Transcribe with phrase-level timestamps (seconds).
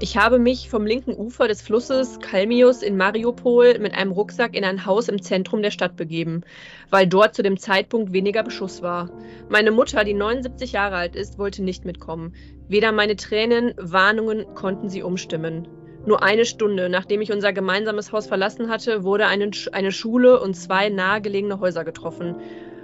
[0.00, 4.64] Ich habe mich vom linken Ufer des Flusses Kalmius in Mariupol mit einem Rucksack in
[4.64, 6.42] ein Haus im Zentrum der Stadt begeben,
[6.90, 9.08] weil dort zu dem Zeitpunkt weniger Beschuss war.
[9.48, 12.34] Meine Mutter, die 79 Jahre alt ist, wollte nicht mitkommen.
[12.66, 15.68] Weder meine Tränen, Warnungen konnten sie umstimmen.
[16.04, 20.54] Nur eine Stunde, nachdem ich unser gemeinsames Haus verlassen hatte, wurde eine, eine Schule und
[20.54, 22.34] zwei nahegelegene Häuser getroffen.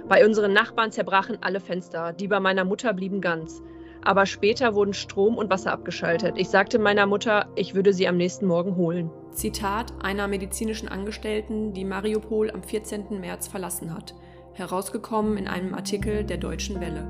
[0.07, 3.61] Bei unseren Nachbarn zerbrachen alle Fenster, die bei meiner Mutter blieben ganz
[4.03, 6.35] aber später wurden Strom und Wasser abgeschaltet.
[6.37, 9.11] Ich sagte meiner Mutter, ich würde sie am nächsten Morgen holen.
[9.31, 13.19] Zitat einer medizinischen Angestellten, die Mariupol am 14.
[13.19, 14.15] März verlassen hat.
[14.53, 17.07] Herausgekommen in einem Artikel der Deutschen Welle.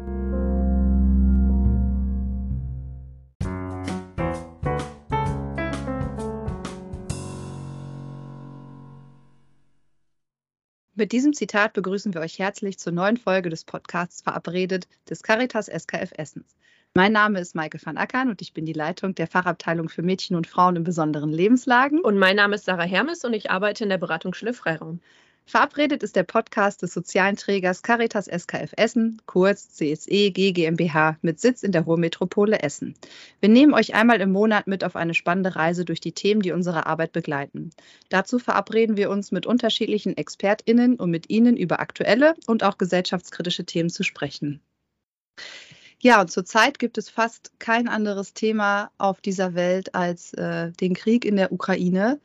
[11.01, 15.65] Mit diesem Zitat begrüßen wir euch herzlich zur neuen Folge des Podcasts Verabredet des Caritas
[15.65, 16.55] SKF Essens.
[16.93, 20.35] Mein Name ist Maike van Ackern und ich bin die Leitung der Fachabteilung für Mädchen
[20.35, 22.01] und Frauen in besonderen Lebenslagen.
[22.01, 24.99] Und mein Name ist Sarah Hermes und ich arbeite in der Beratungsstelle Freiraum.
[25.45, 31.63] Verabredet ist der Podcast des sozialen Trägers Caritas SKF Essen, kurz CSE GmbH, mit Sitz
[31.63, 32.95] in der Ruhrmetropole Essen.
[33.39, 36.51] Wir nehmen euch einmal im Monat mit auf eine spannende Reise durch die Themen, die
[36.51, 37.69] unsere Arbeit begleiten.
[38.09, 43.63] Dazu verabreden wir uns mit unterschiedlichen ExpertInnen, um mit ihnen über aktuelle und auch gesellschaftskritische
[43.63, 44.59] Themen zu sprechen.
[46.03, 50.95] Ja, und zurzeit gibt es fast kein anderes Thema auf dieser Welt als äh, den
[50.95, 52.19] Krieg in der Ukraine.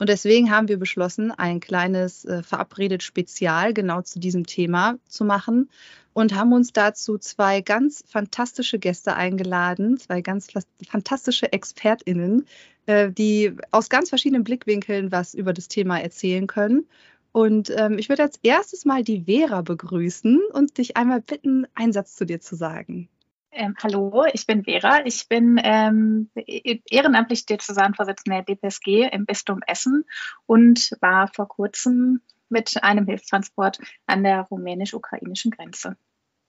[0.00, 5.24] Und deswegen haben wir beschlossen, ein kleines äh, verabredet Spezial genau zu diesem Thema zu
[5.24, 5.70] machen
[6.12, 10.48] und haben uns dazu zwei ganz fantastische Gäste eingeladen, zwei ganz
[10.88, 12.46] fantastische ExpertInnen,
[12.86, 16.88] äh, die aus ganz verschiedenen Blickwinkeln was über das Thema erzählen können.
[17.30, 21.92] Und ähm, ich würde als erstes mal die Vera begrüßen und dich einmal bitten, einen
[21.92, 23.08] Satz zu dir zu sagen.
[23.52, 25.04] Ähm, hallo, ich bin Vera.
[25.04, 30.04] Ich bin ähm, e-, ehrenamtlich Diözesanvorsitzende der DPSG im Bistum Essen
[30.46, 35.96] und war vor kurzem mit einem Hilfstransport an der rumänisch-ukrainischen Grenze.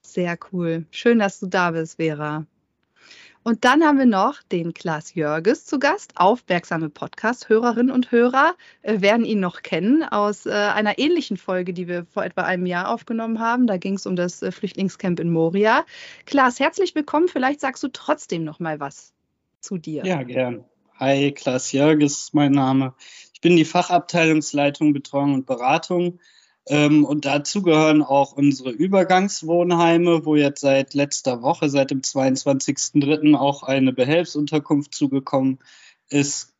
[0.06, 0.86] Sehr cool.
[0.92, 2.46] Schön, dass du da bist, Vera.
[3.44, 6.14] Und dann haben wir noch den Klaas Jörges zu Gast.
[6.16, 8.54] Aufmerksame Podcast-Hörerinnen und Hörer
[8.84, 12.68] äh, werden ihn noch kennen aus äh, einer ähnlichen Folge, die wir vor etwa einem
[12.68, 13.66] Jahr aufgenommen haben.
[13.66, 15.86] Da ging es um das äh, Flüchtlingscamp in Moria.
[16.28, 17.30] Klaas, herzlich willkommen.
[17.30, 19.12] Vielleicht sagst du trotzdem noch mal was
[19.60, 20.06] zu dir.
[20.06, 20.64] Ja, gern.
[21.00, 22.94] Hi, Klaas Jörges, mein Name.
[23.34, 26.20] Ich bin die Fachabteilungsleitung Betreuung und Beratung
[26.72, 33.36] und dazu gehören auch unsere Übergangswohnheime, wo jetzt seit letzter Woche, seit dem 22.03.
[33.36, 35.60] auch eine Behelfsunterkunft zugekommen
[36.10, 36.54] ist.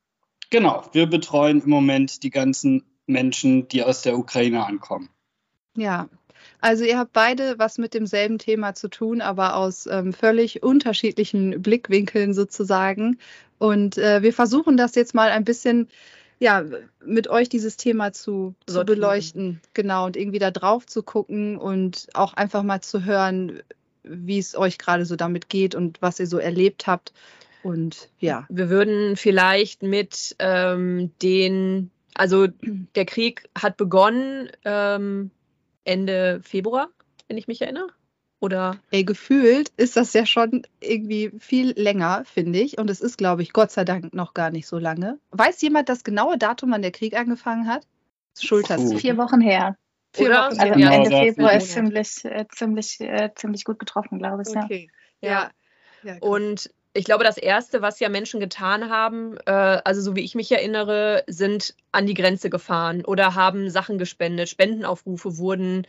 [0.50, 5.10] Genau, wir betreuen im Moment die ganzen Menschen, die aus der Ukraine ankommen.
[5.78, 6.10] Ja,
[6.60, 11.62] also ihr habt beide was mit demselben Thema zu tun, aber aus ähm, völlig unterschiedlichen
[11.62, 13.18] Blickwinkeln sozusagen.
[13.60, 15.88] Und äh, wir versuchen das jetzt mal ein bisschen
[16.42, 16.66] ja,
[17.06, 22.08] mit euch dieses Thema zu, zu beleuchten, genau, und irgendwie da drauf zu gucken und
[22.16, 23.62] auch einfach mal zu hören,
[24.02, 27.14] wie es euch gerade so damit geht und was ihr so erlebt habt.
[27.62, 28.48] Und ja.
[28.50, 32.48] Wir würden vielleicht mit ähm, den, also
[32.96, 35.30] der Krieg hat begonnen ähm,
[35.84, 36.90] Ende Februar,
[37.28, 37.90] wenn ich mich erinnere.
[38.42, 38.78] Oder?
[38.90, 42.80] Ey, gefühlt ist das ja schon irgendwie viel länger, finde ich.
[42.80, 45.20] Und es ist, glaube ich, Gott sei Dank noch gar nicht so lange.
[45.30, 47.86] Weiß jemand das genaue Datum, wann der Krieg angefangen hat?
[48.40, 48.94] Schulters.
[48.96, 49.78] Vier Wochen her.
[50.14, 50.48] Vier Oder?
[50.48, 50.92] Wochen also her.
[50.92, 54.58] Ende Februar ist ziemlich, äh, ziemlich, äh, ziemlich gut getroffen, glaube ich.
[54.58, 54.90] Okay.
[55.22, 55.52] Ja.
[56.02, 56.18] ja.
[56.20, 60.36] Und ich glaube, das Erste, was ja Menschen getan haben, äh, also so wie ich
[60.36, 64.50] mich erinnere, sind an die Grenze gefahren oder haben Sachen gespendet.
[64.50, 65.88] Spendenaufrufe wurden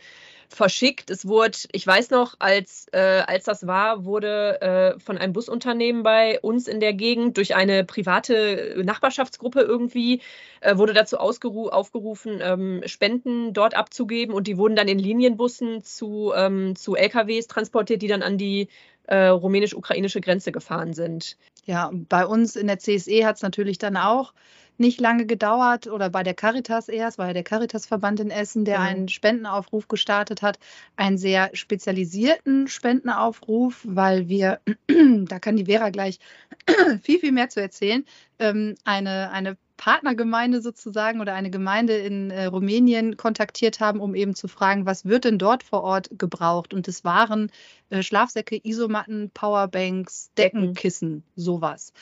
[0.53, 1.09] verschickt.
[1.09, 6.03] Es wurde, ich weiß noch, als, äh, als das war, wurde äh, von einem Busunternehmen
[6.03, 10.21] bei uns in der Gegend durch eine private Nachbarschaftsgruppe irgendwie,
[10.61, 16.31] äh, wurde dazu aufgerufen, ähm, Spenden dort abzugeben und die wurden dann in Linienbussen zu,
[16.35, 18.67] ähm, zu LKWs transportiert, die dann an die
[19.05, 21.37] äh, rumänisch-ukrainische Grenze gefahren sind.
[21.65, 24.33] Ja, bei uns in der CSE hat es natürlich dann auch
[24.77, 28.79] nicht lange gedauert oder bei der Caritas erst, war ja der Caritas-Verband in Essen, der
[28.79, 30.57] einen Spendenaufruf gestartet hat,
[30.95, 36.19] einen sehr spezialisierten Spendenaufruf, weil wir, da kann die Vera gleich
[37.01, 38.03] viel, viel mehr zu erzählen,
[38.39, 44.35] ähm, eine, eine Partnergemeinde sozusagen oder eine Gemeinde in äh, Rumänien kontaktiert haben, um eben
[44.35, 46.73] zu fragen, was wird denn dort vor Ort gebraucht?
[46.73, 47.51] Und es waren
[47.89, 51.93] äh, Schlafsäcke, Isomatten, Powerbanks, Deckenkissen, sowas.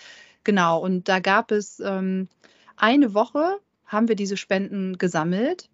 [0.43, 2.27] Genau, und da gab es ähm,
[2.77, 5.69] eine Woche haben wir diese Spenden gesammelt.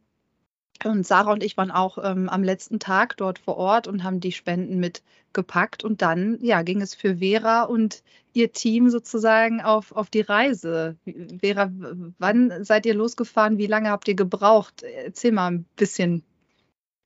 [0.84, 4.20] Und Sarah und ich waren auch ähm, am letzten Tag dort vor Ort und haben
[4.20, 5.84] die Spenden mitgepackt.
[5.84, 8.04] Und dann ja, ging es für Vera und
[8.34, 10.98] ihr Team sozusagen auf, auf die Reise.
[11.40, 11.72] Vera,
[12.20, 13.58] wann seid ihr losgefahren?
[13.58, 14.84] Wie lange habt ihr gebraucht?
[14.84, 16.24] Erzähl mal ein bisschen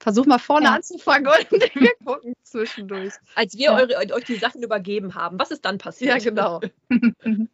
[0.01, 0.74] Versuch mal vorne ja.
[0.74, 3.13] anzufangen und wir gucken zwischendurch.
[3.36, 3.75] Als wir ja.
[3.75, 6.12] eure, euch die Sachen übergeben haben, was ist dann passiert?
[6.12, 6.59] Ja, genau.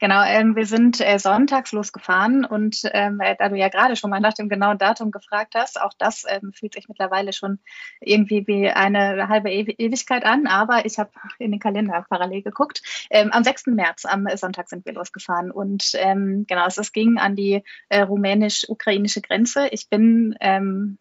[0.00, 4.10] genau, ähm, wir sind äh, sonntags losgefahren und ähm, äh, da du ja gerade schon
[4.10, 7.60] mal nach dem genauen Datum gefragt hast, auch das ähm, fühlt sich mittlerweile schon
[8.00, 12.82] irgendwie wie eine halbe Ewigkeit an, aber ich habe in den Kalender parallel geguckt.
[13.10, 13.66] Ähm, am 6.
[13.66, 18.00] März, am Sonntag sind wir losgefahren und ähm, genau, es, es ging an die äh,
[18.02, 19.68] rumänisch-ukrainische Grenze.
[19.68, 20.98] Ich bin ähm,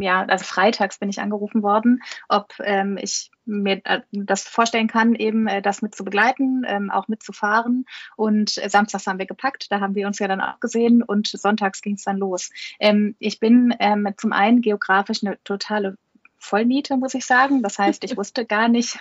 [0.00, 5.14] ja, also freitags bin ich angerufen worden, ob ähm, ich mir äh, das vorstellen kann,
[5.14, 7.86] eben äh, das mit zu begleiten, ähm, auch mitzufahren.
[8.16, 11.82] Und samstags haben wir gepackt, da haben wir uns ja dann auch gesehen und sonntags
[11.82, 12.50] ging es dann los.
[12.78, 15.96] Ähm, ich bin ähm, zum einen geografisch eine totale
[16.42, 17.62] Vollmiete, muss ich sagen.
[17.62, 18.98] Das heißt, ich wusste gar nicht,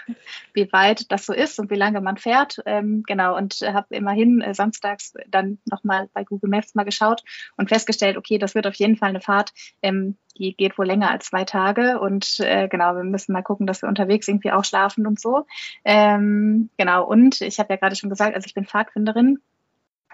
[0.54, 2.62] wie weit das so ist und wie lange man fährt.
[2.66, 7.24] Ähm, genau, und habe immerhin äh, samstags dann nochmal bei Google Maps mal geschaut
[7.58, 11.10] und festgestellt, okay, das wird auf jeden Fall eine Fahrt, ähm, die geht wohl länger
[11.10, 12.00] als zwei Tage.
[12.00, 15.46] Und äh, genau, wir müssen mal gucken, dass wir unterwegs irgendwie auch schlafen und so.
[15.84, 19.40] Ähm, genau, und ich habe ja gerade schon gesagt, also ich bin Pfadfinderin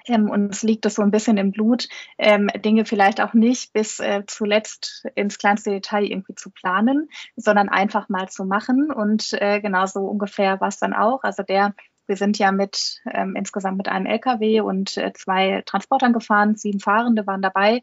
[0.07, 1.87] ähm, uns liegt es so ein bisschen im Blut,
[2.17, 7.69] ähm, Dinge vielleicht auch nicht bis äh, zuletzt ins kleinste Detail irgendwie zu planen, sondern
[7.69, 8.91] einfach mal zu machen.
[8.91, 11.23] Und äh, genauso ungefähr war es dann auch.
[11.23, 11.73] Also der
[12.07, 16.79] wir sind ja mit ähm, insgesamt mit einem LKW und äh, zwei Transportern gefahren, sieben
[16.79, 17.81] Fahrende waren dabei.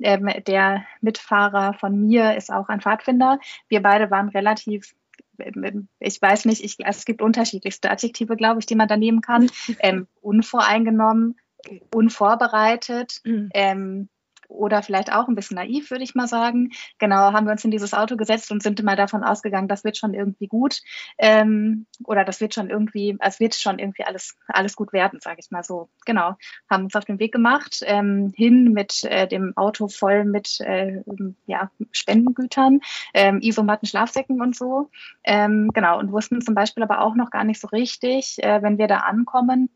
[0.00, 3.38] Ähm, der Mitfahrer von mir ist auch ein Pfadfinder.
[3.68, 4.94] Wir beide waren relativ
[5.38, 9.20] ähm, ich weiß nicht, ich, es gibt unterschiedlichste Adjektive, glaube ich, die man da nehmen
[9.20, 9.50] kann.
[9.80, 11.36] Ähm, unvoreingenommen,
[11.92, 13.20] unvorbereitet.
[13.24, 13.50] Mhm.
[13.54, 14.08] Ähm,
[14.48, 16.72] oder vielleicht auch ein bisschen naiv, würde ich mal sagen.
[16.98, 19.96] Genau, haben wir uns in dieses Auto gesetzt und sind mal davon ausgegangen, das wird
[19.96, 20.80] schon irgendwie gut.
[21.18, 25.38] Ähm, oder das wird schon irgendwie, es wird schon irgendwie alles, alles gut werden, sage
[25.40, 25.88] ich mal so.
[26.04, 26.34] Genau,
[26.70, 31.02] haben uns auf den Weg gemacht, ähm, hin mit äh, dem Auto voll mit äh,
[31.46, 32.80] ja, Spendengütern,
[33.14, 34.90] ähm, Isomatten, Schlafsäcken und so.
[35.24, 38.78] Ähm, genau, und wussten zum Beispiel aber auch noch gar nicht so richtig, äh, wenn
[38.78, 39.70] wir da ankommen,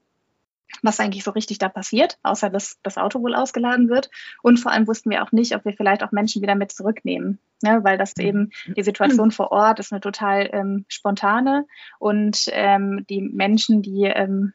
[0.83, 4.11] was eigentlich so richtig da passiert, außer dass das Auto wohl ausgeladen wird.
[4.43, 7.39] Und vor allem wussten wir auch nicht, ob wir vielleicht auch Menschen wieder mit zurücknehmen,
[7.63, 7.81] ne?
[7.83, 8.25] weil das mhm.
[8.25, 11.67] eben die Situation vor Ort ist eine total ähm, spontane
[11.99, 14.53] und ähm, die Menschen, die ähm,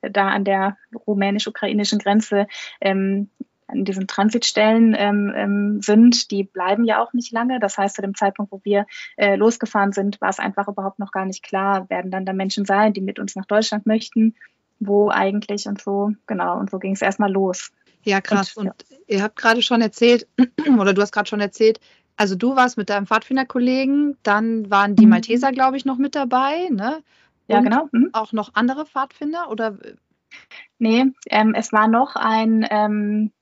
[0.00, 0.76] da an der
[1.06, 2.46] rumänisch-ukrainischen Grenze
[2.80, 3.30] ähm,
[3.70, 7.60] an diesen Transitstellen ähm, ähm, sind, die bleiben ja auch nicht lange.
[7.60, 8.86] Das heißt, zu dem Zeitpunkt, wo wir
[9.16, 12.64] äh, losgefahren sind, war es einfach überhaupt noch gar nicht klar, werden dann da Menschen
[12.64, 14.34] sein, die mit uns nach Deutschland möchten
[14.80, 17.70] wo eigentlich und so, genau, und so ging es erstmal los.
[18.02, 18.56] Ja, krass.
[18.56, 18.96] Und, und ja.
[19.06, 20.26] ihr habt gerade schon erzählt,
[20.78, 21.80] oder du hast gerade schon erzählt,
[22.16, 25.10] also du warst mit deinem Pfadfinderkollegen, dann waren die mhm.
[25.10, 26.96] Malteser, glaube ich, noch mit dabei, ne?
[27.46, 27.88] Und ja, genau.
[27.92, 28.10] Mhm.
[28.12, 29.76] Auch noch andere Pfadfinder oder?
[30.78, 33.32] Nee, ähm, es war noch ein, ähm,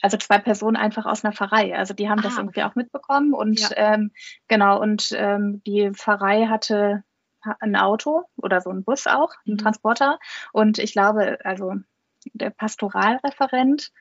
[0.00, 1.76] also zwei Personen einfach aus einer Pfarrei.
[1.76, 2.70] Also die haben ah, das irgendwie okay.
[2.70, 3.70] auch mitbekommen und ja.
[3.76, 4.12] ähm,
[4.46, 7.04] genau, und ähm, die Pfarrei hatte
[7.60, 9.58] ein Auto oder so ein Bus auch, ein mhm.
[9.58, 10.18] Transporter.
[10.52, 11.74] Und ich glaube, also
[12.32, 13.92] der Pastoralreferent,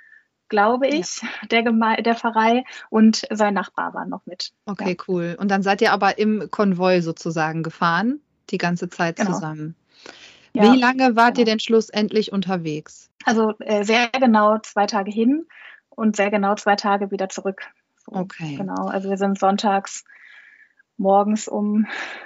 [0.49, 1.27] glaube ich, ja.
[1.51, 4.53] der, Geme der Pfarrei und sein Nachbar waren noch mit.
[4.65, 5.03] Okay, ja.
[5.07, 5.37] cool.
[5.39, 9.33] Und dann seid ihr aber im Konvoi sozusagen gefahren, die ganze Zeit genau.
[9.33, 9.75] zusammen.
[10.53, 11.39] Ja, Wie lange wart genau.
[11.39, 13.09] ihr denn schlussendlich unterwegs?
[13.25, 15.45] Also äh, sehr genau zwei Tage hin
[15.89, 17.61] und sehr genau zwei Tage wieder zurück.
[18.05, 18.55] So, okay.
[18.55, 20.05] Genau, also wir sind sonntags
[20.97, 21.85] morgens um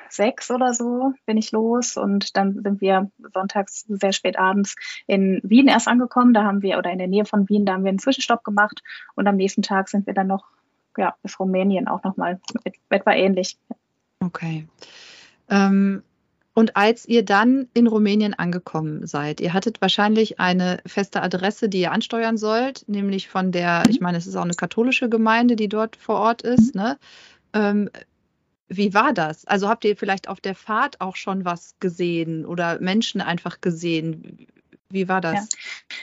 [0.09, 4.75] sechs oder so bin ich los und dann sind wir sonntags sehr spät abends
[5.07, 6.33] in Wien erst angekommen.
[6.33, 8.81] Da haben wir, oder in der Nähe von Wien, da haben wir einen Zwischenstopp gemacht
[9.15, 10.45] und am nächsten Tag sind wir dann noch
[10.97, 12.39] ja, bis Rumänien auch nochmal
[12.89, 13.57] etwa ähnlich.
[14.19, 14.67] Okay.
[15.49, 16.03] Ähm,
[16.53, 21.81] und als ihr dann in Rumänien angekommen seid, ihr hattet wahrscheinlich eine feste Adresse, die
[21.81, 25.69] ihr ansteuern sollt, nämlich von der, ich meine, es ist auch eine katholische Gemeinde, die
[25.69, 26.75] dort vor Ort ist.
[26.75, 26.97] Ne?
[27.53, 27.89] Ähm,
[28.73, 29.45] wie war das?
[29.45, 34.47] Also habt ihr vielleicht auf der Fahrt auch schon was gesehen oder Menschen einfach gesehen?
[34.89, 35.33] Wie war das?
[35.33, 35.97] Ja.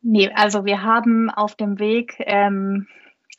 [0.00, 2.88] Nee, also wir haben auf dem Weg, ähm,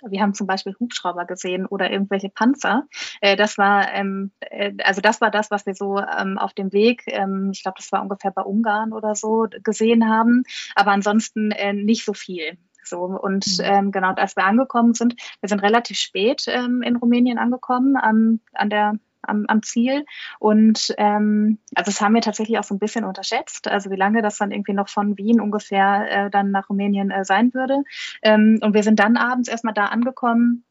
[0.08, 2.88] wir haben zum Beispiel Hubschrauber gesehen oder irgendwelche Panzer.
[3.22, 6.72] Äh, das war, ähm, äh, also das war das, was wir so ähm, auf dem
[6.72, 10.44] Weg, ähm, ich glaube, das war ungefähr bei Ungarn oder so, gesehen haben.
[10.76, 12.58] Aber ansonsten äh, nicht so viel.
[12.86, 13.64] So, und mhm.
[13.64, 18.40] ähm, genau, als wir angekommen sind, wir sind relativ spät ähm, in Rumänien angekommen, ähm,
[18.54, 18.94] an der
[19.26, 20.06] am, am Ziel.
[20.40, 24.22] Und ähm, also das haben wir tatsächlich auch so ein bisschen unterschätzt, also wie lange
[24.22, 27.84] das dann irgendwie noch von Wien ungefähr äh, dann nach Rumänien äh, sein würde.
[28.22, 30.66] Ähm, und wir sind dann abends erstmal da angekommen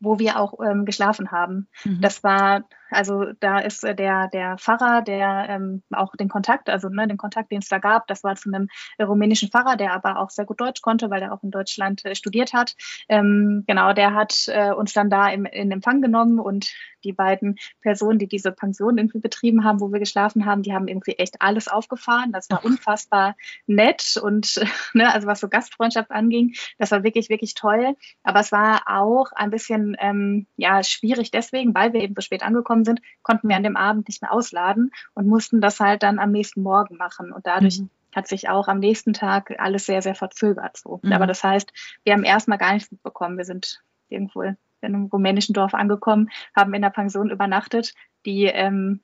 [0.00, 1.68] wo wir auch ähm, geschlafen haben.
[1.84, 2.00] Mhm.
[2.00, 6.88] Das war, also da ist äh, der, der Pfarrer, der ähm, auch den Kontakt, also
[6.88, 9.92] ne, den Kontakt, den es da gab, das war zu einem äh, rumänischen Pfarrer, der
[9.92, 12.74] aber auch sehr gut Deutsch konnte, weil er auch in Deutschland äh, studiert hat.
[13.08, 16.72] Ähm, genau, der hat äh, uns dann da im, in Empfang genommen und
[17.04, 20.88] die beiden Personen, die diese Pension irgendwie betrieben haben, wo wir geschlafen haben, die haben
[20.88, 22.32] irgendwie echt alles aufgefahren.
[22.32, 24.60] Das war unfassbar nett und
[24.94, 27.94] ne, also was so Gastfreundschaft anging, das war wirklich, wirklich toll.
[28.22, 32.42] Aber es war auch ein bisschen ähm, ja, schwierig deswegen, weil wir eben so spät
[32.42, 36.18] angekommen sind, konnten wir an dem Abend nicht mehr ausladen und mussten das halt dann
[36.18, 37.32] am nächsten Morgen machen.
[37.32, 40.78] Und dadurch mhm hat sich auch am nächsten Tag alles sehr, sehr verzögert.
[40.78, 41.00] So.
[41.02, 41.12] Mhm.
[41.12, 41.70] Aber das heißt,
[42.02, 43.36] wir haben erstmal gar nichts mitbekommen.
[43.36, 47.92] Wir sind irgendwo in einem rumänischen Dorf angekommen, haben in der Pension übernachtet,
[48.24, 49.02] die ähm,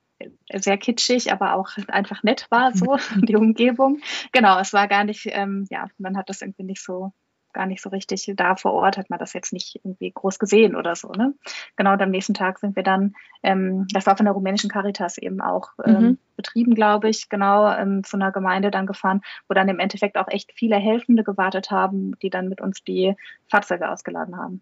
[0.51, 4.01] sehr kitschig, aber auch einfach nett war, so die Umgebung.
[4.31, 7.13] Genau, es war gar nicht, ähm, ja, man hat das irgendwie nicht so
[7.53, 10.75] gar nicht so richtig da vor Ort, hat man das jetzt nicht irgendwie groß gesehen
[10.75, 11.09] oder so.
[11.09, 11.33] Ne?
[11.75, 15.17] Genau, und am nächsten Tag sind wir dann, ähm, das war von der rumänischen Caritas
[15.17, 16.17] eben auch ähm, mhm.
[16.35, 20.27] betrieben, glaube ich, genau, ähm, zu einer Gemeinde dann gefahren, wo dann im Endeffekt auch
[20.27, 23.15] echt viele Helfende gewartet haben, die dann mit uns die
[23.47, 24.61] Fahrzeuge ausgeladen haben.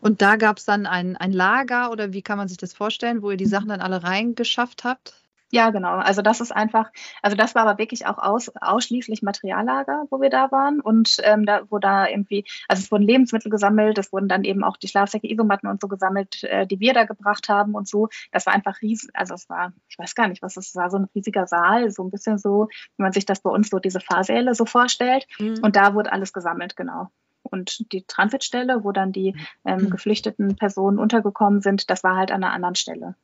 [0.00, 3.22] Und da gab es dann ein, ein Lager oder wie kann man sich das vorstellen,
[3.22, 3.50] wo ihr die mhm.
[3.50, 5.27] Sachen dann alle reingeschafft habt?
[5.50, 5.96] Ja, genau.
[5.96, 6.90] Also das ist einfach,
[7.22, 11.46] also das war aber wirklich auch aus, ausschließlich Materiallager, wo wir da waren und ähm,
[11.46, 14.88] da, wo da irgendwie, also es wurden Lebensmittel gesammelt, es wurden dann eben auch die
[14.88, 18.08] Schlafsäcke, Isomatten und so gesammelt, äh, die wir da gebracht haben und so.
[18.30, 20.98] Das war einfach riesig, also es war, ich weiß gar nicht, was es war, so
[20.98, 24.00] ein riesiger Saal, so ein bisschen so, wie man sich das bei uns so diese
[24.00, 25.26] Fahrsäle so vorstellt.
[25.38, 25.60] Mhm.
[25.62, 27.08] Und da wurde alles gesammelt, genau.
[27.42, 29.90] Und die Transitstelle, wo dann die ähm, mhm.
[29.90, 33.14] geflüchteten Personen untergekommen sind, das war halt an einer anderen Stelle.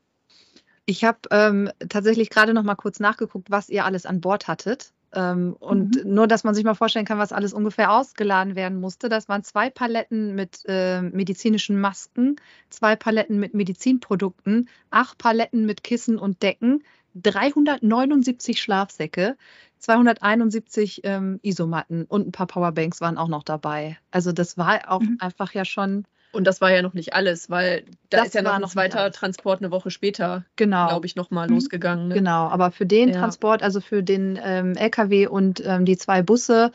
[0.87, 4.93] Ich habe ähm, tatsächlich gerade noch mal kurz nachgeguckt, was ihr alles an Bord hattet.
[5.15, 6.15] Ähm, und mhm.
[6.15, 9.09] nur, dass man sich mal vorstellen kann, was alles ungefähr ausgeladen werden musste.
[9.09, 12.37] Das waren zwei Paletten mit äh, medizinischen Masken,
[12.69, 16.83] zwei Paletten mit Medizinprodukten, acht Paletten mit Kissen und Decken,
[17.15, 19.37] 379 Schlafsäcke,
[19.79, 23.99] 271 ähm, Isomatten und ein paar Powerbanks waren auch noch dabei.
[24.11, 25.19] Also das war auch mhm.
[25.21, 28.43] einfach ja schon und das war ja noch nicht alles, weil da das ist ja
[28.43, 30.89] noch ein zweiter Transport eine Woche später, genau.
[30.89, 31.55] glaube ich, nochmal mhm.
[31.55, 32.09] losgegangen.
[32.09, 32.15] Ne?
[32.15, 33.19] Genau, aber für den ja.
[33.19, 36.73] Transport, also für den ähm, LKW und ähm, die zwei Busse,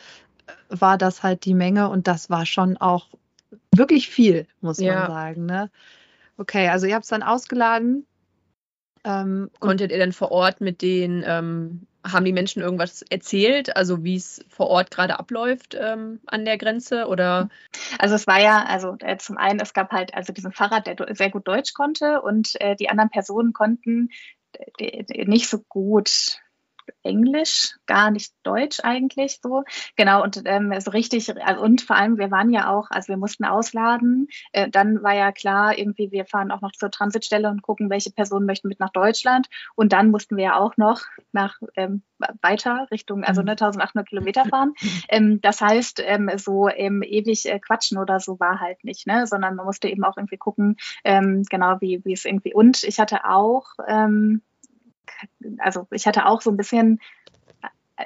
[0.47, 3.07] äh, war das halt die Menge und das war schon auch
[3.75, 4.95] wirklich viel, muss ja.
[4.95, 5.45] man sagen.
[5.45, 5.69] Ne?
[6.37, 8.05] Okay, also ihr habt es dann ausgeladen.
[9.03, 14.03] Ähm, Konntet ihr denn vor Ort mit den ähm, haben die Menschen irgendwas erzählt, also
[14.03, 17.49] wie es vor Ort gerade abläuft ähm, an der Grenze oder?
[17.97, 20.95] Also es war ja, also äh, zum einen, es gab halt also diesen Fahrrad, der
[21.15, 24.09] sehr gut Deutsch konnte und äh, die anderen Personen konnten
[24.79, 26.39] nicht so gut
[27.03, 29.63] Englisch, gar nicht Deutsch eigentlich so.
[29.95, 33.17] Genau, und ähm, so richtig, also, und vor allem, wir waren ja auch, also wir
[33.17, 34.27] mussten ausladen.
[34.51, 38.11] Äh, dann war ja klar, irgendwie, wir fahren auch noch zur Transitstelle und gucken, welche
[38.11, 39.47] Personen möchten mit nach Deutschland.
[39.75, 42.03] Und dann mussten wir ja auch noch nach ähm,
[42.41, 44.73] weiter Richtung, also ne, 1800 Kilometer fahren.
[45.09, 49.25] Ähm, das heißt, ähm, so ähm, ewig äh, quatschen oder so war halt nicht, ne?
[49.27, 52.53] sondern man musste eben auch irgendwie gucken, ähm, genau wie, wie es irgendwie.
[52.53, 54.41] Und ich hatte auch, ähm,
[55.59, 56.99] also ich hatte auch so ein bisschen,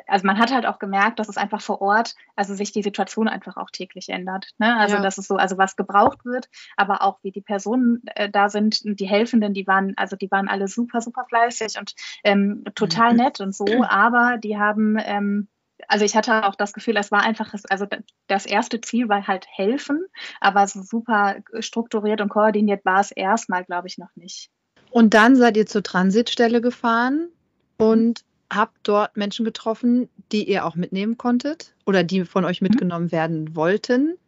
[0.07, 3.27] also man hat halt auch gemerkt, dass es einfach vor Ort, also sich die Situation
[3.27, 4.47] einfach auch täglich ändert.
[4.57, 4.75] Ne?
[4.77, 5.01] Also ja.
[5.01, 8.81] dass es so, also was gebraucht wird, aber auch wie die Personen äh, da sind,
[8.83, 11.93] die Helfenden, die waren, also die waren alle super, super fleißig und
[12.23, 13.17] ähm, total mhm.
[13.17, 15.47] nett und so, aber die haben ähm,
[15.87, 17.85] also ich hatte auch das Gefühl, es war einfach, also
[18.27, 20.05] das erste Ziel war halt helfen,
[20.39, 24.49] aber so super strukturiert und koordiniert war es erstmal, glaube ich, noch nicht.
[24.93, 27.29] Und dann seid ihr zur Transitstelle gefahren
[27.77, 32.67] und habt dort Menschen getroffen, die ihr auch mitnehmen konntet oder die von euch mhm.
[32.67, 34.19] mitgenommen werden wollten.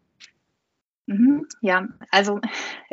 [1.05, 2.41] Mhm, ja, also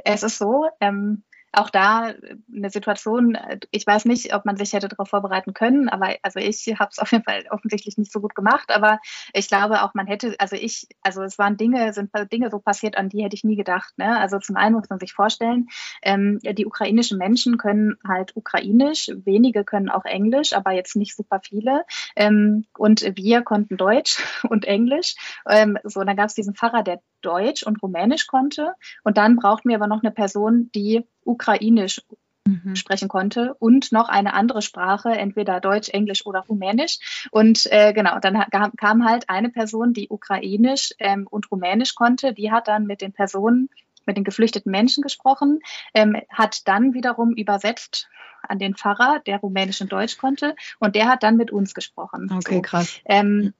[0.04, 1.22] es ist so, ähm,
[1.52, 5.54] auch da äh, eine Situation, äh, ich weiß nicht, ob man sich hätte darauf vorbereiten
[5.54, 8.98] können, aber also ich habe es auf jeden Fall offensichtlich nicht so gut gemacht, aber
[9.32, 12.96] ich glaube auch, man hätte, also ich, also es waren Dinge, sind Dinge so passiert,
[12.96, 13.96] an die hätte ich nie gedacht.
[13.98, 14.18] Ne?
[14.18, 15.68] Also zum einen muss man sich vorstellen,
[16.02, 21.40] ähm, die ukrainischen Menschen können halt ukrainisch, wenige können auch Englisch, aber jetzt nicht super
[21.42, 21.84] viele.
[22.16, 25.14] Ähm, und wir konnten Deutsch und Englisch.
[25.48, 28.74] Ähm, so, dann gab es diesen Pfarrer, der Deutsch und Rumänisch konnte.
[29.04, 32.02] Und dann brauchten wir aber noch eine Person, die Ukrainisch
[32.46, 32.76] mhm.
[32.76, 37.28] sprechen konnte und noch eine andere Sprache, entweder Deutsch, Englisch oder Rumänisch.
[37.30, 38.44] Und äh, genau, dann
[38.76, 43.12] kam halt eine Person, die Ukrainisch ähm, und Rumänisch konnte, die hat dann mit den
[43.12, 43.68] Personen,
[44.06, 45.60] mit den geflüchteten Menschen gesprochen,
[45.94, 48.08] ähm, hat dann wiederum übersetzt
[48.48, 52.28] an den Pfarrer, der Rumänisch und Deutsch konnte, und der hat dann mit uns gesprochen.
[52.32, 52.62] Okay, so.
[52.62, 53.00] krass.
[53.04, 53.54] Ähm,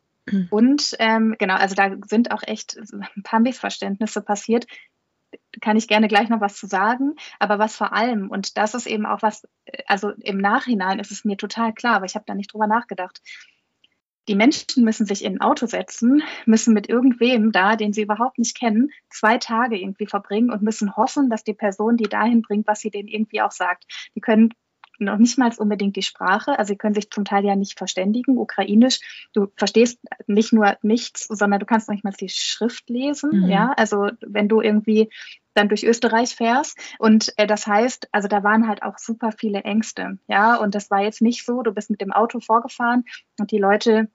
[0.50, 4.66] und ähm, genau, also da sind auch echt ein paar Missverständnisse passiert
[5.60, 7.14] kann ich gerne gleich noch was zu sagen.
[7.38, 9.46] Aber was vor allem, und das ist eben auch was,
[9.86, 13.20] also im Nachhinein ist es mir total klar, aber ich habe da nicht drüber nachgedacht.
[14.28, 18.38] Die Menschen müssen sich in ein Auto setzen, müssen mit irgendwem da, den sie überhaupt
[18.38, 22.68] nicht kennen, zwei Tage irgendwie verbringen und müssen hoffen, dass die Person die dahin bringt,
[22.68, 23.84] was sie denen irgendwie auch sagt.
[24.14, 24.50] Die können
[25.04, 26.58] noch nicht mal unbedingt die Sprache.
[26.58, 29.00] Also sie können sich zum Teil ja nicht verständigen, ukrainisch.
[29.32, 33.44] Du verstehst nicht nur nichts, sondern du kannst noch nicht mal die Schrift lesen.
[33.44, 33.48] Mhm.
[33.48, 35.10] Ja, also wenn du irgendwie
[35.54, 36.78] dann durch Österreich fährst.
[36.98, 40.18] Und äh, das heißt, also da waren halt auch super viele Ängste.
[40.26, 43.04] Ja, und das war jetzt nicht so, du bist mit dem Auto vorgefahren
[43.38, 44.08] und die Leute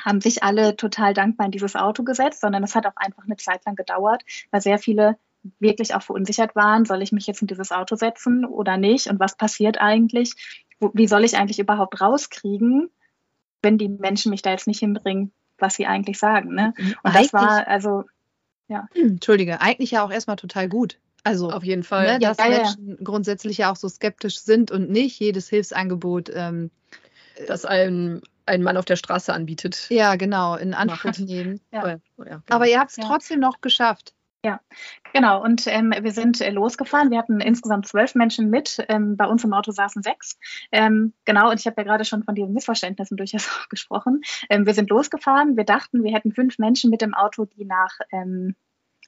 [0.00, 3.36] haben sich alle total dankbar in dieses Auto gesetzt, sondern es hat auch einfach eine
[3.36, 5.18] Zeit lang gedauert, weil sehr viele
[5.58, 9.20] wirklich auch verunsichert waren, soll ich mich jetzt in dieses Auto setzen oder nicht und
[9.20, 10.34] was passiert eigentlich?
[10.92, 12.90] Wie soll ich eigentlich überhaupt rauskriegen,
[13.62, 16.54] wenn die Menschen mich da jetzt nicht hinbringen, was sie eigentlich sagen?
[16.54, 16.74] Ne?
[16.76, 16.94] Mhm.
[17.02, 18.04] Und eigentlich, das war also,
[18.68, 18.86] ja.
[18.94, 20.98] Hm, Entschuldige, eigentlich ja auch erstmal total gut.
[21.24, 22.96] Also auf jeden Fall, ne, dass ja, Menschen ja.
[23.02, 26.70] grundsätzlich ja auch so skeptisch sind und nicht jedes Hilfsangebot, ähm,
[27.46, 29.86] das einem ein Mann auf der Straße anbietet.
[29.90, 31.60] Ja, genau, in Anspruch nehmen.
[31.70, 31.98] ja.
[32.16, 32.42] Oh ja, genau.
[32.48, 34.14] Aber ihr habt es trotzdem noch geschafft.
[34.44, 34.60] Ja,
[35.12, 35.42] genau.
[35.42, 37.10] Und ähm, wir sind äh, losgefahren.
[37.10, 38.84] Wir hatten insgesamt zwölf Menschen mit.
[38.88, 40.38] Ähm, bei uns im Auto saßen sechs.
[40.70, 44.20] Ähm, genau, und ich habe ja gerade schon von diesen Missverständnissen durchaus auch gesprochen.
[44.48, 45.56] Ähm, wir sind losgefahren.
[45.56, 48.54] Wir dachten, wir hätten fünf Menschen mit im Auto, die nach ähm,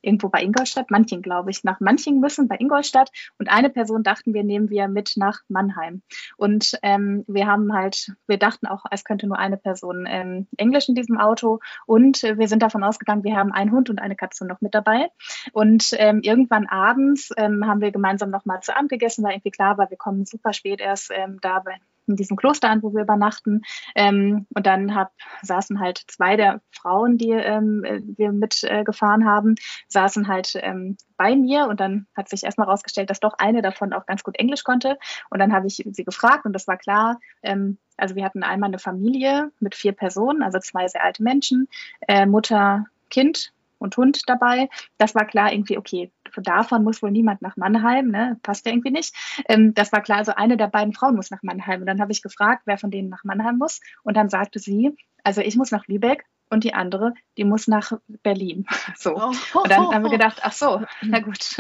[0.03, 3.11] irgendwo bei Ingolstadt, Manching, glaube ich, nach Manching müssen, bei Ingolstadt.
[3.39, 6.03] Und eine Person dachten wir, nehmen wir mit nach Mannheim.
[6.37, 10.89] Und ähm, wir haben halt, wir dachten auch, es könnte nur eine Person ähm, Englisch
[10.89, 11.61] in diesem Auto.
[11.87, 14.75] Und äh, wir sind davon ausgegangen, wir haben einen Hund und eine Katze noch mit
[14.75, 15.09] dabei.
[15.53, 19.79] Und ähm, irgendwann abends ähm, haben wir gemeinsam nochmal zu Abend gegessen, weil irgendwie klar
[19.79, 21.65] war, wir kommen super spät erst ähm, da
[22.11, 23.63] in diesem Kloster an, wo wir übernachten.
[23.95, 25.13] Ähm, und dann hab,
[25.43, 27.83] saßen halt zwei der Frauen, die ähm,
[28.17, 29.55] wir mitgefahren äh, haben,
[29.89, 31.67] saßen halt ähm, bei mir.
[31.67, 34.99] Und dann hat sich erstmal herausgestellt, dass doch eine davon auch ganz gut Englisch konnte.
[35.31, 37.19] Und dann habe ich sie gefragt und das war klar.
[37.43, 41.69] Ähm, also wir hatten einmal eine Familie mit vier Personen, also zwei sehr alte Menschen,
[42.09, 44.69] äh, Mutter, Kind und Hund dabei.
[44.99, 48.39] Das war klar irgendwie, okay, davon muss wohl niemand nach Mannheim, ne?
[48.43, 49.15] passt ja irgendwie nicht.
[49.49, 51.81] Ähm, das war klar, also eine der beiden Frauen muss nach Mannheim.
[51.81, 53.81] Und dann habe ich gefragt, wer von denen nach Mannheim muss.
[54.03, 57.93] Und dann sagte sie, also ich muss nach Lübeck und die andere, die muss nach
[58.23, 58.67] Berlin.
[58.97, 59.17] So.
[59.17, 59.61] Oh.
[59.61, 61.57] Und dann haben wir gedacht, ach so, na gut.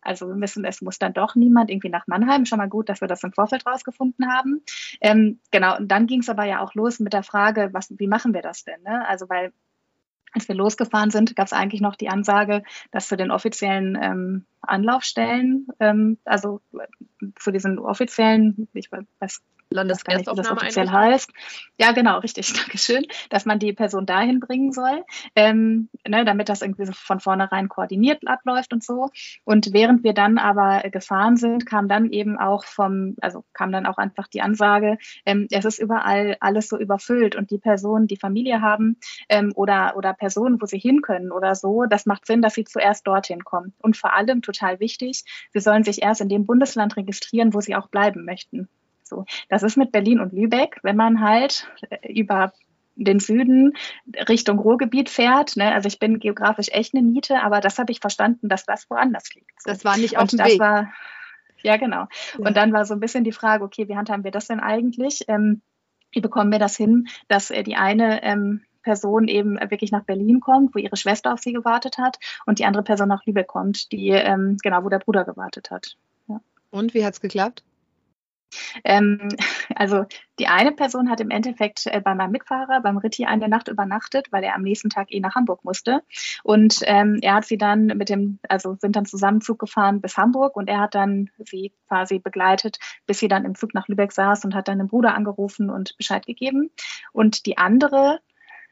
[0.00, 2.44] Also wir müssen, es muss dann doch niemand irgendwie nach Mannheim.
[2.44, 4.62] Schon mal gut, dass wir das im Vorfeld rausgefunden haben.
[5.00, 8.06] Ähm, genau, und dann ging es aber ja auch los mit der Frage, was, wie
[8.06, 8.82] machen wir das denn?
[8.82, 9.08] Ne?
[9.08, 9.52] Also weil
[10.34, 14.44] als wir losgefahren sind, gab es eigentlich noch die Ansage, dass zu den offiziellen ähm,
[14.60, 21.30] Anlaufstellen, ähm, also äh, zu diesen offiziellen, ich weiß Landeserstaufnahme das offiziell heißt.
[21.78, 26.62] Ja, genau, richtig, Dankeschön, dass man die Person dahin bringen soll, ähm, ne, damit das
[26.62, 29.10] irgendwie so von vornherein koordiniert abläuft und so.
[29.44, 33.86] Und während wir dann aber gefahren sind, kam dann eben auch vom, also kam dann
[33.86, 38.16] auch einfach die Ansage, ähm, es ist überall alles so überfüllt und die Personen, die
[38.16, 38.96] Familie haben
[39.28, 42.64] ähm, oder, oder Personen, wo sie hin können oder so, das macht Sinn, dass sie
[42.64, 43.74] zuerst dorthin kommen.
[43.78, 47.74] Und vor allem total wichtig, sie sollen sich erst in dem Bundesland registrieren, wo sie
[47.74, 48.68] auch bleiben möchten.
[49.04, 52.52] So, das ist mit Berlin und Lübeck, wenn man halt äh, über
[52.96, 53.72] den Süden
[54.28, 55.56] Richtung Ruhrgebiet fährt.
[55.56, 55.72] Ne?
[55.72, 59.34] Also ich bin geografisch echt eine Niete, aber das habe ich verstanden, dass das woanders
[59.34, 59.62] liegt.
[59.62, 59.70] So.
[59.70, 60.60] Das war nicht auf dem Weg.
[60.60, 60.92] War,
[61.62, 62.06] ja, genau.
[62.38, 62.46] Ja.
[62.46, 65.24] Und dann war so ein bisschen die Frage, okay, wie handhaben wir das denn eigentlich?
[65.28, 65.62] Ähm,
[66.12, 70.40] wie bekommen wir das hin, dass äh, die eine ähm, Person eben wirklich nach Berlin
[70.40, 73.90] kommt, wo ihre Schwester auf sie gewartet hat, und die andere Person nach Lübeck kommt,
[73.90, 75.96] die ähm, genau, wo der Bruder gewartet hat.
[76.28, 76.40] Ja.
[76.70, 77.64] Und wie hat es geklappt?
[78.84, 79.28] Ähm,
[79.74, 80.04] also
[80.38, 84.32] die eine Person hat im Endeffekt äh, bei meinem Mitfahrer, beim Ritti, eine Nacht übernachtet,
[84.32, 86.02] weil er am nächsten Tag eh nach Hamburg musste.
[86.42, 90.16] Und ähm, er hat sie dann mit dem, also sind dann zusammen Zug gefahren bis
[90.16, 94.12] Hamburg und er hat dann sie quasi begleitet, bis sie dann im Zug nach Lübeck
[94.12, 96.70] saß und hat dann den Bruder angerufen und Bescheid gegeben.
[97.12, 98.20] Und die andere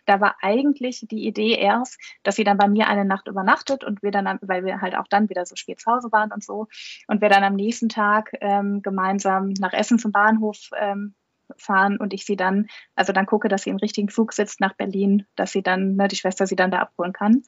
[0.07, 4.03] da war eigentlich die Idee erst, dass sie dann bei mir eine Nacht übernachtet und
[4.03, 6.69] wir dann, weil wir halt auch dann wieder so spät zu Hause waren und so,
[7.07, 11.15] und wir dann am nächsten Tag ähm, gemeinsam nach Essen zum Bahnhof ähm,
[11.57, 14.75] fahren und ich sie dann, also dann gucke, dass sie im richtigen Zug sitzt nach
[14.75, 17.43] Berlin, dass sie dann, ne, die Schwester sie dann da abholen kann.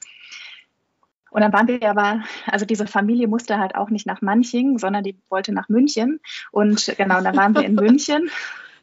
[1.31, 5.03] Und dann waren wir aber, also diese Familie musste halt auch nicht nach Manching, sondern
[5.03, 6.21] die wollte nach München.
[6.51, 8.29] Und genau, dann waren wir in München.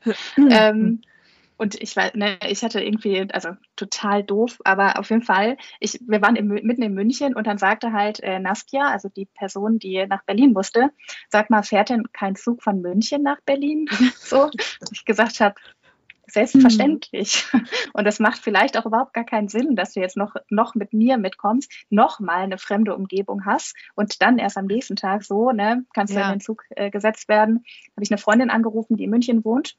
[0.37, 1.01] ähm,
[1.63, 6.01] und ich war, ne, ich hatte irgendwie, also total doof, aber auf jeden Fall, ich,
[6.05, 9.79] wir waren im, mitten in München und dann sagte halt äh, Nastja, also die Person,
[9.79, 10.91] die nach Berlin musste,
[11.31, 13.87] sag mal, fährt denn kein Zug von München nach Berlin?
[14.19, 14.51] so,
[14.91, 15.55] ich gesagt habe,
[16.27, 17.47] selbstverständlich.
[17.53, 17.67] Mhm.
[17.93, 20.93] Und es macht vielleicht auch überhaupt gar keinen Sinn, dass du jetzt noch, noch mit
[20.93, 25.53] mir mitkommst, noch mal eine fremde Umgebung hast und dann erst am nächsten Tag so,
[25.53, 26.27] ne, kannst du ja.
[26.27, 27.65] in den Zug äh, gesetzt werden.
[27.95, 29.77] Habe ich eine Freundin angerufen, die in München wohnt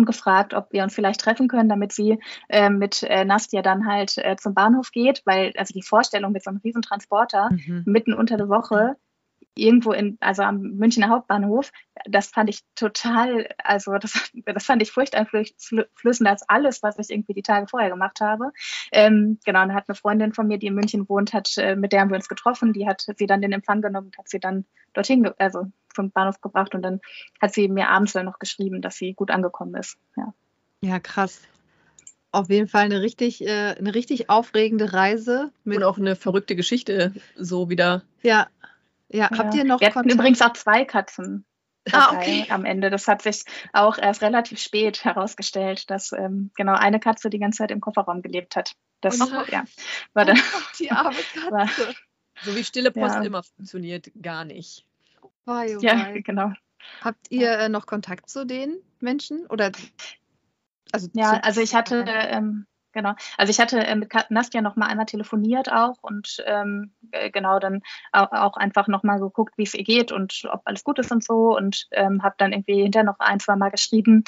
[0.00, 3.86] und gefragt, ob wir uns vielleicht treffen können, damit sie äh, mit äh, Nastja dann
[3.86, 7.82] halt äh, zum Bahnhof geht, weil also die Vorstellung mit so einem Riesentransporter mhm.
[7.86, 8.96] mitten unter der Woche
[9.54, 11.70] irgendwo in, also am Münchner Hauptbahnhof,
[12.04, 17.34] das fand ich total, also das, das fand ich furchteinflößender als alles, was ich irgendwie
[17.34, 18.52] die Tage vorher gemacht habe.
[18.92, 21.92] Ähm, genau, und hat eine Freundin von mir, die in München wohnt, hat, äh, mit
[21.92, 24.40] der haben wir uns getroffen, die hat sie dann den Empfang genommen und hat sie
[24.40, 27.00] dann dorthin, also zum Bahnhof gebracht und dann
[27.40, 29.98] hat sie mir abends dann noch geschrieben, dass sie gut angekommen ist.
[30.16, 30.34] Ja,
[30.82, 31.40] ja krass
[32.32, 35.52] auf jeden Fall eine richtig, äh, eine richtig aufregende Reise.
[35.64, 38.02] und auch eine verrückte Geschichte so wieder.
[38.22, 38.46] Ja,
[39.08, 39.38] ja, ja.
[39.38, 41.44] habt ihr noch Wir hatten übrigens auch zwei Katzen.
[41.92, 42.46] Ah, okay.
[42.50, 42.90] Am Ende.
[42.90, 47.58] Das hat sich auch erst relativ spät herausgestellt, dass ähm, genau eine Katze die ganze
[47.58, 48.76] Zeit im Kofferraum gelebt hat.
[49.00, 49.64] Das oh ja,
[50.12, 50.38] war dann.
[50.78, 51.50] Die arme Katze.
[51.50, 51.68] War,
[52.42, 53.22] so wie stille Post ja.
[53.22, 54.84] immer funktioniert, gar nicht.
[55.46, 56.52] Oh, ja, genau.
[57.02, 59.46] Habt ihr äh, noch Kontakt zu den Menschen?
[59.46, 59.72] Oder
[60.92, 63.14] also ja, also ich hatte ähm, Genau.
[63.36, 67.60] Also ich hatte äh, mit Nastja noch mal einmal telefoniert auch und ähm, äh, genau
[67.60, 71.12] dann auch, einfach noch mal geguckt, wie es ihr geht und ob alles gut ist
[71.12, 74.24] und so und ähm, habe dann irgendwie hinterher noch ein, zwei Mal geschrieben.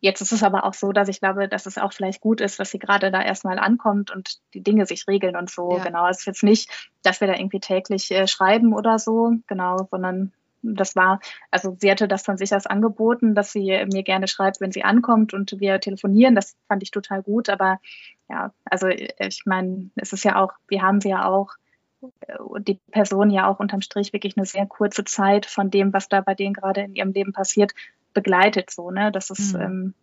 [0.00, 2.60] Jetzt ist es aber auch so, dass ich glaube, dass es auch vielleicht gut ist,
[2.60, 5.78] dass sie gerade da erstmal ankommt und die Dinge sich regeln und so.
[5.78, 5.84] Ja.
[5.84, 6.08] Genau.
[6.08, 6.70] Es ist jetzt nicht,
[7.02, 10.32] dass wir da irgendwie täglich äh, schreiben oder so, genau, sondern
[10.74, 14.60] das war, also sie hatte das von sich aus angeboten, dass sie mir gerne schreibt,
[14.60, 16.34] wenn sie ankommt und wir telefonieren.
[16.34, 17.48] Das fand ich total gut.
[17.48, 17.78] Aber
[18.28, 21.52] ja, also ich meine, es ist ja auch, wir haben sie ja auch
[22.02, 26.08] äh, die Person ja auch unterm Strich wirklich eine sehr kurze Zeit von dem, was
[26.08, 27.72] da bei denen gerade in ihrem Leben passiert,
[28.16, 28.70] begleitet.
[28.70, 29.12] So, ne?
[29.12, 29.60] Das ist mhm.
[29.60, 29.94] ähm,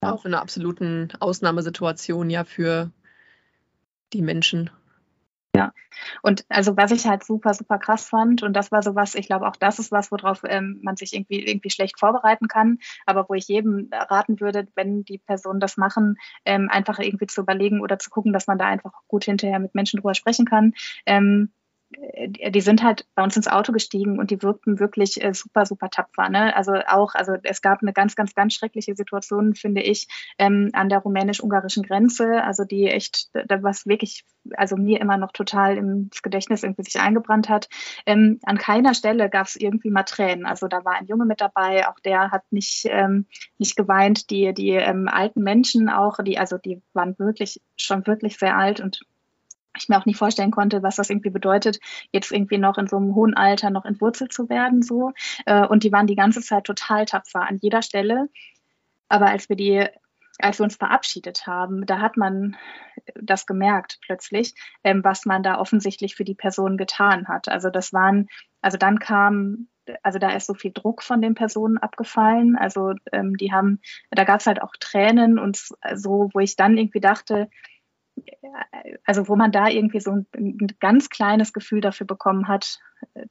[0.00, 2.90] auch in einer absoluten Ausnahmesituation ja für
[4.12, 4.70] die Menschen.
[5.56, 5.72] Ja,
[6.22, 9.26] und also was ich halt super, super krass fand, und das war so was, ich
[9.26, 13.28] glaube auch das ist was, worauf ähm, man sich irgendwie, irgendwie schlecht vorbereiten kann, aber
[13.28, 17.80] wo ich jedem raten würde, wenn die Personen das machen, ähm, einfach irgendwie zu überlegen
[17.80, 20.74] oder zu gucken, dass man da einfach gut hinterher mit Menschen drüber sprechen kann.
[21.06, 21.57] Ähm, äh,
[21.90, 25.88] die sind halt bei uns ins Auto gestiegen und die wirkten wirklich äh, super, super
[25.88, 26.28] tapfer.
[26.28, 26.54] Ne?
[26.54, 30.06] Also auch, also es gab eine ganz, ganz, ganz schreckliche Situation, finde ich,
[30.38, 35.32] ähm, an der rumänisch-ungarischen Grenze, also die echt, da was wirklich, also mir immer noch
[35.32, 37.68] total ins Gedächtnis irgendwie sich eingebrannt hat.
[38.04, 40.44] Ähm, an keiner Stelle gab es irgendwie mal Tränen.
[40.44, 44.28] Also da war ein Junge mit dabei, auch der hat nicht, ähm, nicht geweint.
[44.30, 48.80] Die, die ähm, alten Menschen auch, die, also die waren wirklich schon wirklich sehr alt
[48.80, 49.00] und
[49.80, 51.78] ich mir auch nicht vorstellen konnte, was das irgendwie bedeutet,
[52.12, 54.82] jetzt irgendwie noch in so einem hohen Alter noch entwurzelt zu werden.
[54.82, 55.12] So.
[55.46, 58.28] Äh, und die waren die ganze Zeit total tapfer an jeder Stelle.
[59.08, 59.86] Aber als wir die,
[60.38, 62.56] als wir uns verabschiedet haben, da hat man
[63.14, 67.48] das gemerkt plötzlich, ähm, was man da offensichtlich für die Person getan hat.
[67.48, 68.28] Also das waren,
[68.60, 69.68] also dann kam
[70.02, 72.56] also da ist so viel Druck von den Personen abgefallen.
[72.56, 75.56] Also ähm, die haben, da gab es halt auch Tränen und
[75.94, 77.48] so, wo ich dann irgendwie dachte,
[79.04, 82.78] also wo man da irgendwie so ein, ein, ganz kleines Gefühl dafür bekommen hat,
[83.14, 83.26] äh,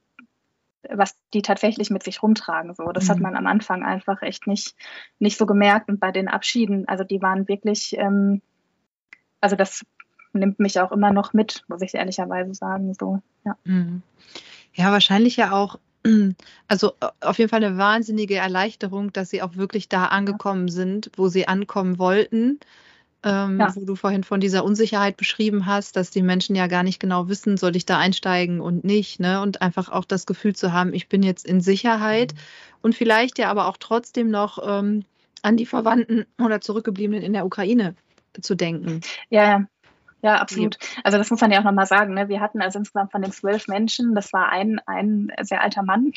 [0.90, 2.74] was die tatsächlich mit sich rumtragen.
[2.74, 3.10] So, das mhm.
[3.10, 4.74] hat man am Anfang einfach echt nicht,
[5.18, 5.88] nicht so gemerkt.
[5.88, 8.40] Und bei den Abschieden, also die waren wirklich, ähm,
[9.40, 9.84] also das
[10.32, 12.94] nimmt mich auch immer noch mit, muss ich ehrlicherweise sagen.
[12.94, 13.56] So, ja.
[13.64, 14.02] Mhm.
[14.74, 15.78] ja, wahrscheinlich ja auch
[16.68, 21.28] also auf jeden Fall eine wahnsinnige Erleichterung, dass sie auch wirklich da angekommen sind, wo
[21.28, 22.60] sie ankommen wollten
[23.24, 23.74] ähm, ja.
[23.74, 27.28] wo du vorhin von dieser Unsicherheit beschrieben hast, dass die Menschen ja gar nicht genau
[27.28, 29.40] wissen, soll ich da einsteigen und nicht, ne?
[29.40, 32.38] Und einfach auch das Gefühl zu haben, ich bin jetzt in Sicherheit mhm.
[32.82, 35.04] und vielleicht ja aber auch trotzdem noch ähm,
[35.42, 37.94] an die Verwandten oder Zurückgebliebenen in der Ukraine
[38.40, 39.00] zu denken.
[39.30, 39.66] Ja,
[40.20, 40.78] ja, absolut.
[41.04, 42.14] Also das muss man ja auch nochmal sagen.
[42.14, 42.28] Ne?
[42.28, 46.12] Wir hatten also insgesamt von den zwölf Menschen, das war ein, ein sehr alter Mann.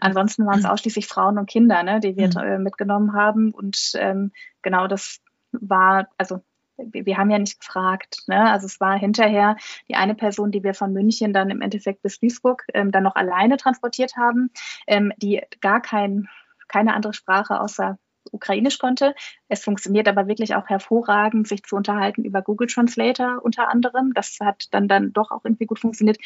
[0.00, 0.70] Ansonsten waren es mhm.
[0.70, 2.62] ausschließlich Frauen und Kinder, ne, die wir mhm.
[2.62, 3.52] mitgenommen haben.
[3.52, 5.20] Und ähm, genau das
[5.60, 6.40] war, also
[6.76, 8.22] wir haben ja nicht gefragt.
[8.26, 8.50] Ne?
[8.50, 9.56] Also es war hinterher
[9.88, 13.16] die eine Person, die wir von München dann im Endeffekt bis Duisburg ähm, dann noch
[13.16, 14.50] alleine transportiert haben,
[14.86, 16.28] ähm, die gar kein,
[16.68, 17.98] keine andere Sprache außer
[18.30, 19.14] Ukrainisch konnte.
[19.48, 24.12] Es funktioniert aber wirklich auch hervorragend, sich zu unterhalten über Google Translator unter anderem.
[24.14, 26.18] Das hat dann, dann doch auch irgendwie gut funktioniert.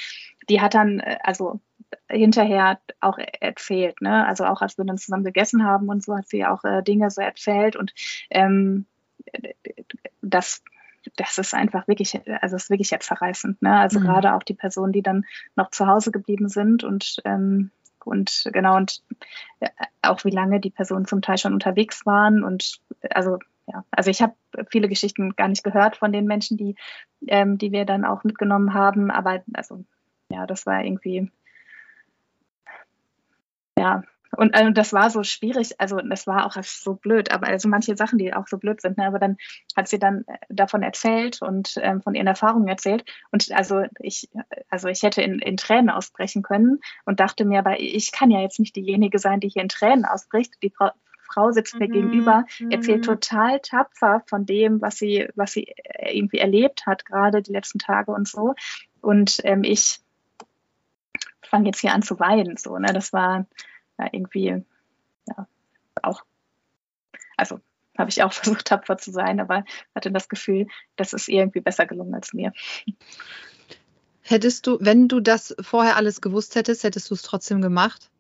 [0.49, 1.61] Die hat dann, äh, also
[2.09, 4.27] hinterher auch erzählt, ne?
[4.27, 7.11] Also auch als wir dann zusammen gegessen haben und so hat sie auch äh, Dinge
[7.11, 7.93] so erzählt und
[8.31, 8.87] ähm,
[10.21, 10.63] das,
[11.17, 13.63] das ist einfach wirklich, also ist wirklich jetzt zerreißend.
[13.63, 13.79] Ne?
[13.79, 14.05] Also mhm.
[14.05, 15.25] gerade auch die Personen, die dann
[15.57, 17.71] noch zu Hause geblieben sind und ähm,
[18.05, 19.01] und genau und
[19.61, 19.69] äh,
[20.03, 22.81] auch wie lange die Personen zum Teil schon unterwegs waren und
[23.11, 24.35] also ja, also ich habe
[24.71, 26.75] viele Geschichten gar nicht gehört von den Menschen, die,
[27.29, 29.85] ähm, die wir dann auch mitgenommen haben, aber also
[30.31, 31.31] ja, das war irgendwie
[33.79, 34.03] ja,
[34.37, 37.97] und also das war so schwierig, also das war auch so blöd, aber also manche
[37.97, 39.07] Sachen, die auch so blöd sind, ne?
[39.07, 39.37] aber dann
[39.77, 44.31] hat sie dann äh, davon erzählt und ähm, von ihren Erfahrungen erzählt und also ich,
[44.71, 48.41] also ich hätte in, in Tränen ausbrechen können und dachte mir, aber ich kann ja
[48.41, 50.55] jetzt nicht diejenige sein, die hier in Tränen ausbricht.
[50.63, 50.91] Die Frau,
[51.33, 51.93] Frau sitzt mir mhm.
[51.93, 53.03] gegenüber, erzählt mhm.
[53.03, 57.79] total tapfer von dem, was sie, was sie äh, irgendwie erlebt hat, gerade die letzten
[57.79, 58.55] Tage und so.
[59.01, 60.01] Und ähm, ich
[61.43, 62.57] fange jetzt hier an zu weinen.
[62.57, 62.93] So, ne?
[62.93, 63.47] Das war
[64.03, 64.65] ja, irgendwie
[65.29, 65.47] ja,
[66.03, 66.23] auch,
[67.37, 67.61] also
[67.97, 71.87] habe ich auch versucht, tapfer zu sein, aber hatte das Gefühl, das ist irgendwie besser
[71.87, 72.53] gelungen als mir.
[74.23, 78.11] Hättest du, wenn du das vorher alles gewusst hättest, hättest du es trotzdem gemacht?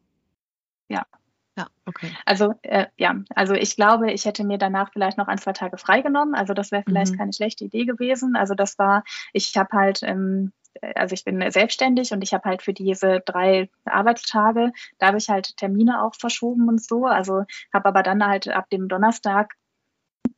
[0.88, 1.06] Ja.
[1.54, 2.10] Ja, okay.
[2.24, 5.76] Also äh, ja, also ich glaube, ich hätte mir danach vielleicht noch ein, zwei Tage
[5.76, 6.34] freigenommen.
[6.34, 7.18] Also das wäre vielleicht mhm.
[7.18, 8.36] keine schlechte Idee gewesen.
[8.36, 10.52] Also das war, ich habe halt ähm,
[10.94, 15.28] also ich bin selbstständig und ich habe halt für diese drei Arbeitstage, da habe ich
[15.28, 17.06] halt Termine auch verschoben und so.
[17.06, 19.54] Also habe aber dann halt ab dem Donnerstag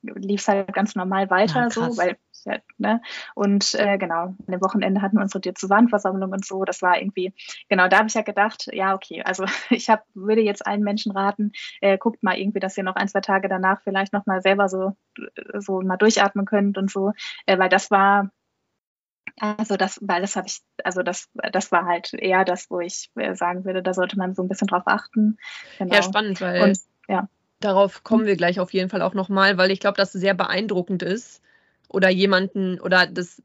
[0.02, 3.00] lief es halt ganz normal weiter ja, so, weil ja, ne?
[3.34, 6.64] Und äh, genau, an dem Wochenende hatten wir unsere Diözesanversammlung und so.
[6.64, 7.32] Das war irgendwie,
[7.68, 11.12] genau, da habe ich ja gedacht, ja, okay, also ich hab, würde jetzt allen Menschen
[11.12, 14.68] raten, äh, guckt mal irgendwie, dass ihr noch ein, zwei Tage danach vielleicht nochmal selber
[14.68, 14.92] so,
[15.54, 17.12] so mal durchatmen könnt und so.
[17.46, 18.30] Äh, weil das war,
[19.40, 23.10] also das, weil das habe ich, also das, das war halt eher das, wo ich
[23.16, 25.38] äh, sagen würde, da sollte man so ein bisschen drauf achten.
[25.78, 25.94] Genau.
[25.94, 27.28] Ja, spannend, weil Und, ja.
[27.60, 30.34] darauf kommen wir gleich auf jeden Fall auch nochmal, weil ich glaube, dass es sehr
[30.34, 31.42] beeindruckend ist
[31.88, 33.42] oder jemanden oder das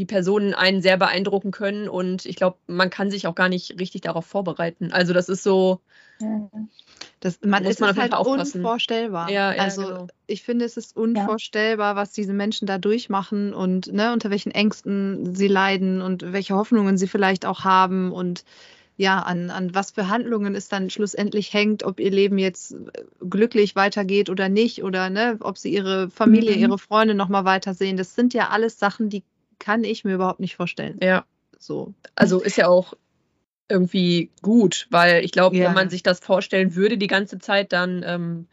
[0.00, 3.78] die Personen einen sehr beeindrucken können und ich glaube, man kann sich auch gar nicht
[3.78, 4.92] richtig darauf vorbereiten.
[4.92, 5.80] Also das ist so.
[7.20, 9.30] Das, man ist man halt unvorstellbar.
[9.30, 10.06] Ja, ja, also genau.
[10.26, 15.34] ich finde, es ist unvorstellbar, was diese Menschen da durchmachen und ne, unter welchen Ängsten
[15.34, 18.44] sie leiden und welche Hoffnungen sie vielleicht auch haben und
[19.00, 22.76] ja, an, an was für Handlungen es dann schlussendlich hängt, ob ihr Leben jetzt
[23.26, 26.60] glücklich weitergeht oder nicht oder ne, ob sie ihre Familie, mhm.
[26.60, 27.96] ihre Freunde nochmal weitersehen.
[27.96, 29.22] Das sind ja alles Sachen, die
[29.60, 30.98] kann ich mir überhaupt nicht vorstellen.
[31.00, 31.24] Ja.
[31.58, 31.94] So.
[32.16, 32.94] Also ist ja auch
[33.68, 35.66] irgendwie gut, weil ich glaube, ja.
[35.66, 38.48] wenn man sich das vorstellen würde die ganze Zeit, dann ähm,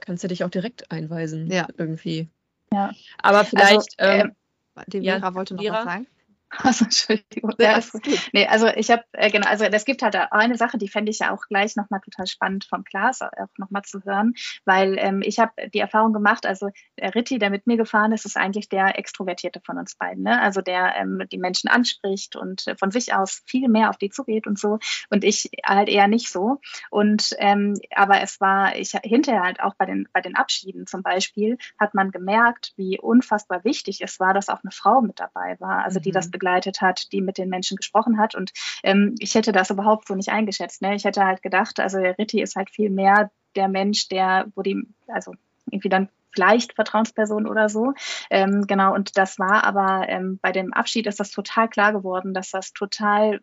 [0.00, 1.48] kannst du dich auch direkt einweisen.
[1.50, 1.68] Ja.
[1.76, 2.28] Irgendwie.
[2.72, 2.92] Ja.
[3.22, 4.00] Aber vielleicht.
[4.00, 4.32] Also, ähm,
[4.74, 5.76] äh, die Vera ja, wollte noch Vera?
[5.76, 6.06] was sagen.
[6.64, 7.54] Also, Entschuldigung.
[7.58, 8.02] Ja, gut.
[8.32, 11.18] Nee, also ich habe, äh, genau, also es gibt halt eine Sache, die fände ich
[11.18, 14.34] ja auch gleich nochmal total spannend vom Klaas auch nochmal zu hören,
[14.64, 18.24] weil ähm, ich habe die Erfahrung gemacht, also der Ritti, der mit mir gefahren ist,
[18.24, 20.40] ist eigentlich der Extrovertierte von uns beiden, ne?
[20.40, 24.10] also der ähm, die Menschen anspricht und äh, von sich aus viel mehr auf die
[24.10, 24.78] zugeht und so
[25.10, 29.74] und ich halt eher nicht so und ähm, aber es war, ich hinterher halt auch
[29.76, 34.34] bei den, bei den Abschieden zum Beispiel, hat man gemerkt, wie unfassbar wichtig es war,
[34.34, 37.38] dass auch eine Frau mit dabei war, also die das mhm begleitet hat, die mit
[37.38, 38.34] den Menschen gesprochen hat.
[38.34, 40.82] Und ähm, ich hätte das überhaupt so nicht eingeschätzt.
[40.82, 40.94] Ne?
[40.94, 44.62] Ich hätte halt gedacht, also der Ritti ist halt viel mehr der Mensch, der, wo
[44.62, 45.34] die, also
[45.70, 47.94] irgendwie dann vielleicht Vertrauensperson oder so.
[48.30, 52.34] Ähm, genau, und das war aber ähm, bei dem Abschied ist das total klar geworden,
[52.34, 53.40] dass das total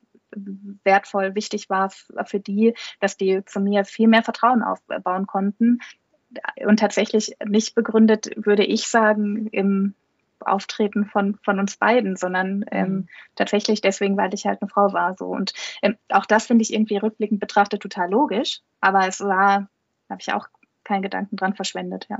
[0.84, 5.80] wertvoll, wichtig war für die, dass die zu mir viel mehr Vertrauen aufbauen konnten.
[6.66, 9.94] Und tatsächlich nicht begründet, würde ich sagen, im
[10.40, 13.08] Auftreten von, von uns beiden, sondern ähm, mhm.
[13.36, 15.16] tatsächlich deswegen, weil ich halt eine Frau war.
[15.18, 15.28] So.
[15.28, 19.70] Und ähm, auch das finde ich irgendwie rückblickend betrachtet total logisch, aber es war,
[20.10, 20.48] habe ich auch
[20.84, 22.20] keinen Gedanken dran verschwendet, ja.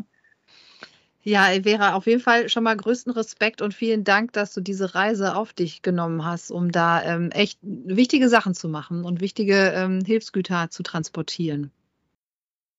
[1.28, 4.94] Ja, Vera, auf jeden Fall schon mal größten Respekt und vielen Dank, dass du diese
[4.94, 9.74] Reise auf dich genommen hast, um da ähm, echt wichtige Sachen zu machen und wichtige
[9.76, 11.72] ähm, Hilfsgüter zu transportieren.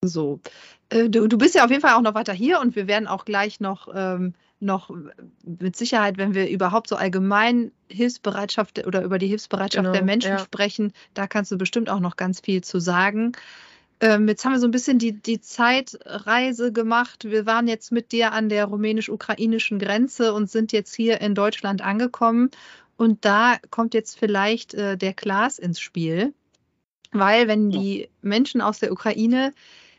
[0.04, 0.40] So,
[0.90, 3.06] äh, du, du bist ja auf jeden Fall auch noch weiter hier und wir werden
[3.06, 4.90] auch gleich noch ähm, noch
[5.44, 10.32] mit Sicherheit, wenn wir überhaupt so allgemein Hilfsbereitschaft oder über die Hilfsbereitschaft genau, der Menschen
[10.32, 10.38] ja.
[10.38, 13.32] sprechen, da kannst du bestimmt auch noch ganz viel zu sagen.
[14.00, 17.24] Ähm, jetzt haben wir so ein bisschen die, die Zeitreise gemacht.
[17.24, 21.82] Wir waren jetzt mit dir an der rumänisch-ukrainischen Grenze und sind jetzt hier in Deutschland
[21.82, 22.50] angekommen.
[22.96, 26.34] Und da kommt jetzt vielleicht äh, der Klaas ins Spiel,
[27.12, 29.52] weil wenn die Menschen aus der Ukraine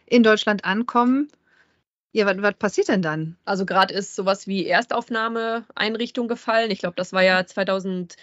[0.08, 1.30] in Deutschland ankommen,
[2.12, 3.38] ja, was, was passiert denn dann?
[3.46, 6.72] Also gerade ist sowas wie Erstaufnahmeeinrichtung gefallen.
[6.72, 8.18] Ich glaube, das war ja 2014,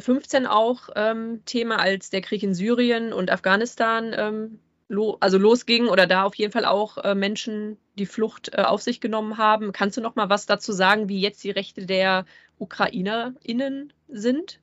[0.00, 5.88] 15 auch ähm, Thema, als der Krieg in Syrien und Afghanistan ähm, lo also losging
[5.88, 9.72] oder da auf jeden Fall auch äh, Menschen die Flucht äh, auf sich genommen haben.
[9.72, 12.24] Kannst du noch mal was dazu sagen, wie jetzt die Rechte der
[12.58, 14.60] UkrainerInnen sind?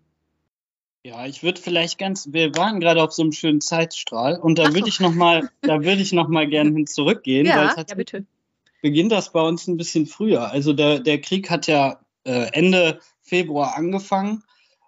[1.06, 4.74] Ja, ich würde vielleicht ganz, wir waren gerade auf so einem schönen Zeitstrahl und da
[4.74, 7.46] würde ich noch mal, da würde ich noch mal gerne hin zurückgehen.
[7.46, 8.26] Ja, ja bitte.
[8.82, 10.50] beginnt das bei uns ein bisschen früher.
[10.50, 14.44] Also der, der Krieg hat ja äh, Ende Februar angefangen.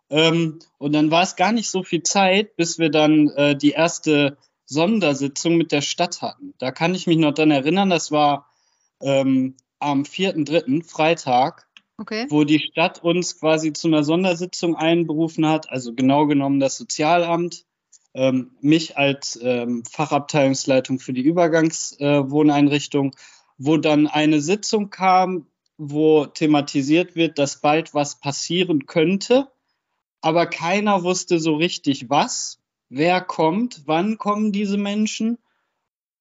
[0.09, 3.71] Ähm, und dann war es gar nicht so viel Zeit, bis wir dann äh, die
[3.71, 6.53] erste Sondersitzung mit der Stadt hatten.
[6.59, 8.49] Da kann ich mich noch dran erinnern, das war
[9.01, 11.67] ähm, am 4.3., Freitag,
[11.97, 12.25] okay.
[12.29, 17.65] wo die Stadt uns quasi zu einer Sondersitzung einberufen hat, also genau genommen das Sozialamt,
[18.13, 23.15] ähm, mich als ähm, Fachabteilungsleitung für die Übergangswohneinrichtung, äh,
[23.57, 29.49] wo dann eine Sitzung kam, wo thematisiert wird, dass bald was passieren könnte,
[30.21, 35.37] aber keiner wusste so richtig was, wer kommt, wann kommen diese Menschen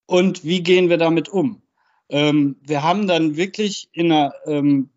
[0.07, 1.63] und wie gehen wir damit um.
[2.09, 4.91] Ähm, wir haben dann wirklich in einer ähm,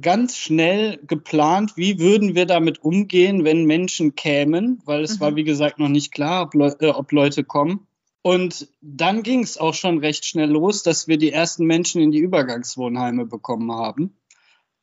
[0.00, 5.20] ganz schnell geplant, wie würden wir damit umgehen, wenn Menschen kämen, weil es mhm.
[5.20, 7.86] war, wie gesagt, noch nicht klar, ob, Le äh, ob Leute kommen.
[8.22, 12.10] Und dann ging es auch schon recht schnell los, dass wir die ersten Menschen in
[12.10, 14.16] die Übergangswohnheime bekommen haben.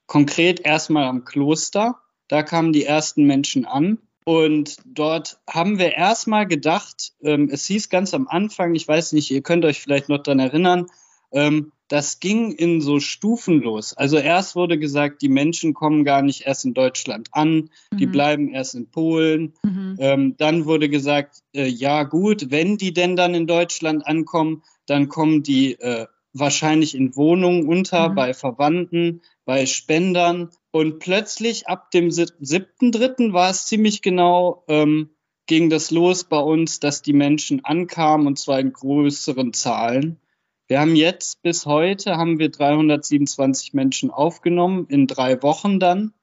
[0.07, 1.99] Konkret erstmal am Kloster.
[2.27, 3.99] Da kamen die ersten Menschen an.
[4.25, 9.31] Und dort haben wir erstmal gedacht, ähm, es hieß ganz am Anfang, ich weiß nicht,
[9.31, 10.87] ihr könnt euch vielleicht noch daran erinnern,
[11.31, 13.93] ähm, das ging in so Stufen los.
[13.93, 17.97] Also erst wurde gesagt, die Menschen kommen gar nicht erst in Deutschland an, mhm.
[17.97, 19.53] die bleiben erst in Polen.
[19.63, 19.95] Mhm.
[19.99, 25.07] Ähm, dann wurde gesagt, äh, ja gut, wenn die denn dann in Deutschland ankommen, dann
[25.07, 28.15] kommen die äh, wahrscheinlich in Wohnungen unter, mhm.
[28.15, 30.49] bei Verwandten, bei Spendern.
[30.71, 33.33] Und plötzlich ab dem 7.3.
[33.33, 35.11] war es ziemlich genau, ähm,
[35.47, 40.19] ging das los bei uns, dass die Menschen ankamen und zwar in größeren Zahlen.
[40.67, 46.13] Wir haben jetzt bis heute haben wir 327 Menschen aufgenommen, in drei Wochen dann.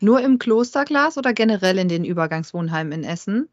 [0.00, 3.48] Nur im Klosterglas oder generell in den Übergangswohnheimen in Essen?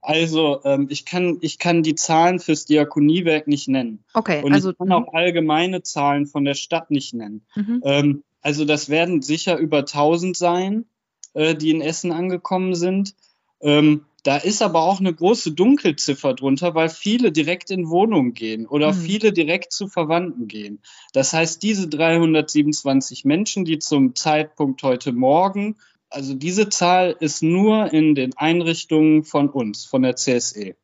[0.00, 4.02] Also ähm, ich, kann, ich kann die Zahlen fürs Diakoniewerk nicht nennen.
[4.14, 7.44] Okay, Und also, ich kann auch allgemeine Zahlen von der Stadt nicht nennen.
[7.54, 7.82] Mhm.
[7.84, 10.86] Ähm, also das werden sicher über 1000 sein,
[11.34, 13.14] äh, die in Essen angekommen sind.
[13.60, 18.66] Ähm, da ist aber auch eine große Dunkelziffer drunter, weil viele direkt in Wohnungen gehen
[18.66, 19.00] oder mhm.
[19.00, 20.80] viele direkt zu Verwandten gehen.
[21.12, 25.76] Das heißt, diese 327 Menschen, die zum Zeitpunkt heute Morgen,
[26.08, 30.76] also diese Zahl ist nur in den Einrichtungen von uns, von der CSE.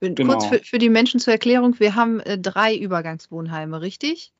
[0.00, 0.32] Genau.
[0.32, 4.32] Kurz für, für, die Menschen zur Erklärung, wir haben äh, drei Übergangswohnheime, richtig?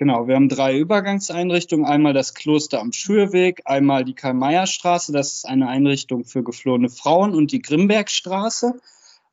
[0.00, 1.84] Genau, wir haben drei Übergangseinrichtungen.
[1.84, 7.34] Einmal das Kloster am Schürweg, einmal die Karl-Meyer-Straße, das ist eine Einrichtung für geflohene Frauen,
[7.34, 8.80] und die Grimbergstraße.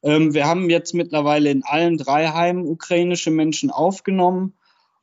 [0.03, 4.55] Ähm, wir haben jetzt mittlerweile in allen drei Heimen ukrainische Menschen aufgenommen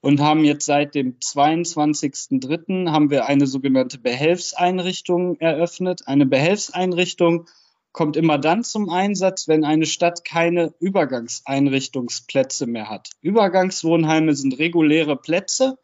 [0.03, 2.90] und haben jetzt seit dem 22.03.
[2.90, 6.03] haben wir eine sogenannte Behelfseinrichtung eröffnet.
[6.07, 7.46] Eine Behelfseinrichtung
[7.94, 13.11] kommt immer dann zum Einsatz, wenn eine Stadt keine Übergangseinrichtungsplätze mehr hat.
[13.22, 15.78] Übergangswohnheime sind reguläre Plätze,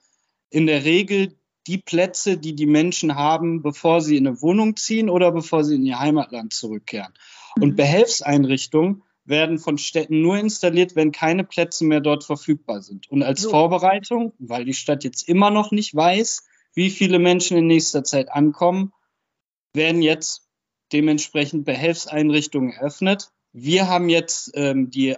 [0.50, 5.08] in der Regel die Plätze, die die Menschen haben, bevor sie in eine Wohnung ziehen
[5.08, 7.14] oder bevor sie in ihr Heimatland zurückkehren.
[7.54, 7.62] Mhm.
[7.62, 13.08] Und Behelfseinrichtungen werden von Städten nur installiert, wenn keine Plätze mehr dort verfügbar sind.
[13.08, 13.50] Und als so.
[13.50, 16.44] Vorbereitung, weil die Stadt jetzt immer noch nicht weiß,
[16.74, 18.92] wie viele Menschen in nächster Zeit ankommen,
[19.72, 20.49] werden jetzt
[20.92, 23.31] dementsprechend Behelfseinrichtungen eröffnet.
[23.53, 25.16] Wir haben jetzt ähm, die,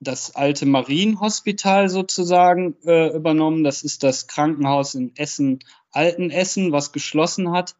[0.00, 3.64] das alte Marienhospital sozusagen äh, übernommen.
[3.64, 7.74] Das ist das Krankenhaus in Essen, Altenessen, was geschlossen hat.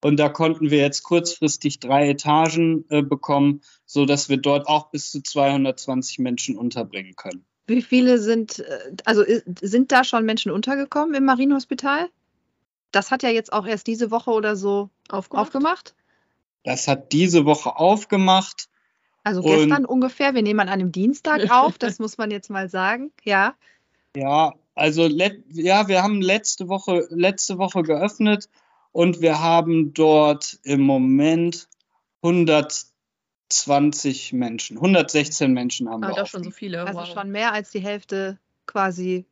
[0.00, 4.90] Und da konnten wir jetzt kurzfristig drei Etagen äh, bekommen, so dass wir dort auch
[4.90, 7.44] bis zu 220 Menschen unterbringen können.
[7.66, 9.24] Wie viele sind, äh, also
[9.60, 12.08] sind da schon Menschen untergekommen im Marienhospital?
[12.90, 15.46] Das hat ja jetzt auch erst diese Woche oder so aufgemacht.
[15.46, 15.94] aufgemacht.
[16.64, 18.68] Das hat diese Woche aufgemacht.
[19.24, 20.34] Also gestern ungefähr.
[20.34, 21.78] Wir nehmen an einem Dienstag auf.
[21.78, 23.10] Das muss man jetzt mal sagen.
[23.24, 23.54] Ja.
[24.16, 28.48] Ja, also ja, wir haben letzte Woche letzte Woche geöffnet
[28.90, 31.68] und wir haben dort im Moment
[32.22, 36.16] 120 Menschen, 116 Menschen haben ah, wir.
[36.16, 36.84] Doch schon so viele.
[36.84, 37.08] Also wow.
[37.08, 39.26] schon mehr als die Hälfte quasi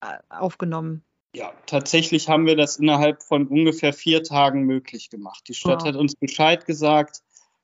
[0.00, 1.04] äh, aufgenommen.
[1.34, 5.44] Ja, tatsächlich haben wir das innerhalb von ungefähr vier Tagen möglich gemacht.
[5.46, 5.88] Die Stadt wow.
[5.88, 7.22] hat uns Bescheid gesagt,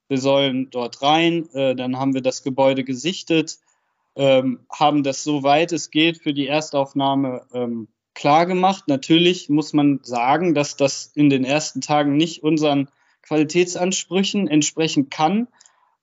[0.09, 1.48] wir sollen dort rein.
[1.52, 3.58] Äh, dann haben wir das Gebäude gesichtet,
[4.14, 8.85] ähm, haben das so weit es geht für die Erstaufnahme ähm, klar gemacht.
[8.87, 12.88] Natürlich muss man sagen, dass das in den ersten Tagen nicht unseren
[13.23, 15.38] Qualitätsansprüchen entsprechen kann.
[15.38, 15.46] Mhm.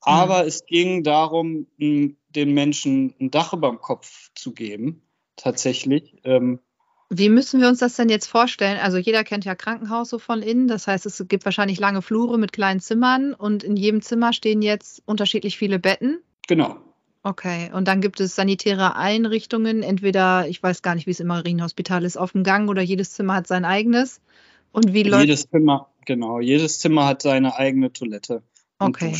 [0.01, 0.47] Aber mhm.
[0.49, 2.17] es ging darum, den
[2.53, 5.01] Menschen ein Dach über dem Kopf zu geben,
[5.37, 6.15] tatsächlich.
[6.25, 6.59] Ähm,
[7.17, 8.79] wie müssen wir uns das denn jetzt vorstellen?
[8.79, 10.67] Also jeder kennt ja Krankenhaus so von innen.
[10.67, 14.61] Das heißt, es gibt wahrscheinlich lange Flure mit kleinen Zimmern und in jedem Zimmer stehen
[14.61, 16.19] jetzt unterschiedlich viele Betten.
[16.47, 16.77] Genau.
[17.25, 21.27] Okay, und dann gibt es sanitäre Einrichtungen, entweder, ich weiß gar nicht, wie es im
[21.27, 24.19] Marienhospital ist, auf dem Gang oder jedes Zimmer hat sein eigenes.
[24.73, 28.43] Und wie läuft Jedes Zimmer, genau, jedes Zimmer hat seine eigene Toilette.
[28.77, 29.15] Okay.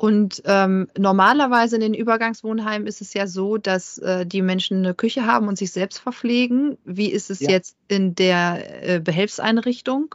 [0.00, 4.94] Und ähm, normalerweise in den Übergangswohnheimen ist es ja so, dass äh, die Menschen eine
[4.94, 6.78] Küche haben und sich selbst verpflegen.
[6.84, 7.50] Wie ist es ja.
[7.50, 10.14] jetzt in der äh, Behelfseinrichtung?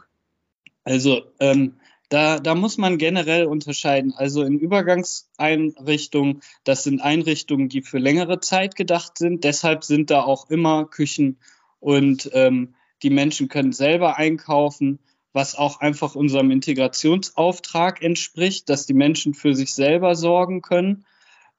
[0.84, 1.74] Also ähm,
[2.08, 4.14] da, da muss man generell unterscheiden.
[4.16, 9.44] Also in Übergangseinrichtungen, das sind Einrichtungen, die für längere Zeit gedacht sind.
[9.44, 11.36] Deshalb sind da auch immer Küchen
[11.78, 14.98] und ähm, die Menschen können selber einkaufen,
[15.34, 21.04] was auch einfach unserem Integrationsauftrag entspricht, dass die Menschen für sich selber sorgen können.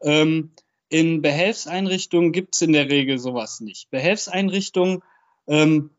[0.01, 0.51] Ähm,
[0.88, 3.91] in Behelfseinrichtungen gibt es in der Regel sowas nicht.
[3.91, 5.03] Behelfseinrichtungen
[5.47, 5.89] ähm,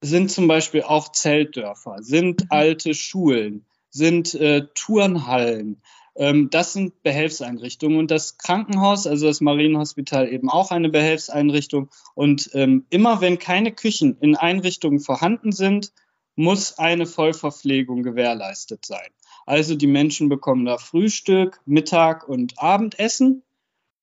[0.00, 5.82] sind zum Beispiel auch Zeltdörfer, sind alte Schulen, sind äh, Turnhallen.
[6.14, 11.90] Ähm, das sind Behelfseinrichtungen und das Krankenhaus, also das Marienhospital eben auch eine Behelfseinrichtung.
[12.14, 15.92] Und ähm, immer wenn keine Küchen in Einrichtungen vorhanden sind,
[16.38, 19.08] muss eine Vollverpflegung gewährleistet sein.
[19.44, 23.42] Also die Menschen bekommen da Frühstück, Mittag und Abendessen,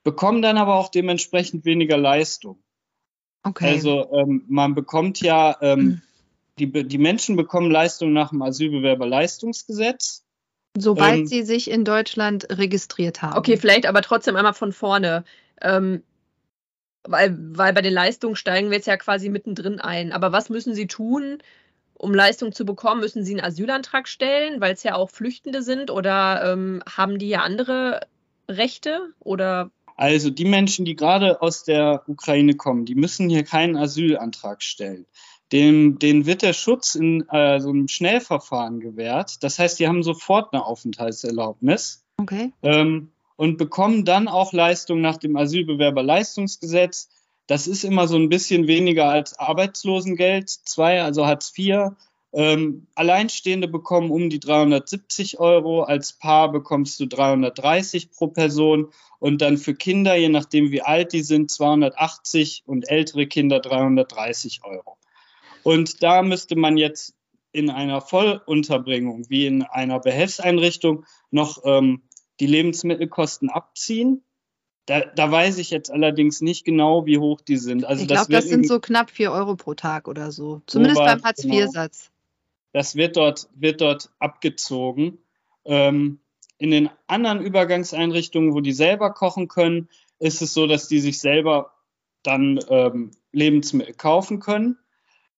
[0.04, 2.60] bekommen dann aber auch dementsprechend weniger Leistung.
[3.44, 3.70] Okay.
[3.70, 6.02] Also ähm, man bekommt ja ähm, hm
[6.60, 10.24] die, die Menschen bekommen Leistung nach dem Asylbewerberleistungsgesetz.
[10.78, 13.38] Sobald ähm, sie sich in Deutschland registriert haben.
[13.38, 15.24] Okay, vielleicht aber trotzdem einmal von vorne.
[15.62, 16.04] Ähm,
[17.04, 20.12] weil, weil bei den Leistungen steigen wir jetzt ja quasi mittendrin ein.
[20.12, 21.40] Aber was müssen sie tun,
[21.96, 23.02] um Leistung zu bekommen?
[23.02, 25.92] Müssen sie einen Asylantrag stellen, weil es ja auch Flüchtende sind?
[25.92, 28.02] Oder ähm, haben die ja andere
[28.50, 29.14] Rechte?
[29.20, 34.62] Oder also die Menschen, die gerade aus der Ukraine kommen, die müssen hier keinen Asylantrag
[34.62, 35.06] stellen
[35.52, 39.44] dem, denen wird der Schutz in äh, so einem Schnellverfahren gewährt.
[39.44, 42.52] Das heißt, die haben sofort eine Aufenthaltserlaubnis okay.
[42.64, 47.10] ähm, und bekommen dann auch Leistung nach dem Asylbewerberleistungsgesetz.
[47.48, 51.92] Das ist immer so ein bisschen weniger als Arbeitslosengeld, zwei, also Hartz IV.
[52.34, 58.90] Ähm, Alleinstehende bekommen um die 370 Euro, als Paar bekommst du 330 pro Person
[59.20, 64.62] und dann für Kinder, je nachdem wie alt die sind, 280 und ältere Kinder 330
[64.66, 64.98] Euro.
[65.64, 67.16] Und da müsste man jetzt
[67.54, 72.04] in einer Vollunterbringung wie in einer Behelfseinrichtung noch ähm,
[72.42, 74.25] die Lebensmittelkosten abziehen.
[74.86, 77.86] Da, da, weiß ich jetzt allerdings nicht genau, wie hoch die sind.
[77.86, 80.62] Also ich glaube, das, das sind so knapp 4 Euro pro Tag oder so.
[80.68, 82.00] Zumindest beim Hartz-IV-Satz.
[82.00, 82.12] Genau.
[82.74, 85.18] Das wird dort, wird dort abgezogen.
[85.64, 86.20] Ähm,
[86.58, 91.20] in den anderen Übergangseinrichtungen, wo die selber kochen können, ist es so, dass die sich
[91.20, 91.72] selber
[92.24, 94.78] dann ähm, Lebensmittel kaufen können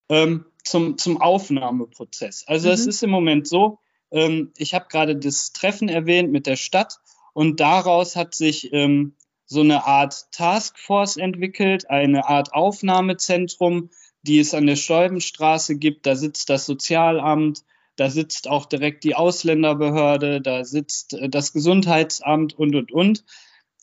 [0.09, 2.45] ähm, zum, zum Aufnahmeprozess.
[2.47, 2.89] Also es mhm.
[2.89, 3.79] ist im Moment so,
[4.11, 6.99] ähm, ich habe gerade das Treffen erwähnt mit der Stadt
[7.33, 9.15] und daraus hat sich ähm,
[9.47, 13.89] so eine Art Taskforce entwickelt, eine Art Aufnahmezentrum,
[14.21, 16.05] die es an der Steubenstraße gibt.
[16.05, 17.63] Da sitzt das Sozialamt,
[17.95, 23.23] da sitzt auch direkt die Ausländerbehörde, da sitzt äh, das Gesundheitsamt und, und, und,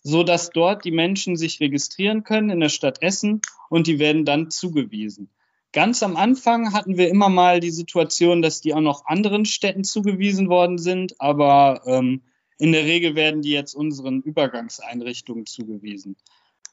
[0.03, 3.41] so dass dort die Menschen sich registrieren können in der Stadt Essen
[3.71, 5.31] und die werden dann zugewiesen.
[5.73, 9.83] Ganz am Anfang hatten wir immer mal die Situation, dass die auch noch anderen Städten
[9.83, 12.23] zugewiesen worden sind, aber ähm,
[12.59, 16.17] in der Regel werden die jetzt unseren Übergangseinrichtungen zugewiesen.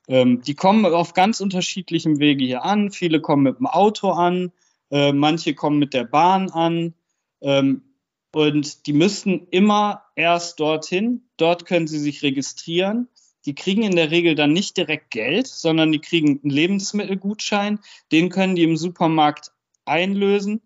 [0.08, 2.92] Ähm, die kommen auf ganz unterschiedlichem Wege hier an.
[2.92, 4.52] Viele kommen mit dem Auto an,
[4.90, 6.94] äh, manche kommen mit der Bahn an.
[7.42, 7.84] Ähm,
[8.34, 11.24] und die müssten immer erst dorthin.
[11.38, 13.08] Dort können sie sich registrieren
[13.46, 17.80] die kriegen in der Regel dann nicht direkt Geld, sondern die kriegen einen Lebensmittelgutschein.
[18.12, 19.52] Den können die im Supermarkt
[19.86, 20.62] einlösen.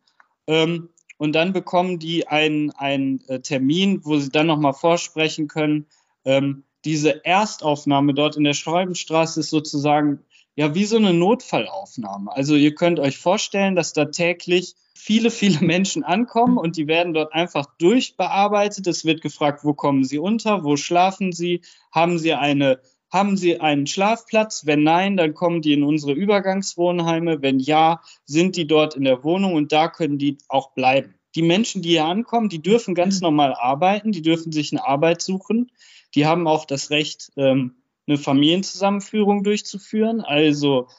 [0.47, 5.85] Ähm, und dann bekommen die einen, einen äh, Termin, wo sie dann nochmal vorsprechen können.
[6.25, 10.19] Ähm, diese Erstaufnahme dort in der Schreibenstraße ist sozusagen
[10.55, 12.31] ja wie so eine Notfallaufnahme.
[12.31, 17.13] Also ihr könnt euch vorstellen, dass da täglich viele, viele Menschen ankommen und die werden
[17.13, 18.87] dort einfach durchbearbeitet.
[18.87, 21.61] Es wird gefragt, wo kommen sie unter, wo schlafen sie,
[21.91, 22.79] haben sie eine
[23.15, 24.65] haben Sie einen Schlafplatz?
[24.65, 27.41] Wenn nein, dann kommen die in unsere Übergangswohnheime.
[27.41, 31.15] Wenn ja, sind die dort in der Wohnung und da können die auch bleiben.
[31.33, 35.21] Die Menschen, die hier ankommen, die dürfen ganz normal arbeiten, die dürfen sich eine Arbeit
[35.21, 35.71] suchen.
[36.13, 40.19] Die haben auch das Recht, ähm, eine Familienzusammenführung durchzuführen.
[40.19, 40.89] Also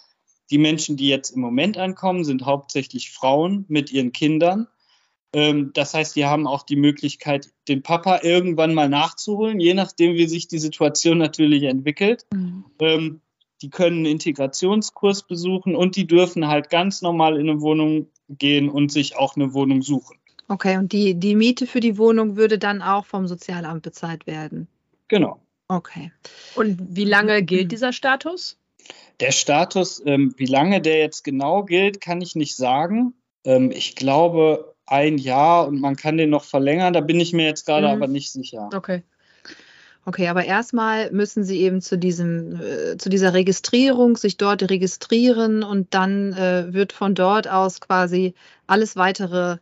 [0.51, 4.69] die Menschen, die jetzt im Moment ankommen, sind hauptsächlich Frauen mit ihren Kindern.
[5.37, 10.15] Ähm, das heißt, die haben auch die Möglichkeit, den Papa irgendwann mal nachzuholen, je nachdem,
[10.15, 12.25] wie sich die Situation natürlich entwickelt.
[12.33, 12.65] Mhm.
[12.81, 13.21] Ähm,
[13.61, 18.71] die können einen Integrationskurs besuchen und die dürfen halt ganz normal in eine Wohnung gehen
[18.71, 20.17] und sich auch eine Wohnung suchen.
[20.49, 24.69] Okay, und die, die Miete für die Wohnung würde dann auch vom Sozialamt bezahlt werden?
[25.09, 25.39] Genau.
[25.69, 26.13] Okay.
[26.55, 27.69] Und wie lange gilt hm.
[27.69, 28.57] dieser Status?
[29.21, 33.13] Der Status, ähm, wie lange der jetzt genau gilt, kann ich nicht sagen.
[33.45, 36.93] Ähm, ich glaube ein Jahr und man kann den noch verlängern.
[36.93, 37.95] Da bin ich mir jetzt gerade mhm.
[37.95, 38.69] aber nicht sicher.
[38.75, 39.03] Okay.
[40.09, 45.65] Okay, aber erstmal müssen Sie eben zu diesem, äh, zu dieser Registrierung sich dort registrieren
[45.65, 48.35] und dann äh, wird von dort aus quasi
[48.69, 49.57] alles weitere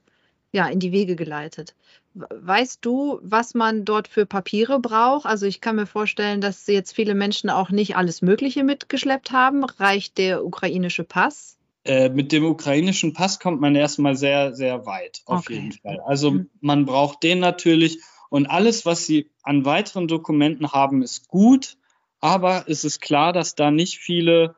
[0.52, 1.74] ja, in die Wege geleitet.
[2.14, 5.24] Weißt du, was man dort für Papiere braucht?
[5.26, 9.64] Also ich kann mir vorstellen, dass jetzt viele Menschen auch nicht alles Mögliche mitgeschleppt haben.
[9.64, 11.56] Reicht der ukrainische Pass?
[11.84, 15.54] Äh, mit dem ukrainischen Pass kommt man erstmal sehr, sehr weit, auf okay.
[15.54, 16.00] jeden Fall.
[16.00, 16.50] Also mhm.
[16.60, 21.76] man braucht den natürlich und alles, was Sie an weiteren Dokumenten haben, ist gut,
[22.20, 24.56] aber es ist klar, dass da nicht viele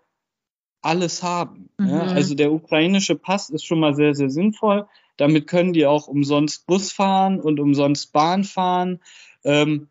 [0.82, 1.68] alles haben.
[1.78, 1.88] Mhm.
[1.88, 2.00] Ja?
[2.02, 4.86] Also der ukrainische Pass ist schon mal sehr, sehr sinnvoll.
[5.16, 9.02] Damit können die auch umsonst Bus fahren und umsonst Bahn fahren.
[9.44, 9.88] Ähm,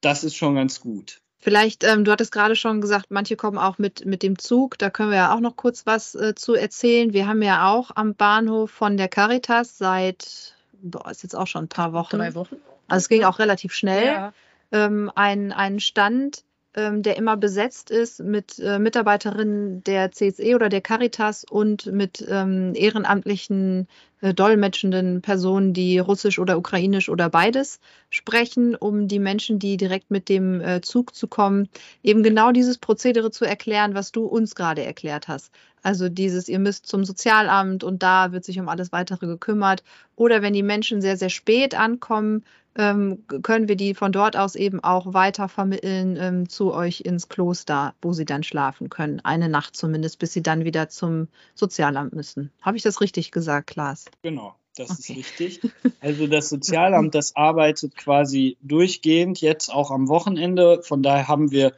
[0.00, 1.20] das ist schon ganz gut.
[1.42, 4.78] Vielleicht, ähm, du hattest gerade schon gesagt, manche kommen auch mit, mit dem Zug.
[4.78, 7.14] Da können wir ja auch noch kurz was äh, zu erzählen.
[7.14, 11.64] Wir haben ja auch am Bahnhof von der Caritas seit, boah, ist jetzt auch schon
[11.64, 12.18] ein paar Wochen.
[12.18, 12.56] Drei Wochen.
[12.88, 14.04] Also es ging auch relativ schnell.
[14.04, 14.32] Ja.
[14.70, 20.68] Ähm, ein, einen Stand, ähm, der immer besetzt ist mit äh, Mitarbeiterinnen der CSE oder
[20.68, 23.88] der Caritas und mit ähm, ehrenamtlichen
[24.22, 30.28] dolmetschenden Personen, die Russisch oder Ukrainisch oder beides sprechen, um die Menschen, die direkt mit
[30.28, 31.68] dem äh, Zug zu kommen,
[32.02, 35.52] eben genau dieses Prozedere zu erklären, was du uns gerade erklärt hast.
[35.82, 39.82] Also dieses, ihr müsst zum Sozialamt und da wird sich um alles weitere gekümmert.
[40.16, 42.44] Oder wenn die Menschen sehr, sehr spät ankommen,
[42.76, 47.28] ähm, können wir die von dort aus eben auch weiter vermitteln ähm, zu euch ins
[47.28, 49.20] Kloster, wo sie dann schlafen können.
[49.20, 52.50] Eine Nacht zumindest, bis sie dann wieder zum Sozialamt müssen.
[52.62, 54.09] Habe ich das richtig gesagt, Klaas?
[54.22, 54.54] Genau.
[54.76, 54.98] Das okay.
[55.00, 55.60] ist richtig.
[56.00, 60.82] Also das Sozialamt, das arbeitet quasi durchgehend, jetzt auch am Wochenende.
[60.82, 61.74] Von daher haben wir,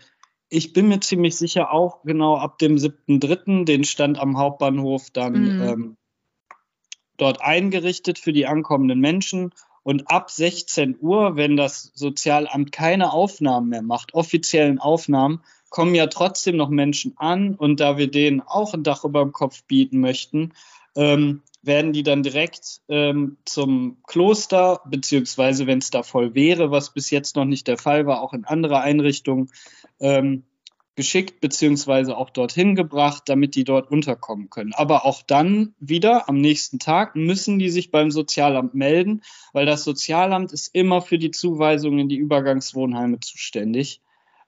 [0.48, 3.64] ich bin mir ziemlich sicher, auch genau ab dem 7.3.
[3.64, 5.62] den Stand am Hauptbahnhof dann mhm.
[5.62, 5.96] ähm,
[7.16, 9.52] dort eingerichtet für die ankommenden Menschen
[9.82, 16.06] und ab 16 Uhr, wenn das Sozialamt keine Aufnahmen mehr macht, offiziellen Aufnahmen, kommen ja
[16.06, 17.54] trotzdem noch Menschen an.
[17.54, 20.52] Und da wir denen auch ein Dach über dem Kopf bieten möchten,
[20.94, 26.92] ähm, werden die dann direkt ähm, zum Kloster, beziehungsweise wenn es da voll wäre, was
[26.92, 29.50] bis jetzt noch nicht der Fall war, auch in andere Einrichtungen,
[30.00, 30.44] ähm,
[30.94, 34.74] geschickt beziehungsweise auch dorthin gebracht, damit die dort unterkommen können.
[34.74, 39.84] Aber auch dann wieder am nächsten Tag müssen die sich beim Sozialamt melden, weil das
[39.84, 44.02] Sozialamt ist immer für die Zuweisung in die Übergangswohnheime zuständig.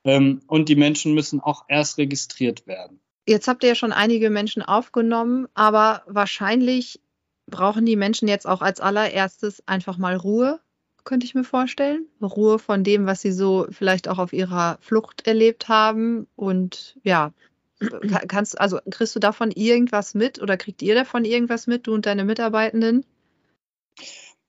[0.04, 3.00] Ähm, und die Menschen müssen auch erst registriert werden.
[3.26, 7.00] Jetzt habt ihr ja schon einige Menschen aufgenommen, aber wahrscheinlich
[7.46, 10.60] brauchen die Menschen jetzt auch als allererstes einfach mal Ruhe
[11.04, 12.06] könnte ich mir vorstellen.
[12.20, 16.26] Ruhe von dem, was sie so vielleicht auch auf ihrer Flucht erlebt haben.
[16.34, 17.32] Und ja,
[18.28, 22.06] kannst, also kriegst du davon irgendwas mit oder kriegt ihr davon irgendwas mit, du und
[22.06, 23.04] deine Mitarbeitenden?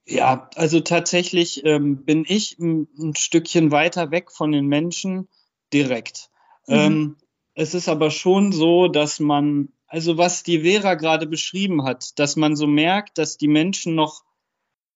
[0.06, 5.28] Ja, also tatsächlich ähm, bin ich ein, ein, Stückchen weiter weg von den Menschen
[5.72, 6.30] direkt.
[6.68, 6.74] Mhm.
[6.74, 7.16] Ähm,
[7.54, 12.36] es ist aber schon so, dass man, also was die Vera gerade beschrieben hat, dass
[12.36, 14.24] man so merkt, dass die Menschen noch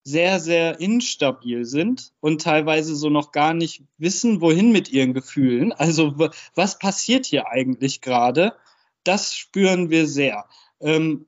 [0.04, 5.72] sehr, sehr instabil sind und teilweise so noch gar nicht wissen, wohin mit ihren Gefühlen.
[5.72, 6.18] Also
[6.54, 8.52] was passiert hier eigentlich gerade?
[9.02, 10.44] Das spüren wir sehr.
[10.80, 11.24] Ähm,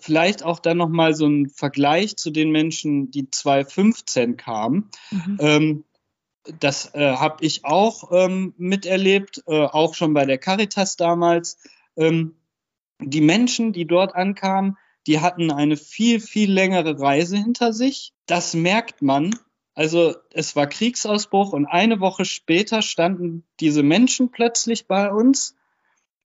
[0.00, 4.90] vielleicht auch dann noch mal so ein Vergleich zu den Menschen, die 2015 kamen.
[5.10, 5.36] Mhm.
[5.38, 5.84] Ähm,
[6.60, 11.58] das äh, habe ich auch ähm, miterlebt, äh, auch schon bei der Caritas damals.
[11.98, 12.36] Ähm,
[13.00, 14.76] die Menschen, die dort ankamen,
[15.06, 18.12] die hatten eine viel, viel längere Reise hinter sich.
[18.26, 19.34] Das merkt man.
[19.74, 25.54] Also es war Kriegsausbruch und eine Woche später standen diese Menschen plötzlich bei uns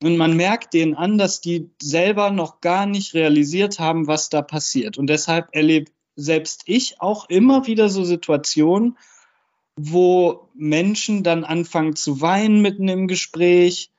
[0.02, 4.42] und man merkt denen an, dass die selber noch gar nicht realisiert haben, was da
[4.42, 4.98] passiert.
[4.98, 8.98] Und deshalb erlebe selbst ich auch immer wieder so Situationen,
[9.76, 13.92] wo Menschen dann anfangen zu weinen mitten im Gespräch,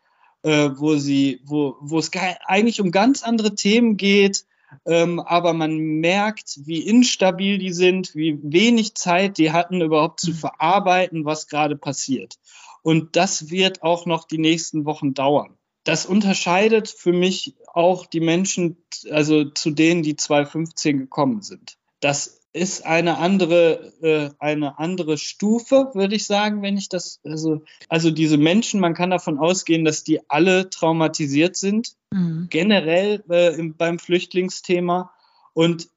[0.43, 2.11] äh, wo sie, wo, wo es
[2.47, 4.45] eigentlich um ganz andere Themen geht,
[4.87, 10.33] ähm, aber man merkt, wie instabil die sind, wie wenig Zeit die hatten, überhaupt zu
[10.33, 12.39] verarbeiten, was gerade passiert.
[12.83, 15.57] Und das wird auch noch die nächsten Wochen dauern.
[15.85, 18.77] Das unterscheidet für mich auch die Menschen,
[19.11, 21.77] also zu denen, die 2015 gekommen sind.
[22.01, 27.63] Das ist eine andere, äh, eine andere Stufe, würde ich sagen, wenn ich das, also,
[27.89, 32.49] also diese Menschen, man kann davon ausgehen, dass die alle traumatisiert sind, mhm.
[32.51, 35.13] generell äh, im, beim Flüchtlingsthema
[35.55, 35.89] und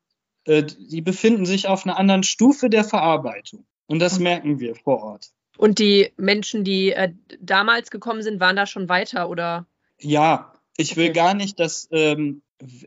[0.45, 3.65] äh, die befinden sich auf einer anderen Stufe der Verarbeitung.
[3.87, 4.23] Und das okay.
[4.23, 5.31] merken wir vor Ort.
[5.57, 9.67] Und die Menschen, die äh, damals gekommen sind, waren da schon weiter, oder?
[9.99, 11.13] Ja, ich will okay.
[11.13, 12.41] gar nicht das ähm,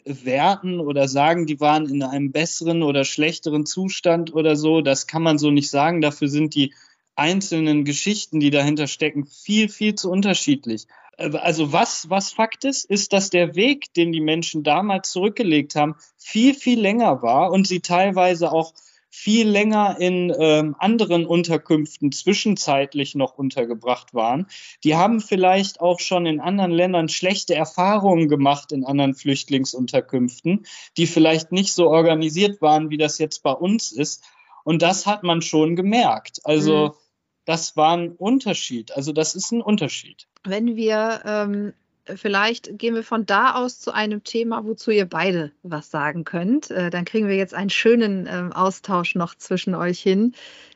[0.05, 4.81] werten oder sagen, die waren in einem besseren oder schlechteren Zustand oder so.
[4.81, 6.01] Das kann man so nicht sagen.
[6.01, 6.75] Dafür sind die
[7.17, 10.87] einzelnen Geschichten, die dahinter stecken, viel, viel zu unterschiedlich.
[11.17, 15.97] Also was, was Fakt ist, ist, dass der Weg, den die Menschen damals zurückgelegt haben,
[16.17, 18.73] viel, viel länger war und sie teilweise auch
[19.19, 24.47] viel länger in ähm, anderen Unterkünften zwischenzeitlich noch untergebracht waren.
[24.85, 30.67] Die haben vielleicht auch schon in anderen Ländern schlechte Erfahrungen gemacht in anderen Flüchtlingsunterkünften,
[30.97, 34.23] die vielleicht nicht so organisiert waren, wie das jetzt bei uns ist.
[34.63, 36.39] Und das hat man schon gemerkt.
[36.45, 36.93] Also mhm.
[37.45, 38.93] das war ein Unterschied.
[38.93, 40.29] Also das ist ein Unterschied.
[40.45, 41.73] Wenn wir ähm
[42.17, 46.71] vielleicht gehen wir von da aus zu einem Thema, wozu ihr beide was sagen könnt.
[46.71, 50.35] Äh, dann kriegen wir jetzt einen schönen äh, Austausch noch zwischen euch hin.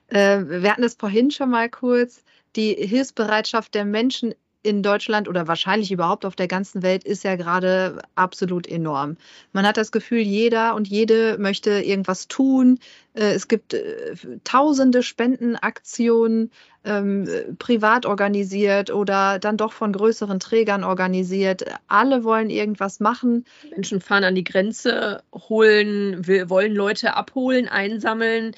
[0.08, 2.22] Äh, wir hatten es vorhin schon mal kurz.
[2.56, 7.36] Die Hilfsbereitschaft der Menschen in Deutschland oder wahrscheinlich überhaupt auf der ganzen Welt ist ja
[7.36, 9.16] gerade absolut enorm.
[9.52, 12.78] Man hat das Gefühl, jeder und jede möchte irgendwas tun.
[13.14, 16.50] Äh, es gibt äh, tausende Spendenaktionen,
[16.84, 21.64] ähm, privat organisiert oder dann doch von größeren Trägern organisiert.
[21.88, 23.44] Alle wollen irgendwas machen.
[23.70, 28.52] Menschen fahren an die Grenze, holen, wollen Leute abholen, einsammeln,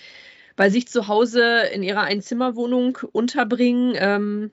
[0.56, 3.94] bei sich zu Hause in ihrer Einzimmerwohnung unterbringen.
[3.96, 4.50] Ähm,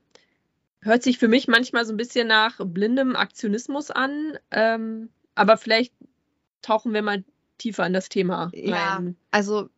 [0.82, 4.38] hört sich für mich manchmal so ein bisschen nach blindem Aktionismus an.
[4.52, 5.94] Ähm, aber vielleicht
[6.62, 7.24] tauchen wir mal
[7.58, 8.52] tiefer in das Thema rein.
[8.54, 9.70] Ja, also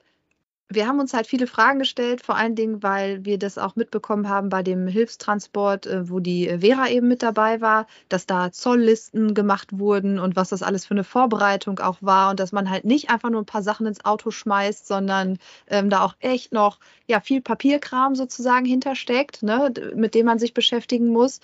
[0.69, 4.29] wir haben uns halt viele Fragen gestellt, vor allen Dingen, weil wir das auch mitbekommen
[4.29, 9.33] haben bei dem Hilfstransport, äh, wo die Vera eben mit dabei war, dass da Zolllisten
[9.33, 12.85] gemacht wurden und was das alles für eine Vorbereitung auch war und dass man halt
[12.85, 15.37] nicht einfach nur ein paar Sachen ins Auto schmeißt, sondern
[15.67, 20.53] ähm, da auch echt noch ja viel Papierkram sozusagen hintersteckt, ne, mit dem man sich
[20.53, 21.39] beschäftigen muss.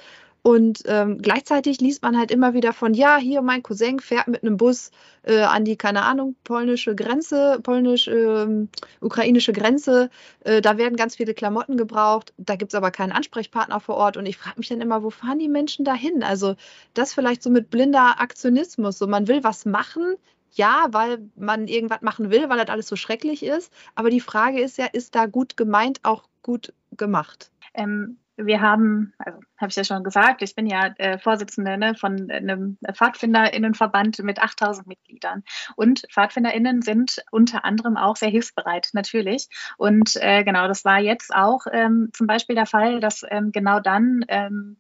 [0.50, 4.42] Und ähm, gleichzeitig liest man halt immer wieder von, ja, hier mein Cousin fährt mit
[4.42, 4.90] einem Bus
[5.22, 10.10] äh, an die, keine Ahnung, polnische Grenze, polnisch-ukrainische ähm, äh, Grenze.
[10.40, 12.34] Äh, da werden ganz viele Klamotten gebraucht.
[12.38, 14.18] Da gibt es aber keinen Ansprechpartner vor Ort.
[14.18, 16.24] Und ich frage mich dann immer, wo fahren die Menschen dahin?
[16.24, 16.56] Also
[16.96, 18.98] das vielleicht so mit blinder Aktionismus.
[18.98, 20.16] So, man will was machen,
[20.54, 23.72] ja, weil man irgendwas machen will, weil das alles so schrecklich ist.
[23.94, 27.52] Aber die Frage ist ja, ist da gut gemeint auch gut gemacht?
[27.76, 31.96] Ähm, wir haben, also habe ich ja schon gesagt, ich bin ja äh, Vorsitzende ne,
[31.96, 35.44] von einem Pfadfinderinnenverband mit 8000 Mitgliedern.
[35.76, 39.48] Und Pfadfinderinnen sind unter anderem auch sehr hilfsbereit, natürlich.
[39.78, 43.80] Und äh, genau, das war jetzt auch ähm, zum Beispiel der Fall, dass ähm, genau
[43.80, 44.78] dann ähm,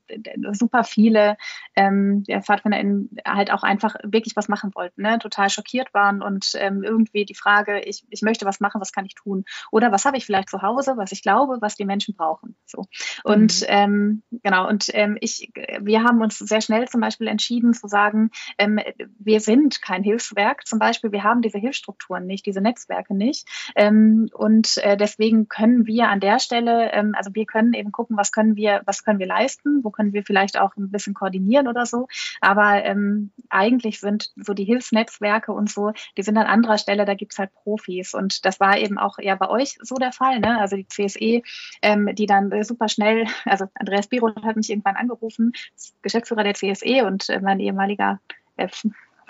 [0.53, 1.37] super viele
[1.75, 5.19] ähm, Pfadfinderinnen halt auch einfach wirklich was machen wollten, ne?
[5.19, 9.05] total schockiert waren und ähm, irgendwie die Frage, ich, ich möchte was machen, was kann
[9.05, 9.45] ich tun?
[9.71, 12.55] Oder was habe ich vielleicht zu Hause, was ich glaube, was die Menschen brauchen.
[12.65, 12.85] So.
[13.23, 13.67] Und mhm.
[13.67, 18.29] ähm, genau, und ähm, ich, wir haben uns sehr schnell zum Beispiel entschieden zu sagen,
[18.59, 18.79] ähm,
[19.17, 20.67] wir sind kein Hilfswerk.
[20.67, 23.47] Zum Beispiel, wir haben diese Hilfsstrukturen nicht, diese Netzwerke nicht.
[23.75, 28.15] Ähm, und äh, deswegen können wir an der Stelle, ähm, also wir können eben gucken,
[28.15, 31.67] was können wir, was können wir leisten, wo können wir vielleicht auch ein bisschen koordinieren
[31.67, 32.07] oder so.
[32.39, 37.15] Aber ähm, eigentlich sind so die Hilfsnetzwerke und so, die sind an anderer Stelle, da
[37.15, 38.13] gibt es halt Profis.
[38.13, 40.59] Und das war eben auch ja bei euch so der Fall, ne?
[40.59, 41.41] Also die CSE,
[41.81, 45.53] ähm, die dann super schnell, also Andreas Biro hat mich irgendwann angerufen,
[46.01, 48.19] Geschäftsführer der CSE und äh, mein ehemaliger
[48.57, 48.67] äh,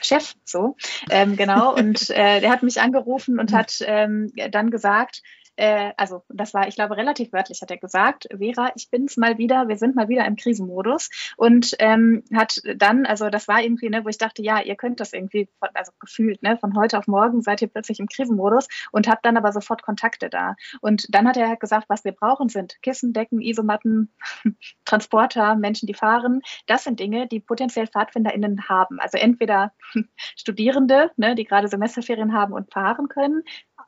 [0.02, 0.76] Chef, so,
[1.10, 1.76] ähm, genau.
[1.76, 5.22] Und äh, der hat mich angerufen und hat ähm, dann gesagt,
[5.60, 9.38] äh, also das war, ich glaube, relativ wörtlich hat er gesagt, Vera, ich bin's mal
[9.38, 13.90] wieder, wir sind mal wieder im Krisenmodus und ähm, hat dann, also das war irgendwie,
[13.90, 16.98] ne, wo ich dachte, ja, ihr könnt das irgendwie, von, also gefühlt, ne, von heute
[16.98, 20.56] auf morgen seid ihr plötzlich im Krisenmodus und habt dann aber sofort Kontakte da.
[20.80, 24.14] Und dann hat er halt gesagt, was wir brauchen sind Kissen, Decken, Isomatten,
[24.86, 26.42] Transporter, Menschen, die fahren.
[26.68, 29.02] Das sind Dinge, die potenziell PfadfinderInnen haben.
[29.02, 29.74] Also entweder
[30.38, 33.44] Studierende, ne, die gerade Semesterferien haben und fahren können,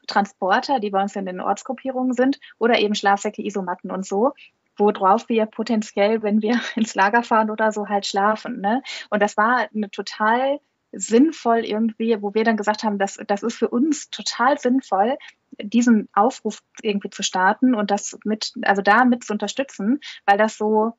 [0.07, 4.33] Transporter, die bei uns in den Ortsgruppierungen sind, oder eben Schlafsäcke, Isomatten und so
[4.77, 8.61] worauf wir potenziell, wenn wir ins Lager fahren oder so, halt schlafen.
[8.61, 8.81] Ne?
[9.09, 10.59] Und das war eine total
[10.91, 15.17] sinnvoll irgendwie, wo wir dann gesagt haben, das, das ist für uns total sinnvoll,
[15.61, 20.57] diesen Aufruf irgendwie zu starten und das mit, also da mit zu unterstützen, weil das
[20.57, 20.93] so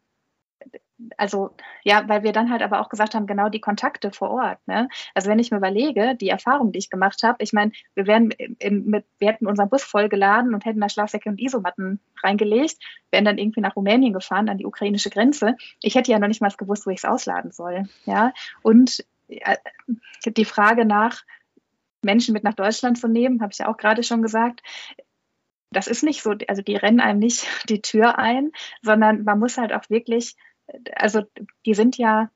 [1.16, 1.50] also
[1.84, 4.58] ja, weil wir dann halt aber auch gesagt haben, genau die Kontakte vor Ort.
[4.66, 4.88] Ne?
[5.14, 8.30] Also wenn ich mir überlege, die Erfahrung, die ich gemacht habe, ich meine, wir wären
[8.30, 12.78] in, mit, wir hätten unseren Bus vollgeladen und hätten da Schlafsäcke und Isomatten reingelegt,
[13.10, 15.56] wären dann irgendwie nach Rumänien gefahren, an die ukrainische Grenze.
[15.82, 17.84] Ich hätte ja noch nicht mal gewusst, wo ich es ausladen soll.
[18.04, 18.32] Ja,
[18.62, 19.56] und äh,
[20.26, 21.22] die Frage nach
[22.02, 24.62] Menschen mit nach Deutschland zu nehmen, habe ich ja auch gerade schon gesagt
[25.72, 29.58] das ist nicht so, also die rennen einem nicht die Tür ein, sondern man muss
[29.58, 30.36] halt auch wirklich,
[30.94, 31.22] also
[31.66, 32.30] die sind ja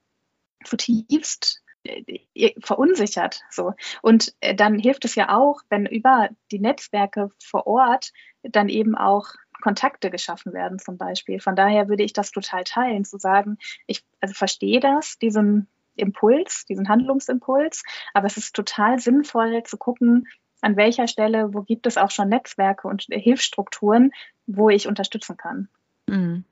[0.65, 7.31] zutiefst äh, verunsichert so und äh, dann hilft es ja auch wenn über die Netzwerke
[7.43, 8.13] vor Ort
[8.43, 9.29] dann eben auch
[9.63, 14.05] Kontakte geschaffen werden zum Beispiel von daher würde ich das total teilen zu sagen ich
[14.21, 20.27] also verstehe das diesen Impuls diesen Handlungsimpuls aber es ist total sinnvoll zu gucken
[20.61, 24.13] an welcher Stelle, wo gibt es auch schon Netzwerke und Hilfsstrukturen,
[24.47, 25.69] wo ich unterstützen kann.
[26.07, 26.45] Mhm.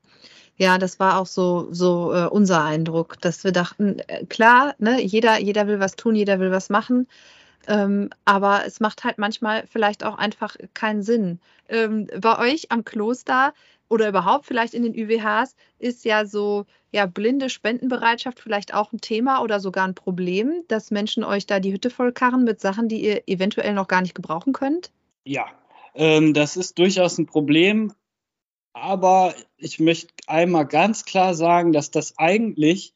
[0.57, 5.01] Ja, das war auch so, so äh, unser Eindruck, dass wir dachten, äh, klar, ne,
[5.01, 7.07] jeder, jeder will was tun, jeder will was machen.
[7.67, 11.39] Ähm, aber es macht halt manchmal vielleicht auch einfach keinen Sinn.
[11.67, 13.53] Ähm, bei euch am Kloster
[13.89, 19.01] oder überhaupt vielleicht in den UWHs ist ja so, ja, blinde Spendenbereitschaft vielleicht auch ein
[19.01, 23.03] Thema oder sogar ein Problem, dass Menschen euch da die Hütte vollkarren mit Sachen, die
[23.03, 24.91] ihr eventuell noch gar nicht gebrauchen könnt?
[25.25, 25.47] Ja,
[25.95, 27.93] ähm, das ist durchaus ein Problem.
[28.75, 32.93] Aber ich möchte einmal ganz klar sagen, dass das eigentlich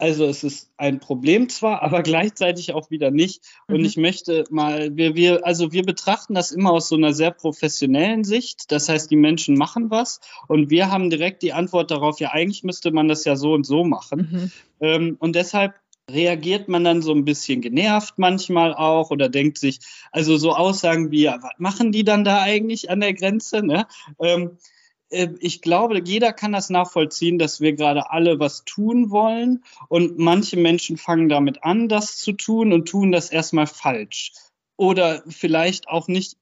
[0.00, 3.42] also es ist ein Problem zwar, aber gleichzeitig auch wieder nicht.
[3.66, 3.84] Und mhm.
[3.84, 8.24] ich möchte mal, wir, wir, also wir betrachten das immer aus so einer sehr professionellen
[8.24, 8.70] Sicht.
[8.70, 12.62] Das heißt, die Menschen machen was und wir haben direkt die Antwort darauf, ja, eigentlich
[12.62, 14.28] müsste man das ja so und so machen.
[14.30, 14.52] Mhm.
[14.80, 15.74] Ähm, und deshalb
[16.10, 19.80] reagiert man dann so ein bisschen genervt manchmal auch oder denkt sich,
[20.12, 23.62] also so Aussagen wie, ja, was machen die dann da eigentlich an der Grenze?
[23.62, 23.86] Ne?
[24.20, 24.77] Ähm, äh,
[25.10, 30.58] ich glaube, jeder kann das nachvollziehen, dass wir gerade alle was tun wollen und manche
[30.58, 34.32] Menschen fangen damit an, das zu tun und tun das erstmal falsch.
[34.76, 36.36] Oder vielleicht auch nicht,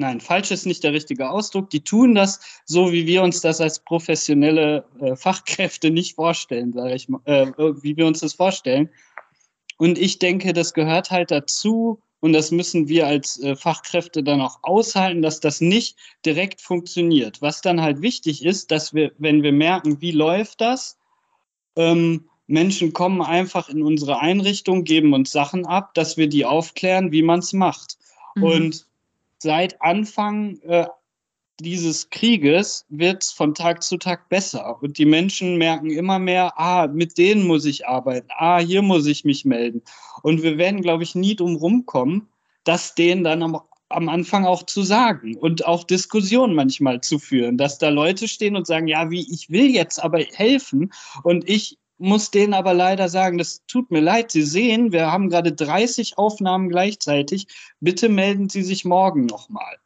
[0.00, 3.60] nein, falsch ist nicht der richtige Ausdruck, die tun das so, wie wir uns das
[3.60, 8.90] als professionelle äh, Fachkräfte nicht vorstellen, sage ich mal, äh, wie wir uns das vorstellen.
[9.78, 14.40] Und ich denke, das gehört halt dazu, und das müssen wir als äh, Fachkräfte dann
[14.40, 17.42] auch aushalten, dass das nicht direkt funktioniert.
[17.42, 20.96] Was dann halt wichtig ist, dass wir, wenn wir merken, wie läuft das,
[21.74, 27.10] ähm, Menschen kommen einfach in unsere Einrichtung, geben uns Sachen ab, dass wir die aufklären,
[27.10, 27.98] wie man es macht.
[28.36, 28.42] Mhm.
[28.44, 28.86] Und
[29.38, 30.86] seit Anfang äh,
[31.62, 34.82] dieses Krieges wird es von Tag zu Tag besser.
[34.82, 39.06] Und die Menschen merken immer mehr, ah, mit denen muss ich arbeiten, ah, hier muss
[39.06, 39.82] ich mich melden.
[40.22, 42.28] Und wir werden, glaube ich, nie drum rumkommen,
[42.64, 47.56] das denen dann am, am Anfang auch zu sagen und auch Diskussionen manchmal zu führen,
[47.56, 50.92] dass da Leute stehen und sagen, ja, wie, ich will jetzt aber helfen
[51.22, 55.28] und ich muss denen aber leider sagen, das tut mir leid, Sie sehen, wir haben
[55.28, 57.46] gerade 30 Aufnahmen gleichzeitig,
[57.80, 59.76] bitte melden Sie sich morgen nochmal.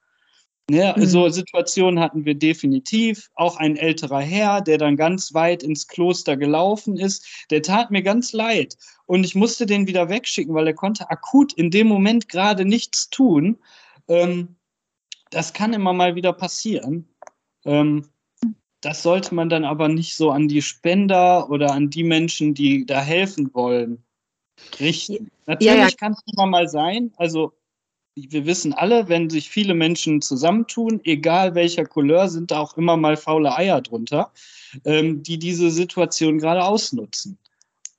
[0.69, 1.07] Ja, mhm.
[1.07, 3.31] so Situationen hatten wir definitiv.
[3.35, 8.03] Auch ein älterer Herr, der dann ganz weit ins Kloster gelaufen ist, der tat mir
[8.03, 8.77] ganz leid.
[9.07, 13.11] Und ich musste den wieder wegschicken, weil er konnte akut in dem Moment gerade nichts
[13.11, 13.59] tun.
[14.09, 14.57] Ähm,
[15.31, 17.09] das kann immer mal wieder passieren.
[17.65, 18.09] Ähm,
[18.81, 22.87] das sollte man dann aber nicht so an die Spender oder an die Menschen, die
[22.87, 24.05] da helfen wollen,
[24.81, 25.31] richten.
[25.47, 25.95] Natürlich ja, ja.
[25.97, 27.13] kann es immer mal sein.
[27.17, 27.53] Also
[28.17, 32.97] wir wissen alle, wenn sich viele Menschen zusammentun, egal welcher Couleur, sind da auch immer
[32.97, 34.33] mal faule Eier drunter,
[34.85, 37.39] ähm, die diese Situation gerade ausnutzen.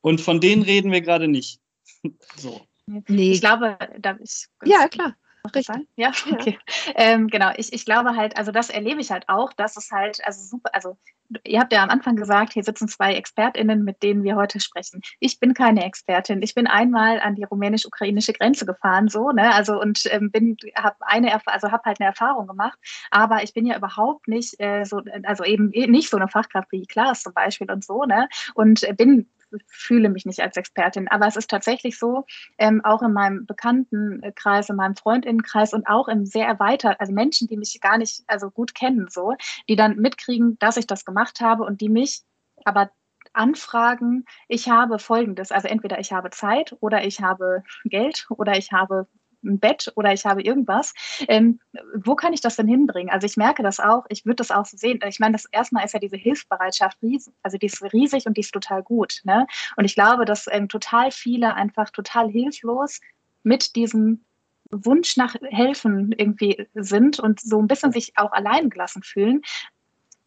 [0.02, 1.60] Und von denen reden wir gerade nicht.
[2.36, 2.62] so.
[2.88, 3.34] Nee.
[3.34, 4.50] Ich glaube, da ist.
[4.66, 5.16] Ja, klar.
[5.56, 5.88] Richtig.
[5.96, 6.58] Ja, okay.
[6.86, 6.94] Ja.
[6.96, 10.24] Ähm, genau, ich, ich glaube halt, also das erlebe ich halt auch, dass es halt,
[10.26, 10.98] also super, also
[11.44, 15.02] ihr habt ja am Anfang gesagt, hier sitzen zwei ExpertInnen, mit denen wir heute sprechen.
[15.20, 16.42] Ich bin keine Expertin.
[16.42, 20.96] Ich bin einmal an die rumänisch-ukrainische Grenze gefahren, so, ne, also und ähm, bin, habe
[21.02, 22.78] eine, also habe halt eine Erfahrung gemacht,
[23.12, 26.86] aber ich bin ja überhaupt nicht äh, so, also eben nicht so eine Fachkraft wie
[26.86, 29.30] Klaas zum Beispiel und so, ne, und bin
[29.68, 31.08] fühle mich nicht als Expertin.
[31.08, 32.26] Aber es ist tatsächlich so,
[32.58, 37.48] ähm, auch in meinem Bekanntenkreis, in meinem Freundinnenkreis und auch im sehr erweitert, also Menschen,
[37.48, 39.36] die mich gar nicht also gut kennen, so,
[39.70, 42.22] die dann mitkriegen, dass ich das gemacht habe und die mich
[42.66, 42.92] aber
[43.34, 48.72] anfragen, ich habe folgendes, also entweder ich habe Zeit oder ich habe Geld oder ich
[48.72, 49.08] habe
[49.44, 50.94] ein Bett oder ich habe irgendwas.
[51.28, 51.60] Ähm,
[51.96, 53.12] wo kann ich das denn hinbringen?
[53.12, 55.00] Also ich merke das auch, ich würde das auch so sehen.
[55.08, 58.42] Ich meine, das erstmal ist ja diese Hilfsbereitschaft riesig, also die ist riesig und die
[58.42, 59.22] ist total gut.
[59.24, 59.48] Ne?
[59.76, 63.00] Und ich glaube, dass ähm, total viele einfach total hilflos
[63.44, 64.24] mit diesem
[64.70, 69.42] Wunsch nach Helfen irgendwie sind und so ein bisschen sich auch allein gelassen fühlen,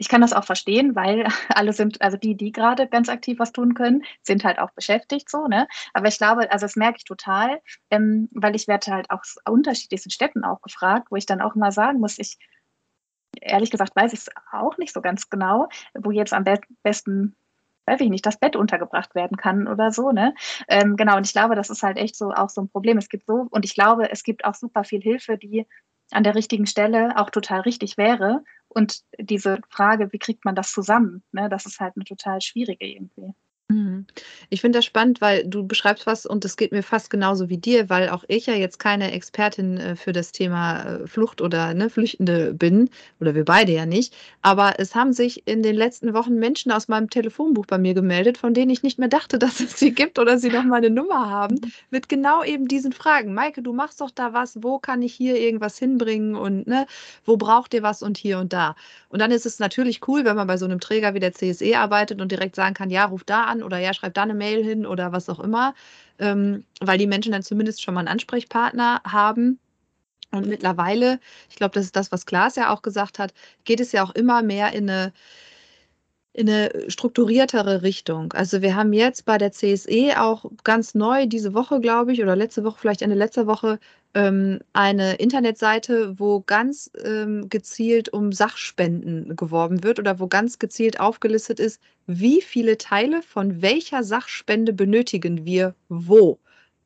[0.01, 3.53] ich kann das auch verstehen, weil alle sind, also die, die gerade ganz aktiv was
[3.53, 5.68] tun können, sind halt auch beschäftigt so, ne?
[5.92, 9.36] Aber ich glaube, also das merke ich total, ähm, weil ich werde halt auch aus
[9.48, 12.38] unterschiedlichsten Städten auch gefragt, wo ich dann auch mal sagen muss, ich
[13.42, 17.36] ehrlich gesagt weiß ich es auch nicht so ganz genau, wo jetzt am be besten
[17.86, 20.34] weiß ich nicht, das Bett untergebracht werden kann oder so, ne?
[20.68, 22.98] Ähm, genau, und ich glaube, das ist halt echt so auch so ein Problem.
[22.98, 25.66] Es gibt so, und ich glaube, es gibt auch super viel Hilfe, die
[26.11, 28.44] an der richtigen Stelle auch total richtig wäre.
[28.73, 32.87] Und diese Frage, wie kriegt man das zusammen, ne, das ist halt eine total schwierige
[32.87, 33.35] irgendwie.
[33.71, 34.07] Mhm.
[34.49, 37.59] Ich finde das spannend, weil du beschreibst was und es geht mir fast genauso wie
[37.59, 41.73] dir, weil auch ich ja jetzt keine Expertin äh, für das Thema äh, Flucht oder
[41.75, 42.91] ne, Flüchtende bin,
[43.21, 44.14] oder wir beide ja nicht.
[44.43, 48.39] Aber es haben sich in den letzten Wochen Menschen aus meinem Telefonbuch bei mir gemeldet,
[48.39, 50.91] von denen ich nicht mehr dachte, dass es sie gibt oder sie noch mal eine
[50.91, 51.61] Nummer haben,
[51.91, 53.35] mit genau eben diesen Fragen.
[53.35, 56.87] Maike, du machst doch da was, wo kann ich hier irgendwas hinbringen und ne,
[57.25, 58.75] wo braucht ihr was und hier und da.
[59.09, 61.79] Und dann ist es natürlich cool, wenn man bei so einem Träger wie der CSE
[61.79, 64.64] arbeitet und direkt sagen kann, ja, ruf da an oder ja, schreib da eine Mail
[64.64, 65.74] hin oder was auch immer,
[66.18, 69.58] ähm, weil die Menschen dann zumindest schon mal einen Ansprechpartner haben.
[70.32, 73.34] Und mittlerweile, ich glaube, das ist das, was Klaas ja auch gesagt hat,
[73.64, 75.12] geht es ja auch immer mehr in eine
[76.32, 78.32] in eine strukturiertere Richtung.
[78.34, 82.36] Also wir haben jetzt bei der CSE auch ganz neu diese Woche, glaube ich, oder
[82.36, 83.80] letzte Woche, vielleicht Ende letzter Woche,
[84.14, 91.00] ähm, eine Internetseite, wo ganz ähm, gezielt um Sachspenden geworben wird oder wo ganz gezielt
[91.00, 96.38] aufgelistet ist, wie viele Teile von welcher Sachspende benötigen wir wo.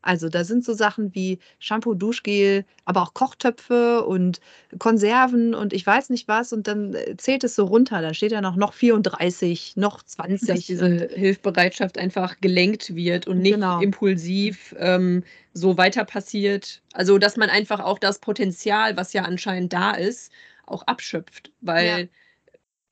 [0.04, 4.38] Also da sind so Sachen wie Shampoo, Duschgel, aber auch Kochtöpfe und
[4.78, 6.52] Konserven und ich weiß nicht was.
[6.52, 8.02] Und dann äh, zählt es so runter.
[8.02, 10.46] Da steht ja noch, noch 34, noch 20.
[10.46, 13.80] Dass diese Hilfsbereitschaft einfach gelenkt wird und nicht genau.
[13.80, 15.24] impulsiv ähm,
[15.54, 16.82] so weiter passiert.
[16.92, 20.30] Also dass man einfach auch das Potenzial, was ja anscheinend da ist,
[20.66, 21.50] auch abschöpft.
[21.62, 22.06] Weil ja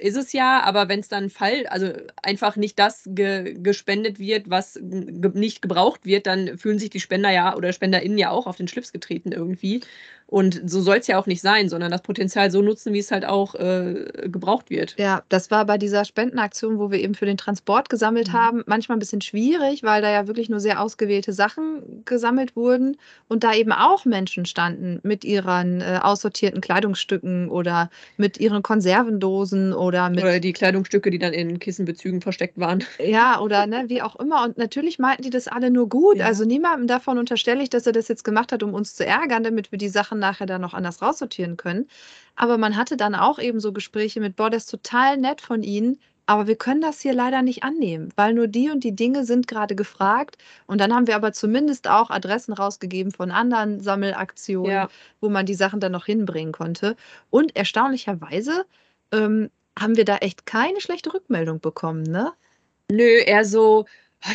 [0.03, 1.93] ist es ja, aber wenn es dann Fall, also
[2.23, 7.01] einfach nicht das ge gespendet wird, was ge nicht gebraucht wird, dann fühlen sich die
[7.01, 9.81] Spender ja oder SpenderInnen ja auch auf den Schlips getreten irgendwie.
[10.33, 13.11] Und so soll es ja auch nicht sein, sondern das Potenzial so nutzen, wie es
[13.11, 14.95] halt auch äh, gebraucht wird.
[14.99, 18.33] Ja, das war bei dieser Spendenaktion, wo wir eben für den Transport gesammelt mhm.
[18.33, 22.97] haben, manchmal ein bisschen schwierig, weil da ja wirklich nur sehr ausgewählte Sachen gesammelt wurden
[23.29, 29.75] und da eben auch Menschen standen mit ihren äh, aussortierten Kleidungsstücken oder mit ihren Konservendosen
[29.75, 30.21] oder mit.
[30.21, 32.85] Oder die Kleidungsstücke, die dann in Kissenbezügen versteckt waren.
[32.99, 34.45] Ja, oder ne, wie auch immer.
[34.45, 36.17] Und natürlich meinten die das alle nur gut.
[36.17, 36.25] Ja.
[36.25, 39.43] Also niemandem davon unterstelle ich, dass er das jetzt gemacht hat, um uns zu ärgern,
[39.43, 41.89] damit wir die Sachen nachher dann noch anders raussortieren können.
[42.37, 45.63] Aber man hatte dann auch eben so Gespräche mit, boah, das ist total nett von
[45.63, 49.25] Ihnen, aber wir können das hier leider nicht annehmen, weil nur die und die Dinge
[49.25, 50.39] sind gerade gefragt.
[50.67, 54.89] Und dann haben wir aber zumindest auch Adressen rausgegeben von anderen Sammelaktionen, ja.
[55.21, 56.97] wo man die Sachen dann noch hinbringen konnte.
[57.31, 58.65] Und erstaunlicherweise
[59.11, 62.33] ähm, haben wir da echt keine schlechte Rückmeldung bekommen, ne?
[62.91, 63.87] Nö, eher so,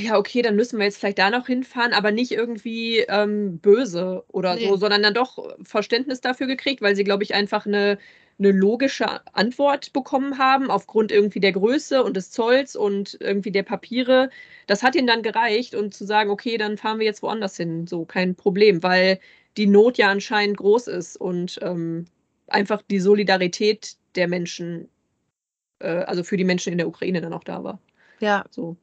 [0.02, 4.24] ja, okay, dann müssen wir jetzt vielleicht da noch hinfahren, aber nicht irgendwie ähm, böse
[4.28, 4.68] oder nee.
[4.68, 7.98] so, sondern dann doch Verständnis dafür gekriegt, weil sie, glaube ich, einfach eine,
[8.38, 13.64] eine logische Antwort bekommen haben, aufgrund irgendwie der Größe und des Zolls und irgendwie der
[13.64, 14.30] Papiere.
[14.68, 17.88] Das hat ihnen dann gereicht und zu sagen, okay, dann fahren wir jetzt woanders hin,
[17.88, 19.20] so kein Problem, weil
[19.56, 22.06] die Not ja anscheinend groß ist und ähm,
[22.48, 24.90] einfach die Solidarität der Menschen,
[25.80, 27.80] äh, also für die Menschen in der Ukraine dann auch da war.
[28.20, 28.44] Ja.
[28.50, 28.76] So.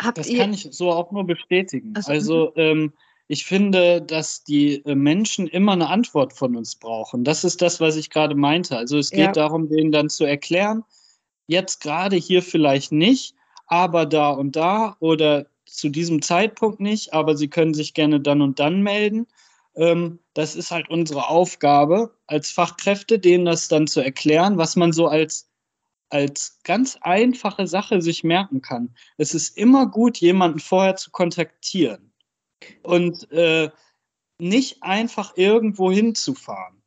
[0.00, 0.38] Habt das ihr...
[0.38, 1.94] kann ich so auch nur bestätigen.
[2.00, 2.10] So.
[2.10, 2.92] Also ähm,
[3.26, 7.24] ich finde, dass die äh, Menschen immer eine Antwort von uns brauchen.
[7.24, 8.76] Das ist das, was ich gerade meinte.
[8.76, 9.32] Also es geht ja.
[9.32, 10.84] darum, denen dann zu erklären,
[11.46, 13.34] jetzt gerade hier vielleicht nicht,
[13.66, 18.42] aber da und da oder zu diesem Zeitpunkt nicht, aber sie können sich gerne dann
[18.42, 19.26] und dann melden.
[19.74, 24.92] Ähm, das ist halt unsere Aufgabe als Fachkräfte, denen das dann zu erklären, was man
[24.92, 25.48] so als
[26.14, 28.94] als ganz einfache Sache sich merken kann.
[29.18, 32.12] Es ist immer gut, jemanden vorher zu kontaktieren
[32.84, 33.68] und äh,
[34.38, 36.80] nicht einfach irgendwo hinzufahren.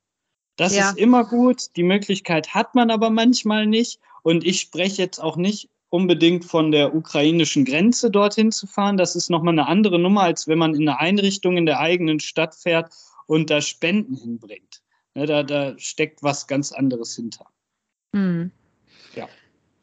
[0.56, 0.90] Das ja.
[0.90, 1.76] ist immer gut.
[1.76, 4.00] Die Möglichkeit hat man aber manchmal nicht.
[4.24, 8.96] Und ich spreche jetzt auch nicht unbedingt von der ukrainischen Grenze dorthin zu fahren.
[8.96, 12.22] Das ist nochmal eine andere Nummer, als wenn man in eine Einrichtung in der eigenen
[12.22, 12.94] Stadt fährt
[13.26, 14.82] und da Spenden hinbringt.
[15.16, 17.46] Ne, da, da steckt was ganz anderes hinter.
[18.14, 18.52] Mhm.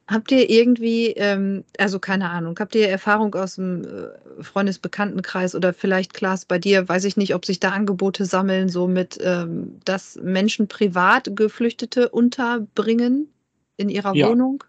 [0.07, 5.73] Habt ihr irgendwie, ähm, also keine Ahnung, habt ihr Erfahrung aus dem äh, Freundesbekanntenkreis oder
[5.73, 9.81] vielleicht, Klaas, bei dir, weiß ich nicht, ob sich da Angebote sammeln, so mit, ähm,
[9.87, 13.33] dass Menschen privat Geflüchtete unterbringen
[13.79, 14.29] in ihrer ja.
[14.29, 14.63] Wohnung?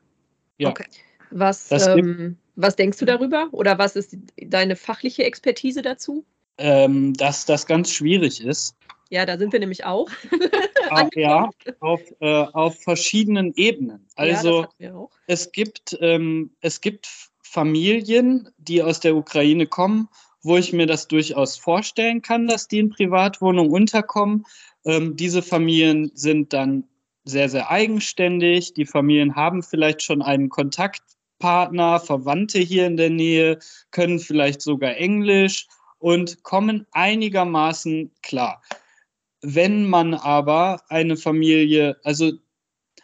[0.58, 0.70] Ja.
[0.70, 0.86] Okay.
[1.32, 6.24] Was, ähm, was denkst du darüber oder was ist deine fachliche Expertise dazu?
[6.58, 8.76] Ähm, dass das ganz schwierig ist.
[9.16, 10.10] Ja, da sind wir nämlich auch.
[10.92, 11.50] Ah, ja,
[11.80, 14.06] auf, äh, auf verschiedenen Ebenen.
[14.16, 17.08] Also ja, es gibt ähm, es gibt
[17.42, 20.10] Familien, die aus der Ukraine kommen,
[20.44, 24.46] wo ich mir das durchaus vorstellen kann, dass die in Privatwohnungen unterkommen.
[24.86, 26.84] Ähm, diese Familien sind dann
[27.24, 28.76] sehr, sehr eigenständig.
[28.76, 33.58] Die Familien haben vielleicht schon einen Kontaktpartner, Verwandte hier in der Nähe,
[33.90, 35.66] können vielleicht sogar Englisch
[35.98, 38.62] und kommen einigermaßen klar.
[39.46, 42.32] Wenn man aber eine Familie, also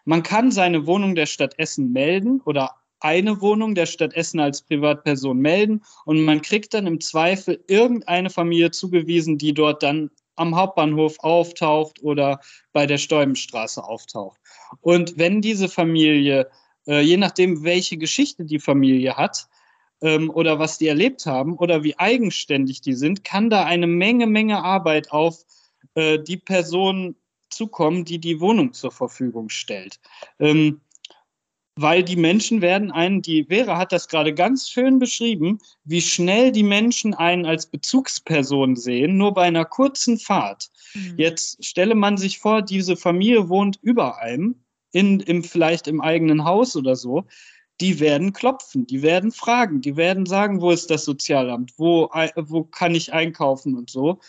[0.05, 4.61] man kann seine Wohnung der Stadt Essen melden oder eine Wohnung der Stadt Essen als
[4.61, 10.55] Privatperson melden und man kriegt dann im Zweifel irgendeine Familie zugewiesen, die dort dann am
[10.55, 12.39] Hauptbahnhof auftaucht oder
[12.73, 14.39] bei der Stäubenstraße auftaucht.
[14.81, 16.49] Und wenn diese Familie,
[16.87, 19.47] äh, je nachdem, welche Geschichte die Familie hat,
[20.01, 24.27] ähm, oder was die erlebt haben oder wie eigenständig die sind, kann da eine Menge,
[24.27, 25.45] Menge Arbeit auf
[25.95, 27.15] äh, die Person
[27.49, 29.99] zukommen, die die Wohnung zur Verfügung stellt.
[30.39, 30.81] Ähm,
[31.75, 36.51] weil die Menschen werden einen, die Vera hat das gerade ganz schön beschrieben, wie schnell
[36.51, 40.69] die Menschen einen als Bezugsperson sehen, nur bei einer kurzen Fahrt.
[40.93, 41.13] Mhm.
[41.17, 44.55] Jetzt stelle man sich vor, diese Familie wohnt über einem,
[44.91, 47.25] in, im, vielleicht im eigenen Haus oder so
[47.81, 52.63] die werden klopfen, die werden fragen, die werden sagen, wo ist das Sozialamt, wo, wo
[52.63, 54.19] kann ich einkaufen und so.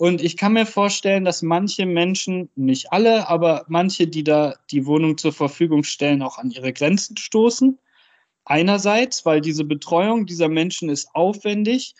[0.00, 4.86] Und ich kann mir vorstellen, dass manche Menschen, nicht alle, aber manche, die da die
[4.86, 7.78] Wohnung zur Verfügung stellen, auch an ihre Grenzen stoßen.
[8.46, 11.94] Einerseits, weil diese Betreuung dieser Menschen ist aufwendig,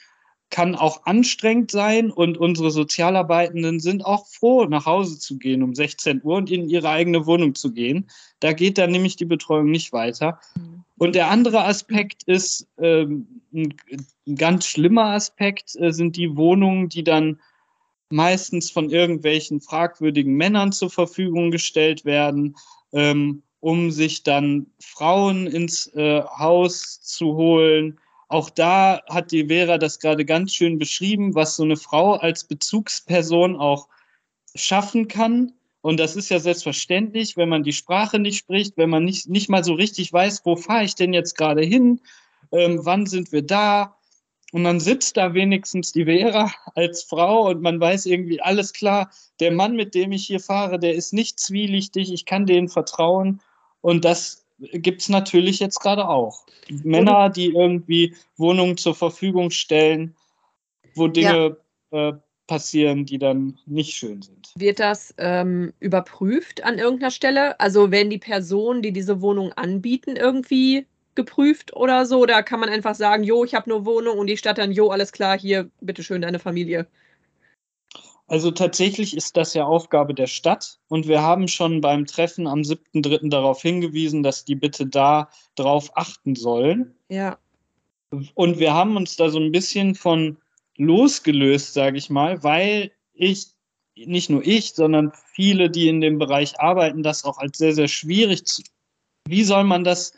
[0.48, 5.74] kann auch anstrengend sein und unsere Sozialarbeitenden sind auch froh, nach Hause zu gehen um
[5.74, 8.08] 16 Uhr und in ihre eigene Wohnung zu gehen.
[8.40, 10.40] Da geht dann nämlich die Betreuung nicht weiter.
[10.96, 13.74] Und der andere Aspekt ist, ähm, ein,
[14.26, 17.38] ein, ganz schlimmer Aspekt äh, sind die Wohnungen, die dann
[18.10, 22.56] meistens von irgendwelchen fragwürdigen Männern zur Verfügung gestellt werden,
[22.92, 27.98] ähm, um sich dann Frauen ins äh, Haus zu holen.
[28.28, 32.44] Auch da hat die Vera das gerade ganz schön beschrieben, was so eine Frau als
[32.44, 33.88] Bezugsperson auch
[34.54, 35.52] schaffen kann.
[35.82, 39.48] Und das ist ja selbstverständlich, wenn man die Sprache nicht spricht, wenn man nicht, nicht
[39.48, 42.00] mal so richtig weiß, wo fahre ich denn jetzt gerade hin,
[42.52, 43.96] ähm, wann sind wir da.
[44.52, 49.10] Und dann sitzt da wenigstens die Vera als Frau und man weiß irgendwie, alles klar,
[49.38, 53.40] der Mann, mit dem ich hier fahre, der ist nicht zwielichtig, ich kann denen vertrauen.
[53.80, 56.44] Und das gibt es natürlich jetzt gerade auch.
[56.68, 60.16] Männer, die irgendwie Wohnungen zur Verfügung stellen,
[60.94, 61.56] wo Dinge
[61.92, 62.08] ja.
[62.08, 62.12] äh,
[62.46, 64.52] passieren, die dann nicht schön sind.
[64.56, 67.58] Wird das ähm, überprüft an irgendeiner Stelle?
[67.60, 70.86] Also werden die Personen, die diese Wohnung anbieten, irgendwie
[71.24, 72.20] geprüft oder so?
[72.20, 74.88] Oder kann man einfach sagen, jo, ich habe nur Wohnung und die Stadt dann, jo,
[74.88, 76.86] alles klar, hier, bitteschön, deine Familie?
[78.26, 82.60] Also tatsächlich ist das ja Aufgabe der Stadt und wir haben schon beim Treffen am
[82.60, 83.28] 7.3.
[83.28, 86.94] darauf hingewiesen, dass die bitte da drauf achten sollen.
[87.08, 87.38] Ja.
[88.34, 90.36] Und wir haben uns da so ein bisschen von
[90.76, 93.48] losgelöst, sage ich mal, weil ich,
[93.96, 97.88] nicht nur ich, sondern viele, die in dem Bereich arbeiten, das auch als sehr, sehr
[97.88, 98.62] schwierig zu.
[99.26, 100.12] Wie soll man das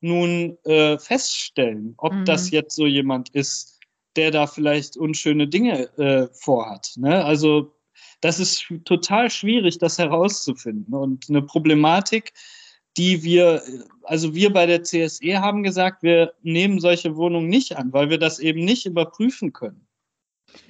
[0.00, 2.24] nun äh, feststellen, ob mhm.
[2.24, 3.78] das jetzt so jemand ist,
[4.16, 6.92] der da vielleicht unschöne Dinge äh, vorhat?
[6.96, 7.24] Ne?
[7.24, 7.74] Also
[8.20, 10.94] das ist total schwierig, das herauszufinden.
[10.94, 12.32] Und eine Problematik,
[12.96, 13.62] die wir,
[14.02, 18.18] also wir bei der CSE haben gesagt, wir nehmen solche Wohnungen nicht an, weil wir
[18.18, 19.86] das eben nicht überprüfen können.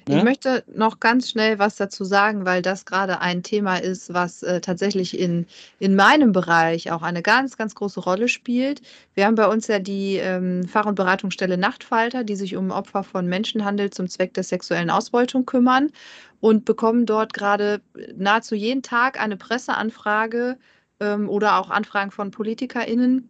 [0.07, 0.23] Ich ja?
[0.23, 4.59] möchte noch ganz schnell was dazu sagen, weil das gerade ein Thema ist, was äh,
[4.59, 5.45] tatsächlich in,
[5.79, 8.81] in meinem Bereich auch eine ganz, ganz große Rolle spielt.
[9.13, 13.03] Wir haben bei uns ja die ähm, Fach- und Beratungsstelle Nachtfalter, die sich um Opfer
[13.03, 15.91] von Menschenhandel zum Zweck der sexuellen Ausbeutung kümmern
[16.39, 17.81] und bekommen dort gerade
[18.15, 20.57] nahezu jeden Tag eine Presseanfrage
[20.99, 23.29] ähm, oder auch Anfragen von PolitikerInnen,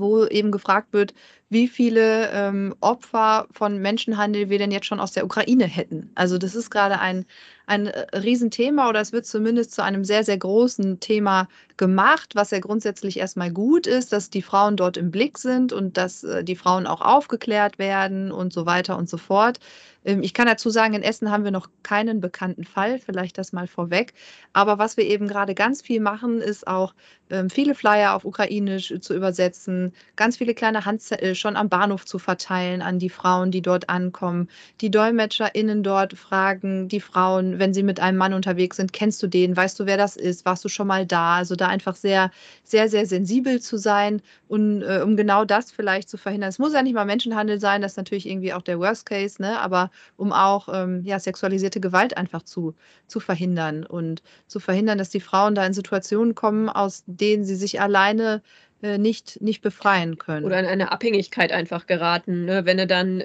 [0.00, 1.14] wo eben gefragt wird,
[1.50, 6.10] wie viele ähm, Opfer von Menschenhandel wir denn jetzt schon aus der Ukraine hätten.
[6.14, 7.26] Also das ist gerade ein,
[7.66, 12.50] ein äh, Riesenthema oder es wird zumindest zu einem sehr, sehr großen Thema gemacht, was
[12.50, 16.42] ja grundsätzlich erstmal gut ist, dass die Frauen dort im Blick sind und dass äh,
[16.42, 19.60] die Frauen auch aufgeklärt werden und so weiter und so fort.
[20.04, 23.52] Ähm, ich kann dazu sagen, in Essen haben wir noch keinen bekannten Fall, vielleicht das
[23.52, 24.14] mal vorweg.
[24.52, 26.94] Aber was wir eben gerade ganz viel machen, ist auch
[27.30, 32.18] ähm, viele Flyer auf Ukrainisch zu übersetzen, ganz viele kleine Handzettel schon am Bahnhof zu
[32.18, 34.48] verteilen an die Frauen, die dort ankommen.
[34.80, 39.26] Die DolmetscherInnen dort fragen die Frauen, wenn sie mit einem Mann unterwegs sind, kennst du
[39.26, 41.36] den, weißt du, wer das ist, warst du schon mal da?
[41.36, 42.30] Also da einfach sehr,
[42.62, 46.50] sehr, sehr sensibel zu sein und äh, um genau das vielleicht zu verhindern.
[46.50, 49.40] Es muss ja nicht mal Menschenhandel sein, das ist natürlich irgendwie auch der Worst Case,
[49.40, 49.58] ne?
[49.60, 52.74] aber um auch ähm, ja, sexualisierte Gewalt einfach zu,
[53.06, 57.56] zu verhindern und zu verhindern, dass die Frauen da in Situationen kommen, aus denen sie
[57.56, 58.42] sich alleine
[58.82, 60.44] äh, nicht, nicht befreien können.
[60.44, 62.44] Oder in eine Abhängigkeit einfach geraten.
[62.44, 62.64] Ne?
[62.64, 63.24] Wenn du dann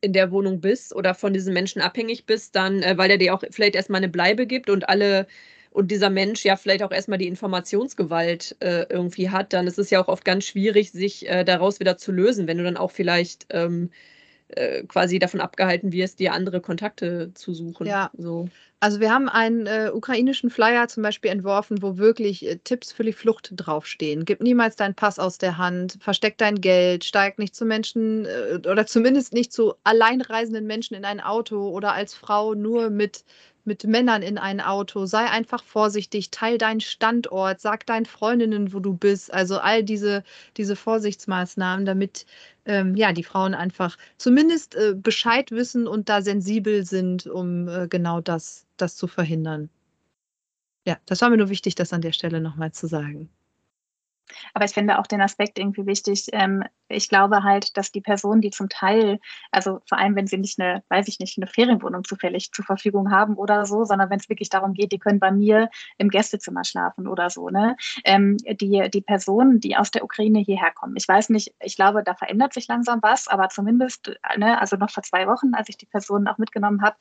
[0.00, 3.34] in der Wohnung bist oder von diesem Menschen abhängig bist, dann, äh, weil er dir
[3.34, 5.26] auch vielleicht erstmal eine Bleibe gibt und alle
[5.70, 9.90] und dieser Mensch ja vielleicht auch erstmal die Informationsgewalt äh, irgendwie hat, dann ist es
[9.90, 12.92] ja auch oft ganz schwierig, sich äh, daraus wieder zu lösen, wenn du dann auch
[12.92, 13.90] vielleicht ähm,
[14.56, 17.86] äh, quasi davon abgehalten wirst, dir andere Kontakte zu suchen.
[17.86, 18.10] Ja.
[18.16, 18.48] So.
[18.80, 23.02] Also wir haben einen äh, ukrainischen Flyer zum Beispiel entworfen, wo wirklich äh, Tipps für
[23.02, 24.24] die Flucht draufstehen.
[24.26, 28.60] Gib niemals deinen Pass aus der Hand, versteck dein Geld, steig nicht zu Menschen äh,
[28.68, 33.24] oder zumindest nicht zu alleinreisenden Menschen in ein Auto oder als Frau nur mit
[33.64, 38.80] mit Männern in ein Auto, sei einfach vorsichtig, teil deinen Standort, sag deinen Freundinnen, wo
[38.80, 39.32] du bist.
[39.32, 40.22] Also all diese,
[40.56, 42.26] diese Vorsichtsmaßnahmen, damit
[42.66, 47.88] ähm, ja, die Frauen einfach zumindest äh, Bescheid wissen und da sensibel sind, um äh,
[47.88, 49.70] genau das, das zu verhindern.
[50.86, 53.30] Ja, das war mir nur wichtig, das an der Stelle nochmal zu sagen.
[54.52, 56.26] Aber ich finde auch den Aspekt irgendwie wichtig.
[56.32, 59.18] Ähm, ich glaube halt, dass die Personen, die zum Teil,
[59.50, 63.10] also vor allem, wenn sie nicht eine, weiß ich nicht, eine Ferienwohnung zufällig zur Verfügung
[63.10, 66.64] haben oder so, sondern wenn es wirklich darum geht, die können bei mir im Gästezimmer
[66.64, 67.76] schlafen oder so, ne?
[68.04, 70.94] Ähm, die, die Personen, die aus der Ukraine hierher kommen.
[70.96, 74.90] Ich weiß nicht, ich glaube, da verändert sich langsam was, aber zumindest, ne, also noch
[74.90, 76.96] vor zwei Wochen, als ich die Personen auch mitgenommen habe,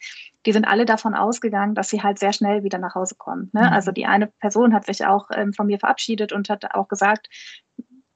[0.45, 3.49] die sind alle davon ausgegangen, dass sie halt sehr schnell wieder nach Hause kommen.
[3.53, 3.61] Ne?
[3.61, 3.67] Mhm.
[3.67, 7.12] Also die eine Person hat sich auch ähm, von mir verabschiedet und hat auch gesagt,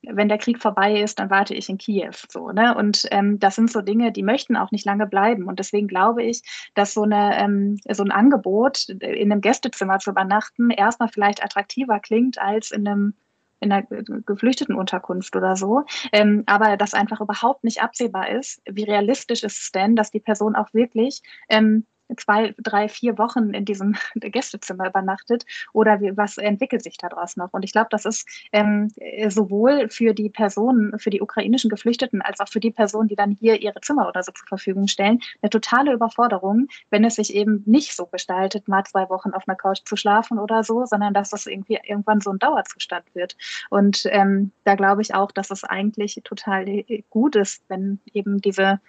[0.09, 2.13] wenn der Krieg vorbei ist, dann warte ich in Kiew.
[2.29, 2.75] So, ne?
[2.75, 5.47] Und ähm, das sind so Dinge, die möchten auch nicht lange bleiben.
[5.47, 6.41] Und deswegen glaube ich,
[6.75, 11.99] dass so, eine, ähm, so ein Angebot, in einem Gästezimmer zu übernachten, erstmal vielleicht attraktiver
[11.99, 13.13] klingt als in einem
[13.59, 18.61] in einer geflüchteten Unterkunft oder so, ähm, aber das einfach überhaupt nicht absehbar ist.
[18.69, 23.53] Wie realistisch ist es denn, dass die Person auch wirklich ähm, zwei, drei, vier Wochen
[23.53, 27.53] in diesem Gästezimmer übernachtet oder wie, was entwickelt sich daraus noch?
[27.53, 28.91] Und ich glaube, das ist ähm,
[29.29, 33.31] sowohl für die Personen, für die ukrainischen Geflüchteten, als auch für die Personen, die dann
[33.31, 37.63] hier ihre Zimmer oder so zur Verfügung stellen, eine totale Überforderung, wenn es sich eben
[37.65, 41.29] nicht so gestaltet, mal zwei Wochen auf einer Couch zu schlafen oder so, sondern dass
[41.29, 43.35] das irgendwie irgendwann so ein Dauerzustand wird.
[43.69, 46.65] Und ähm, da glaube ich auch, dass es eigentlich total
[47.09, 48.79] gut ist, wenn eben diese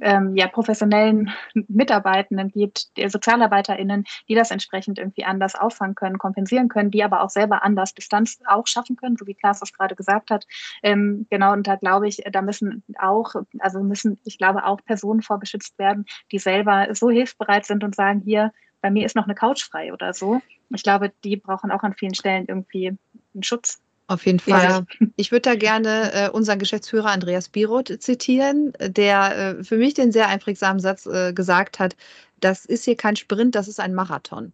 [0.00, 6.90] ähm, ja, professionellen Mitarbeitenden gibt, SozialarbeiterInnen, die das entsprechend irgendwie anders auffangen können, kompensieren können,
[6.90, 10.30] die aber auch selber anders Distanz auch schaffen können, so wie Klaas das gerade gesagt
[10.30, 10.46] hat.
[10.82, 15.22] Ähm, genau, und da glaube ich, da müssen auch, also müssen, ich glaube, auch Personen
[15.22, 19.34] vorgeschützt werden, die selber so hilfsbereit sind und sagen, hier, bei mir ist noch eine
[19.34, 20.40] Couch frei oder so.
[20.70, 22.96] Ich glaube, die brauchen auch an vielen Stellen irgendwie
[23.34, 23.80] einen Schutz.
[24.08, 24.64] Auf jeden Fall.
[24.64, 24.86] Ja.
[25.16, 30.12] Ich würde da gerne äh, unseren Geschäftsführer Andreas Biroth zitieren, der äh, für mich den
[30.12, 31.94] sehr einprägsamen Satz äh, gesagt hat,
[32.40, 34.52] das ist hier kein Sprint, das ist ein Marathon.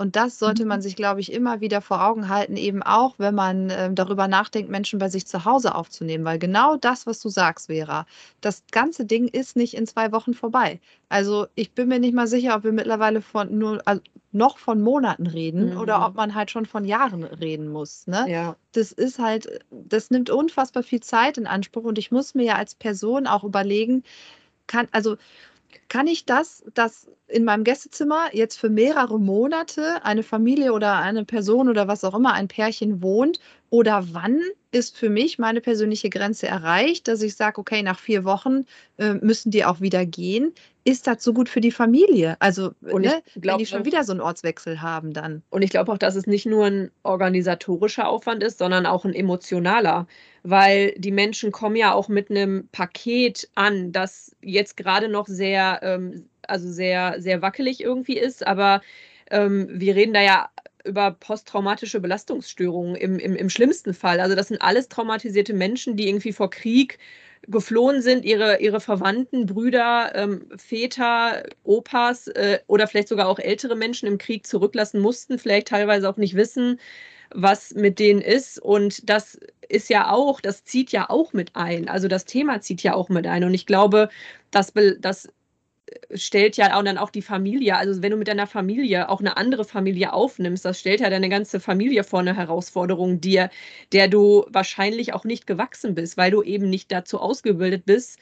[0.00, 0.82] Und das sollte man mhm.
[0.82, 4.70] sich, glaube ich, immer wieder vor Augen halten, eben auch, wenn man äh, darüber nachdenkt,
[4.70, 6.24] Menschen bei sich zu Hause aufzunehmen.
[6.24, 8.06] Weil genau das, was du sagst, Vera,
[8.40, 10.80] das ganze Ding ist nicht in zwei Wochen vorbei.
[11.10, 14.00] Also ich bin mir nicht mal sicher, ob wir mittlerweile von nur also
[14.32, 15.76] noch von Monaten reden mhm.
[15.76, 18.06] oder ob man halt schon von Jahren reden muss.
[18.06, 18.24] Ne?
[18.26, 18.56] Ja.
[18.72, 22.54] Das ist halt, das nimmt unfassbar viel Zeit in Anspruch und ich muss mir ja
[22.54, 24.02] als Person auch überlegen,
[24.66, 25.16] kann, also
[25.88, 31.24] kann ich das, dass in meinem Gästezimmer jetzt für mehrere Monate eine Familie oder eine
[31.24, 33.40] Person oder was auch immer, ein Pärchen wohnt?
[33.70, 34.40] Oder wann
[34.72, 38.66] ist für mich meine persönliche Grenze erreicht, dass ich sage, okay, nach vier Wochen
[38.98, 40.52] äh, müssen die auch wieder gehen?
[40.84, 42.36] Ist das so gut für die Familie?
[42.38, 45.42] Also, und ne, glaub, wenn die schon wieder so einen Ortswechsel haben, dann.
[45.50, 49.14] Und ich glaube auch, dass es nicht nur ein organisatorischer Aufwand ist, sondern auch ein
[49.14, 50.06] emotionaler,
[50.42, 55.80] weil die Menschen kommen ja auch mit einem Paket an, das jetzt gerade noch sehr,
[55.82, 58.80] ähm, also sehr, sehr wackelig irgendwie ist, aber
[59.30, 60.48] ähm, wir reden da ja
[60.84, 64.20] über posttraumatische Belastungsstörungen im, im, im schlimmsten Fall.
[64.20, 66.98] Also das sind alles traumatisierte Menschen, die irgendwie vor Krieg
[67.48, 73.76] geflohen sind, ihre, ihre Verwandten, Brüder, ähm, Väter, Opas äh, oder vielleicht sogar auch ältere
[73.76, 76.78] Menschen im Krieg zurücklassen mussten, vielleicht teilweise auch nicht wissen,
[77.32, 78.60] was mit denen ist.
[78.60, 79.38] Und das
[79.68, 81.88] ist ja auch, das zieht ja auch mit ein.
[81.88, 83.44] Also das Thema zieht ja auch mit ein.
[83.44, 84.10] Und ich glaube,
[84.50, 85.28] das, das
[86.14, 89.36] stellt ja auch dann auch die Familie, also wenn du mit deiner Familie auch eine
[89.36, 93.50] andere Familie aufnimmst, das stellt ja deine ganze Familie vor eine Herausforderung dir,
[93.92, 98.18] der du wahrscheinlich auch nicht gewachsen bist, weil du eben nicht dazu ausgebildet bist,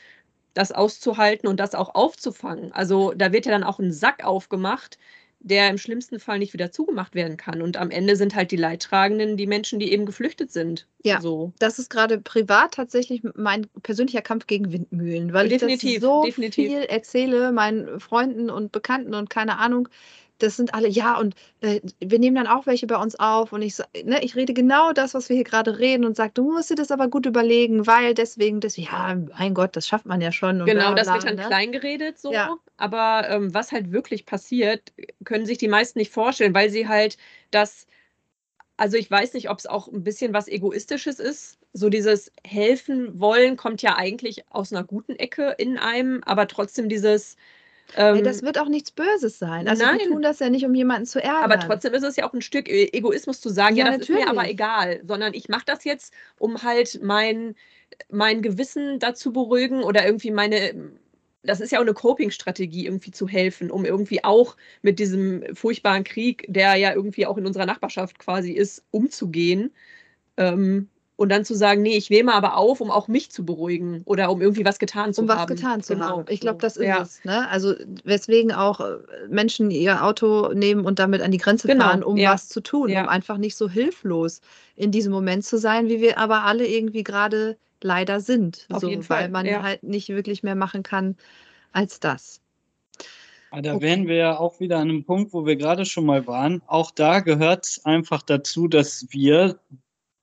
[0.55, 2.73] das auszuhalten und das auch aufzufangen.
[2.73, 4.99] Also da wird ja dann auch ein Sack aufgemacht,
[5.41, 7.63] der im schlimmsten Fall nicht wieder zugemacht werden kann.
[7.63, 10.87] Und am Ende sind halt die Leidtragenden die Menschen, die eben geflüchtet sind.
[11.05, 11.53] Ja, so.
[11.59, 16.25] das ist gerade privat tatsächlich mein persönlicher Kampf gegen Windmühlen, weil definitiv, ich das so
[16.25, 16.67] definitiv.
[16.67, 19.89] viel erzähle meinen Freunden und Bekannten und keine Ahnung,
[20.39, 23.63] das sind alle, ja, und äh, wir nehmen dann auch welche bei uns auf und
[23.63, 26.71] ich, ne, ich rede genau das, was wir hier gerade reden und sage, du musst
[26.71, 30.33] dir das aber gut überlegen, weil deswegen, das, ja, mein Gott, das schafft man ja
[30.33, 30.65] schon.
[30.65, 31.47] genau, bla, das wird dann ne?
[31.47, 32.57] klein geredet so, ja.
[32.77, 34.93] aber ähm, was halt wirklich passiert,
[35.25, 37.17] können sich die meisten nicht vorstellen, weil sie halt
[37.51, 37.87] das
[38.79, 41.59] also ich weiß nicht, ob es auch ein bisschen was Egoistisches ist.
[41.73, 46.89] So dieses Helfen wollen kommt ja eigentlich aus einer guten Ecke in einem, aber trotzdem
[46.89, 47.37] dieses.
[47.97, 49.67] Ähm, das wird auch nichts Böses sein.
[49.69, 49.99] Also nein.
[49.99, 51.43] wir tun das ja nicht, um jemanden zu ärgern.
[51.43, 54.21] Aber trotzdem ist es ja auch ein Stück Egoismus zu sagen, ja, ja das natürlich.
[54.21, 57.55] ist mir aber egal, sondern ich mache das jetzt, um halt mein,
[58.11, 60.93] mein Gewissen dazu beruhigen oder irgendwie meine
[61.45, 66.05] das ist ja auch eine Coping-Strategie, irgendwie zu helfen, um irgendwie auch mit diesem furchtbaren
[66.05, 69.71] Krieg, der ja irgendwie auch in unserer Nachbarschaft quasi ist, umzugehen.
[70.37, 74.03] Ähm, und dann zu sagen, nee, ich nehme aber auf, um auch mich zu beruhigen
[74.05, 75.37] oder um irgendwie was getan zu um haben.
[75.37, 76.07] Um was getan zu genau.
[76.07, 76.25] haben.
[76.29, 77.03] Ich glaube, das ist ja.
[77.03, 77.25] es.
[77.25, 77.49] Ne?
[77.49, 77.75] Also
[78.05, 81.87] weswegen auch äh, Menschen ihr Auto nehmen und damit an die Grenze genau.
[81.87, 82.33] fahren, um ja.
[82.33, 83.03] was zu tun, ja.
[83.03, 84.41] um einfach nicht so hilflos
[84.77, 88.69] in diesem Moment zu sein, wie wir aber alle irgendwie gerade leider sind.
[88.71, 89.25] Auf so, jeden Fall.
[89.25, 89.61] Weil man ja.
[89.61, 91.17] halt nicht wirklich mehr machen kann
[91.73, 92.41] als das.
[93.51, 93.83] Ah, da okay.
[93.83, 96.63] wären wir ja auch wieder an einem Punkt, wo wir gerade schon mal waren.
[96.69, 99.59] Auch da gehört es einfach dazu, dass wir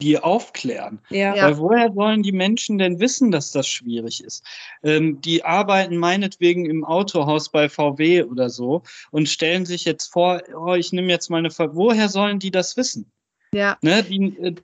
[0.01, 0.99] die aufklären.
[1.09, 1.35] Ja.
[1.35, 4.43] Weil woher sollen die Menschen denn wissen, dass das schwierig ist?
[4.84, 10.41] Ähm, die arbeiten meinetwegen im Autohaus bei VW oder so und stellen sich jetzt vor,
[10.55, 13.11] oh, ich nehme jetzt mal eine Ver Woher sollen die das wissen?
[13.53, 13.77] Ja.
[13.81, 14.55] Ne, die, äh,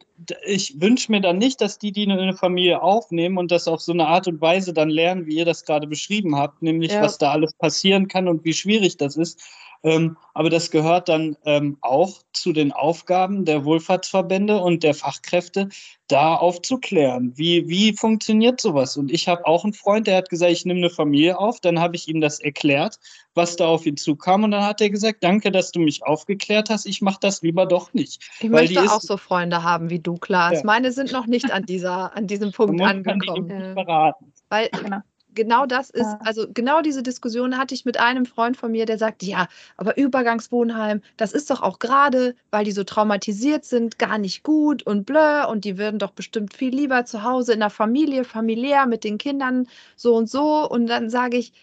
[0.45, 3.93] ich wünsche mir dann nicht, dass die, die eine Familie aufnehmen und das auf so
[3.93, 7.01] eine Art und Weise dann lernen, wie ihr das gerade beschrieben habt, nämlich ja.
[7.01, 9.41] was da alles passieren kann und wie schwierig das ist,
[9.83, 15.69] ähm, aber das gehört dann ähm, auch zu den Aufgaben der Wohlfahrtsverbände und der Fachkräfte,
[16.07, 17.33] da aufzuklären.
[17.35, 18.97] Wie, wie funktioniert sowas?
[18.97, 21.59] Und ich habe auch einen Freund, der hat gesagt, ich nehme eine Familie auf.
[21.61, 22.99] Dann habe ich ihm das erklärt,
[23.33, 24.43] was da auf ihn zukam.
[24.43, 26.85] Und dann hat er gesagt, danke, dass du mich aufgeklärt hast.
[26.85, 28.21] Ich mache das lieber doch nicht.
[28.39, 30.59] Ich möchte auch so Freunde haben wie du, Klaas.
[30.59, 30.61] Ja.
[30.65, 33.47] Meine sind noch nicht an, dieser, an diesem Punkt angekommen.
[33.47, 34.33] Kann die beraten.
[34.49, 34.99] Weil genau
[35.33, 38.97] genau das ist, also genau diese Diskussion hatte ich mit einem Freund von mir, der
[38.97, 39.47] sagt, ja,
[39.77, 44.83] aber Übergangswohnheim, das ist doch auch gerade, weil die so traumatisiert sind, gar nicht gut
[44.83, 48.85] und blö und die würden doch bestimmt viel lieber zu Hause in der Familie, familiär
[48.85, 51.53] mit den Kindern so und so und dann sage ich,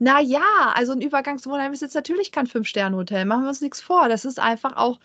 [0.00, 4.08] na ja, also ein Übergangswohnheim ist jetzt natürlich kein Fünf-Sterne-Hotel, machen wir uns nichts vor.
[4.08, 5.00] Das ist einfach auch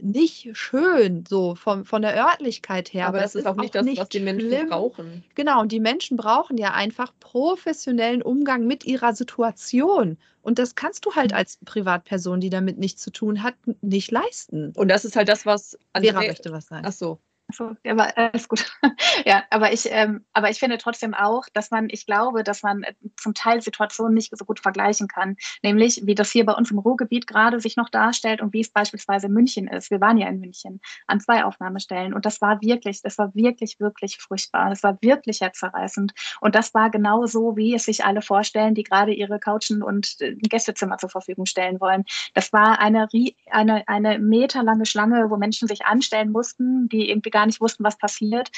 [0.00, 3.06] nicht schön, so von, von der Örtlichkeit her.
[3.06, 4.68] Aber, aber das ist auch nicht das, nicht was die Menschen schlimm.
[4.68, 5.24] brauchen.
[5.34, 10.18] Genau, und die Menschen brauchen ja einfach professionellen Umgang mit ihrer Situation.
[10.42, 11.38] Und das kannst du halt mhm.
[11.38, 14.72] als Privatperson, die damit nichts zu tun hat, nicht leisten.
[14.76, 16.86] Und das ist halt das, was Vera möchte was sagen.
[16.86, 17.18] Ach so.
[17.50, 18.70] So, aber alles gut.
[19.24, 22.82] ja, aber ich, ähm, aber ich finde trotzdem auch, dass man, ich glaube, dass man
[22.82, 25.36] äh, zum Teil Situationen nicht so gut vergleichen kann.
[25.62, 28.70] Nämlich, wie das hier bei uns im Ruhrgebiet gerade sich noch darstellt und wie es
[28.70, 29.90] beispielsweise München ist.
[29.90, 33.80] Wir waren ja in München an zwei Aufnahmestellen und das war wirklich, das war wirklich,
[33.80, 34.68] wirklich furchtbar.
[34.68, 36.12] Das war wirklich herzerreißend.
[36.42, 40.20] Und das war genau so, wie es sich alle vorstellen, die gerade ihre Couchen und
[40.20, 42.04] äh, Gästezimmer zur Verfügung stellen wollen.
[42.34, 43.08] Das war eine,
[43.50, 47.98] eine, eine meterlange Schlange, wo Menschen sich anstellen mussten, die irgendwie gar nicht wussten, was
[47.98, 48.50] passiert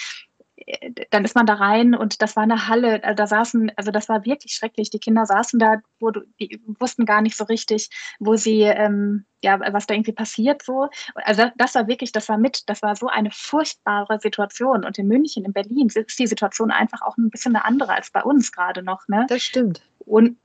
[1.11, 4.09] dann ist man da rein und das war eine Halle, äh, da saßen, also das
[4.09, 4.91] war wirklich schrecklich.
[4.91, 7.89] Die Kinder saßen da, wo du, die wussten gar nicht so richtig,
[8.19, 10.89] wo sie, ähm, ja, was da irgendwie passiert so.
[11.15, 14.85] Also das war wirklich, das war mit, das war so eine furchtbare Situation.
[14.85, 18.11] Und in München, in Berlin ist die Situation einfach auch ein bisschen eine andere als
[18.11, 19.09] bei uns gerade noch.
[19.09, 19.27] Ne?
[19.29, 19.83] Das stimmt.
[19.99, 20.37] Und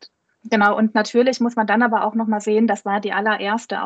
[0.48, 3.82] Genau, und natürlich muss man dann aber auch nochmal sehen, das war die allererste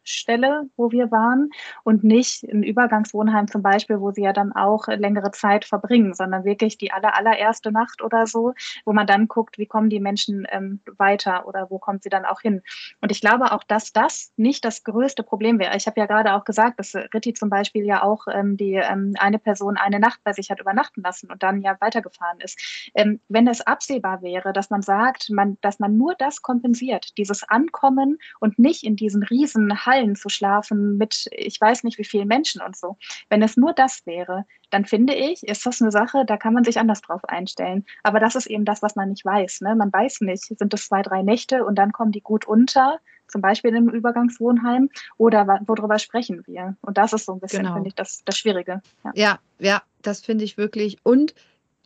[0.00, 1.50] Aufnahmestelle, wo wir waren
[1.84, 6.44] und nicht ein Übergangswohnheim zum Beispiel, wo sie ja dann auch längere Zeit verbringen, sondern
[6.44, 8.54] wirklich die aller, allererste Nacht oder so,
[8.84, 12.24] wo man dann guckt, wie kommen die Menschen ähm, weiter oder wo kommt sie dann
[12.24, 12.62] auch hin.
[13.00, 15.76] Und ich glaube auch, dass das nicht das größte Problem wäre.
[15.76, 19.14] Ich habe ja gerade auch gesagt, dass Ritti zum Beispiel ja auch ähm, die ähm,
[19.18, 22.90] eine Person eine Nacht bei sich hat übernachten lassen und dann ja weitergefahren ist.
[22.94, 27.42] Ähm, wenn es absehbar wäre, dass man sagt, man, dass man nur das kompensiert, dieses
[27.44, 32.28] Ankommen und nicht in diesen riesen Hallen zu schlafen mit ich weiß nicht wie vielen
[32.28, 32.96] Menschen und so.
[33.28, 36.64] Wenn es nur das wäre, dann finde ich, ist das eine Sache, da kann man
[36.64, 37.84] sich anders drauf einstellen.
[38.02, 39.62] Aber das ist eben das, was man nicht weiß.
[39.62, 39.74] Ne?
[39.74, 43.40] Man weiß nicht, sind es zwei, drei Nächte und dann kommen die gut unter, zum
[43.40, 46.76] Beispiel im Übergangswohnheim, oder worüber sprechen wir?
[46.80, 47.74] Und das ist so ein bisschen, genau.
[47.74, 48.82] finde ich, das, das Schwierige.
[49.04, 50.98] Ja, ja, ja das finde ich wirklich.
[51.02, 51.34] Und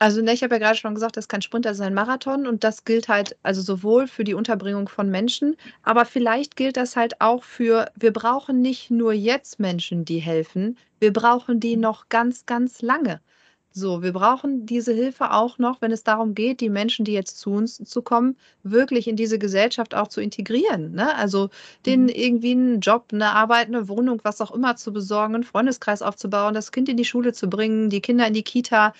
[0.05, 2.85] also ne, ich habe ja gerade schon gesagt, das kann Sprinter sein Marathon und das
[2.85, 7.43] gilt halt also sowohl für die Unterbringung von Menschen, aber vielleicht gilt das halt auch
[7.43, 12.83] für, wir brauchen nicht nur jetzt Menschen, die helfen, wir brauchen die noch ganz, ganz
[12.83, 13.23] lange.
[13.77, 17.39] So, wir brauchen diese Hilfe auch noch, wenn es darum geht, die Menschen, die jetzt
[17.39, 20.93] zu uns zu kommen, wirklich in diese Gesellschaft auch zu integrieren.
[20.93, 21.17] Ne?
[21.17, 21.49] Also
[21.87, 22.11] denen mhm.
[22.11, 26.55] irgendwie einen Job, eine Arbeit, eine Wohnung, was auch immer zu besorgen, einen Freundeskreis aufzubauen,
[26.55, 28.93] das Kind in die Schule zu bringen, die Kinder in die Kita,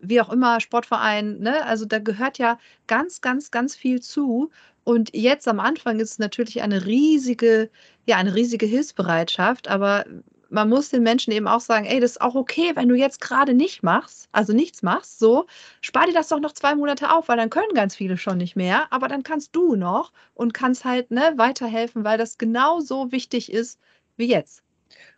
[0.00, 1.64] wie auch immer, Sportverein, ne?
[1.64, 4.50] Also da gehört ja ganz, ganz, ganz viel zu.
[4.84, 7.70] Und jetzt am Anfang ist es natürlich eine riesige,
[8.06, 10.04] ja, eine riesige Hilfsbereitschaft, aber
[10.50, 13.20] man muss den Menschen eben auch sagen, ey, das ist auch okay, wenn du jetzt
[13.20, 15.46] gerade nicht machst, also nichts machst, so,
[15.80, 18.56] spar dir das doch noch zwei Monate auf, weil dann können ganz viele schon nicht
[18.56, 23.52] mehr, aber dann kannst du noch und kannst halt ne, weiterhelfen, weil das genauso wichtig
[23.52, 23.78] ist
[24.16, 24.62] wie jetzt.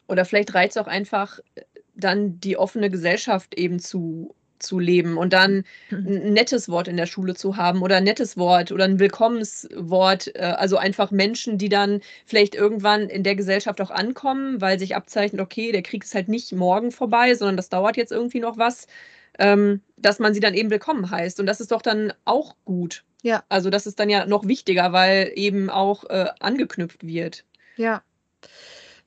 [0.08, 1.62] Oder vielleicht reizt auch einfach äh,
[1.94, 6.06] dann die offene Gesellschaft eben zu zu leben und dann mhm.
[6.06, 10.34] ein nettes Wort in der Schule zu haben oder ein nettes Wort oder ein Willkommenswort.
[10.36, 14.94] Äh, also einfach Menschen, die dann vielleicht irgendwann in der Gesellschaft auch ankommen, weil sich
[14.94, 18.58] abzeichnet, okay, der Krieg ist halt nicht morgen vorbei, sondern das dauert jetzt irgendwie noch
[18.58, 18.86] was,
[19.38, 21.40] ähm, dass man sie dann eben willkommen heißt.
[21.40, 23.04] Und das ist doch dann auch gut.
[23.22, 23.44] Ja.
[23.48, 27.44] Also das ist dann ja noch wichtiger, weil eben auch äh, angeknüpft wird.
[27.76, 28.02] Ja.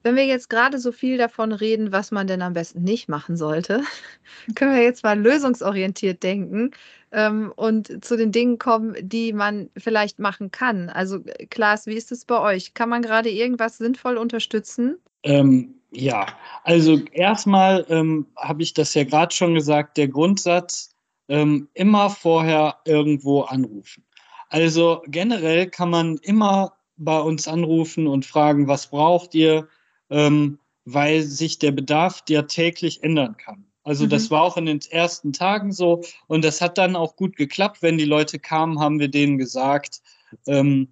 [0.04, 3.38] Wenn wir jetzt gerade so viel davon reden, was man denn am besten nicht machen
[3.38, 3.82] sollte,
[4.56, 6.72] können wir jetzt mal lösungsorientiert denken
[7.12, 10.90] ähm, und zu den Dingen kommen, die man vielleicht machen kann.
[10.90, 11.20] Also
[11.50, 12.74] Klaas, wie ist es bei euch?
[12.74, 14.98] Kann man gerade irgendwas sinnvoll unterstützen?
[15.24, 16.26] Ähm, ja,
[16.64, 20.90] also erstmal ähm, habe ich das ja gerade schon gesagt, der Grundsatz,
[21.30, 24.04] ähm, immer vorher irgendwo anrufen.
[24.50, 29.68] Also generell kann man immer bei uns anrufen und fragen, was braucht ihr?
[30.10, 33.66] Ähm, weil sich der Bedarf ja täglich ändern kann.
[33.84, 34.10] Also mhm.
[34.10, 37.82] das war auch in den ersten Tagen so und das hat dann auch gut geklappt.
[37.82, 40.02] Wenn die Leute kamen, haben wir denen gesagt,
[40.48, 40.88] ähm,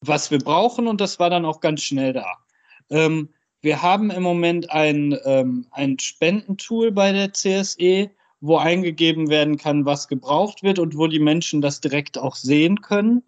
[0.00, 2.26] was wir brauchen und das war dann auch ganz schnell da.
[2.90, 3.30] Ähm,
[3.62, 8.10] wir haben im Moment ein, ähm, ein Spendentool bei der CSE,
[8.40, 12.82] wo eingegeben werden kann, was gebraucht wird und wo die Menschen das direkt auch sehen
[12.82, 13.22] können.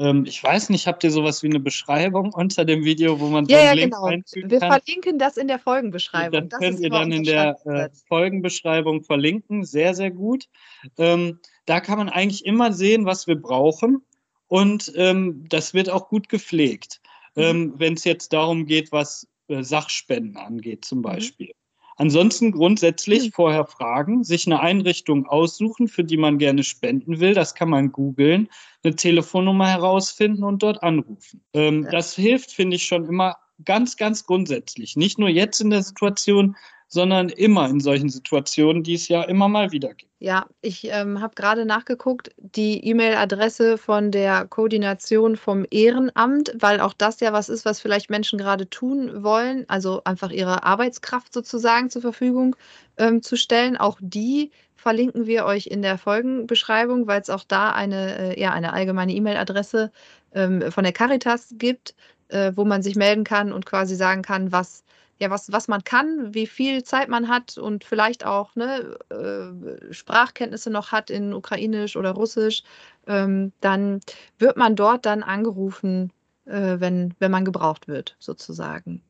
[0.00, 3.44] Ähm, ich weiß nicht, habt ihr sowas wie eine Beschreibung unter dem Video, wo man
[3.44, 4.06] so ja, ja, Link genau.
[4.06, 4.80] einfügen Wir kann?
[4.80, 6.48] verlinken das in der Folgenbeschreibung.
[6.48, 9.62] Das, das könnt ihr dann in der äh, Folgenbeschreibung verlinken.
[9.64, 10.48] Sehr, sehr gut.
[10.96, 14.02] Ähm, da kann man eigentlich immer sehen, was wir brauchen.
[14.48, 17.02] Und ähm, das wird auch gut gepflegt,
[17.36, 17.42] mhm.
[17.42, 21.02] Ähm, wenn es jetzt darum geht, was äh, Sachspenden angeht, zum mhm.
[21.02, 21.48] Beispiel.
[21.48, 21.59] Mhm.
[22.00, 23.32] Ansonsten grundsätzlich hm.
[23.32, 27.34] vorher fragen, sich eine Einrichtung aussuchen, für die man gerne spenden will.
[27.34, 28.48] Das kann man googeln,
[28.82, 31.42] eine Telefonnummer herausfinden und dort anrufen.
[31.52, 31.90] Ähm, ja.
[31.90, 33.36] Das hilft, finde ich, schon immer
[33.66, 34.96] ganz, ganz grundsätzlich.
[34.96, 36.56] Nicht nur jetzt in der Situation,
[36.92, 40.10] sondern immer in solchen Situationen, die es ja immer mal wieder gibt.
[40.18, 46.92] Ja, ich ähm, habe gerade nachgeguckt, die E-Mail-Adresse von der Koordination vom Ehrenamt, weil auch
[46.92, 51.90] das ja was ist, was vielleicht Menschen gerade tun wollen, also einfach ihre Arbeitskraft sozusagen
[51.90, 52.56] zur Verfügung
[52.98, 53.76] ähm, zu stellen.
[53.76, 58.50] Auch die verlinken wir euch in der Folgenbeschreibung, weil es auch da eine, äh, ja,
[58.50, 59.92] eine allgemeine E-Mail-Adresse
[60.34, 61.94] ähm, von der Caritas gibt,
[62.28, 64.82] äh, wo man sich melden kann und quasi sagen kann, was
[65.20, 69.92] ja, was, was man kann, wie viel Zeit man hat und vielleicht auch ne, äh,
[69.92, 72.62] Sprachkenntnisse noch hat in Ukrainisch oder Russisch,
[73.06, 74.00] ähm, dann
[74.38, 76.10] wird man dort dann angerufen,
[76.46, 79.02] äh, wenn, wenn man gebraucht wird, sozusagen.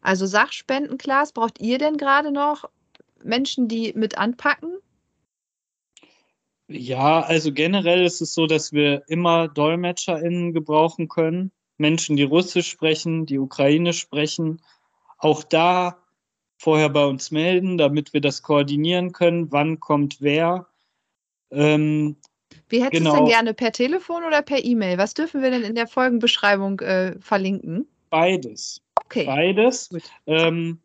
[0.00, 2.68] Also Sachspenden, Klaas, braucht ihr denn gerade noch
[3.22, 4.78] Menschen, die mit anpacken?
[6.66, 11.52] Ja, also generell ist es so, dass wir immer DolmetscherInnen gebrauchen können.
[11.78, 14.60] Menschen, die Russisch sprechen, die Ukrainisch sprechen
[15.22, 15.98] auch da
[16.58, 20.66] vorher bei uns melden, damit wir das koordinieren können, wann kommt wer.
[21.50, 22.16] Ähm,
[22.68, 23.10] Wie hättest genau.
[23.10, 24.98] du es denn gerne, per Telefon oder per E-Mail?
[24.98, 27.86] Was dürfen wir denn in der Folgenbeschreibung äh, verlinken?
[28.10, 28.80] Beides.
[29.04, 29.24] Okay.
[29.24, 29.90] Beides.
[30.26, 30.78] Ähm,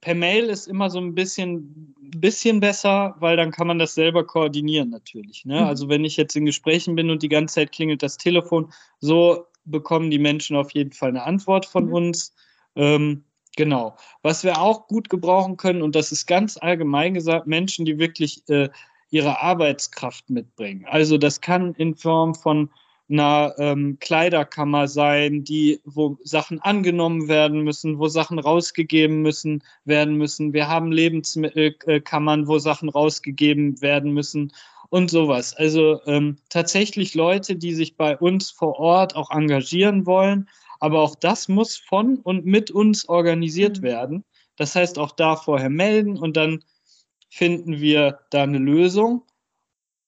[0.00, 4.26] per Mail ist immer so ein bisschen, bisschen besser, weil dann kann man das selber
[4.26, 5.44] koordinieren natürlich.
[5.44, 5.60] Ne?
[5.60, 5.66] Mhm.
[5.66, 9.46] Also wenn ich jetzt in Gesprächen bin und die ganze Zeit klingelt das Telefon, so
[9.64, 11.92] bekommen die Menschen auf jeden Fall eine Antwort von mhm.
[11.92, 12.34] uns.
[12.74, 13.24] Ähm,
[13.56, 13.96] Genau.
[14.22, 18.48] Was wir auch gut gebrauchen können, und das ist ganz allgemein gesagt, Menschen, die wirklich
[18.48, 18.70] äh,
[19.10, 20.86] ihre Arbeitskraft mitbringen.
[20.88, 22.70] Also das kann in Form von
[23.10, 30.16] einer ähm, Kleiderkammer sein, die, wo Sachen angenommen werden müssen, wo Sachen rausgegeben müssen, werden
[30.16, 30.54] müssen.
[30.54, 34.52] Wir haben Lebensmittelkammern, wo Sachen rausgegeben werden müssen
[34.88, 35.54] und sowas.
[35.54, 40.48] Also ähm, tatsächlich Leute, die sich bei uns vor Ort auch engagieren wollen,
[40.82, 43.82] aber auch das muss von und mit uns organisiert mhm.
[43.82, 44.24] werden.
[44.56, 46.64] Das heißt, auch da vorher melden und dann
[47.30, 49.22] finden wir da eine Lösung.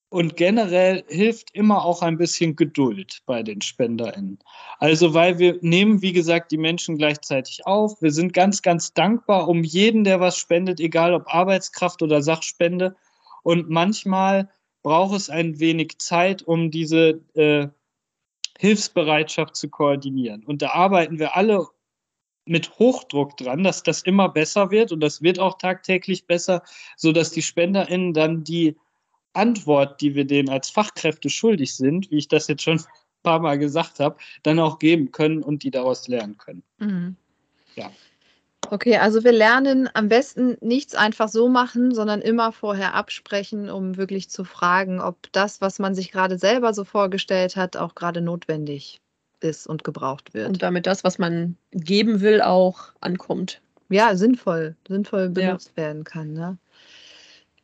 [0.08, 4.40] Und generell hilft immer auch ein bisschen Geduld bei den SpenderInnen.
[4.80, 8.02] Also, weil wir nehmen, wie gesagt, die Menschen gleichzeitig auf.
[8.02, 12.96] Wir sind ganz, ganz dankbar um jeden, der was spendet, egal ob Arbeitskraft oder Sachspende.
[13.44, 14.50] Und manchmal
[14.82, 17.68] braucht es ein wenig Zeit, um diese äh,
[18.58, 20.44] Hilfsbereitschaft zu koordinieren.
[20.44, 21.66] Und da arbeiten wir alle
[22.46, 26.62] mit Hochdruck dran, dass das immer besser wird und das wird auch tagtäglich besser,
[26.96, 28.76] sodass die SpenderInnen dann die
[29.32, 33.40] Antwort, die wir denen als Fachkräfte schuldig sind, wie ich das jetzt schon ein paar
[33.40, 36.62] Mal gesagt habe, dann auch geben können und die daraus lernen können.
[36.78, 37.16] Mhm.
[37.76, 37.90] Ja.
[38.70, 43.96] Okay, also wir lernen am besten nichts einfach so machen, sondern immer vorher absprechen, um
[43.96, 48.20] wirklich zu fragen, ob das, was man sich gerade selber so vorgestellt hat, auch gerade
[48.20, 49.00] notwendig
[49.40, 50.48] ist und gebraucht wird.
[50.48, 53.60] Und damit das, was man geben will, auch ankommt.
[53.90, 55.84] Ja, sinnvoll, sinnvoll benutzt ja.
[55.84, 56.32] werden kann.
[56.32, 56.58] Ne?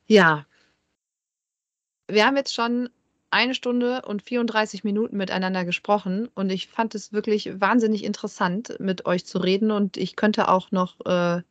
[0.07, 0.47] Ja.
[2.09, 2.91] Wir haben jetzt schon
[3.31, 9.07] eine Stunde und 34 Minuten miteinander gesprochen und ich fand es wirklich wahnsinnig interessant, mit
[9.07, 11.43] euch zu reden und ich könnte auch noch äh,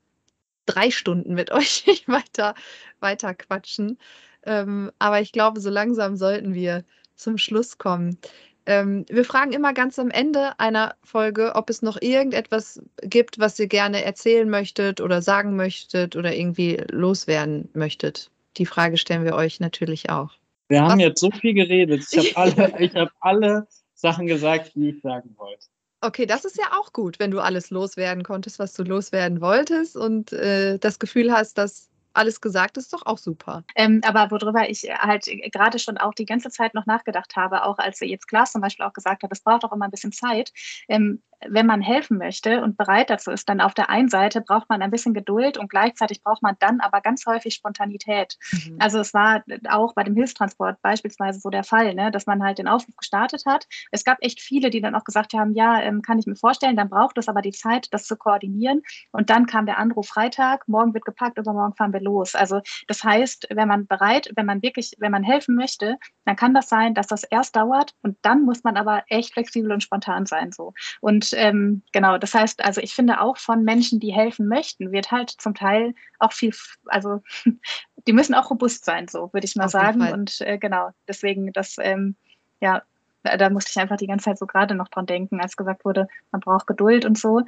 [0.65, 2.55] drei Stunden mit euch weiter,
[2.99, 3.97] weiter quatschen.
[4.43, 6.83] Ähm, aber ich glaube, so langsam sollten wir
[7.15, 8.17] zum Schluss kommen.
[8.65, 13.57] Ähm, wir fragen immer ganz am Ende einer Folge, ob es noch irgendetwas gibt, was
[13.59, 18.31] ihr gerne erzählen möchtet oder sagen möchtet oder irgendwie loswerden möchtet.
[18.57, 20.38] Die Frage stellen wir euch natürlich auch.
[20.69, 21.07] Wir haben Was?
[21.07, 22.05] jetzt so viel geredet.
[22.11, 25.65] Ich habe alle, hab alle Sachen gesagt, die ich sagen wollte.
[26.01, 29.97] Okay, das ist ja auch gut, wenn du alles loswerden konntest, was du loswerden wolltest
[29.97, 33.63] und äh, das Gefühl hast, dass alles gesagt ist, doch auch super.
[33.75, 37.77] Ähm, aber worüber ich halt gerade schon auch die ganze Zeit noch nachgedacht habe, auch
[37.77, 40.51] als jetzt Klaas zum Beispiel auch gesagt hat, es braucht auch immer ein bisschen Zeit.
[40.87, 44.69] Ähm, wenn man helfen möchte und bereit dazu ist, dann auf der einen Seite braucht
[44.69, 48.37] man ein bisschen Geduld und gleichzeitig braucht man dann aber ganz häufig Spontanität.
[48.51, 48.77] Mhm.
[48.79, 52.57] Also es war auch bei dem Hilfstransport beispielsweise so der Fall, ne, dass man halt
[52.57, 53.67] den Aufruf gestartet hat.
[53.91, 56.75] Es gab echt viele, die dann auch gesagt haben, ja, ähm, kann ich mir vorstellen,
[56.75, 58.81] dann braucht es aber die Zeit, das zu koordinieren.
[59.11, 62.35] Und dann kam der Anruf Freitag, morgen wird gepackt, übermorgen fahren wir los.
[62.35, 66.53] Also das heißt, wenn man bereit, wenn man wirklich, wenn man helfen möchte, dann kann
[66.53, 70.25] das sein, dass das erst dauert und dann muss man aber echt flexibel und spontan
[70.25, 70.73] sein so.
[71.01, 75.11] Und ähm, genau, das heißt, also ich finde auch von Menschen, die helfen möchten, wird
[75.11, 76.53] halt zum Teil auch viel,
[76.85, 77.21] also
[78.07, 80.01] die müssen auch robust sein, so würde ich mal Auf sagen.
[80.11, 82.15] Und äh, genau, deswegen, das, ähm,
[82.61, 82.83] ja,
[83.23, 86.07] da musste ich einfach die ganze Zeit so gerade noch dran denken, als gesagt wurde,
[86.31, 87.41] man braucht Geduld und so.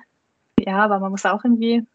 [0.60, 1.86] Ja, aber man muss auch irgendwie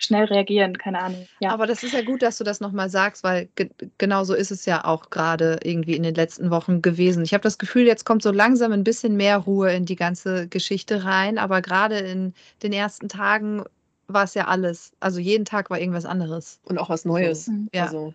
[0.00, 1.26] schnell reagieren, keine Ahnung.
[1.38, 1.50] Ja.
[1.50, 4.50] Aber das ist ja gut, dass du das nochmal sagst, weil ge genau so ist
[4.50, 7.22] es ja auch gerade irgendwie in den letzten Wochen gewesen.
[7.22, 10.48] Ich habe das Gefühl, jetzt kommt so langsam ein bisschen mehr Ruhe in die ganze
[10.48, 13.64] Geschichte rein, aber gerade in den ersten Tagen
[14.08, 14.92] war es ja alles.
[15.00, 16.60] Also jeden Tag war irgendwas anderes.
[16.64, 17.46] Und auch was Neues.
[17.46, 17.84] So, ja.
[17.84, 18.14] Also.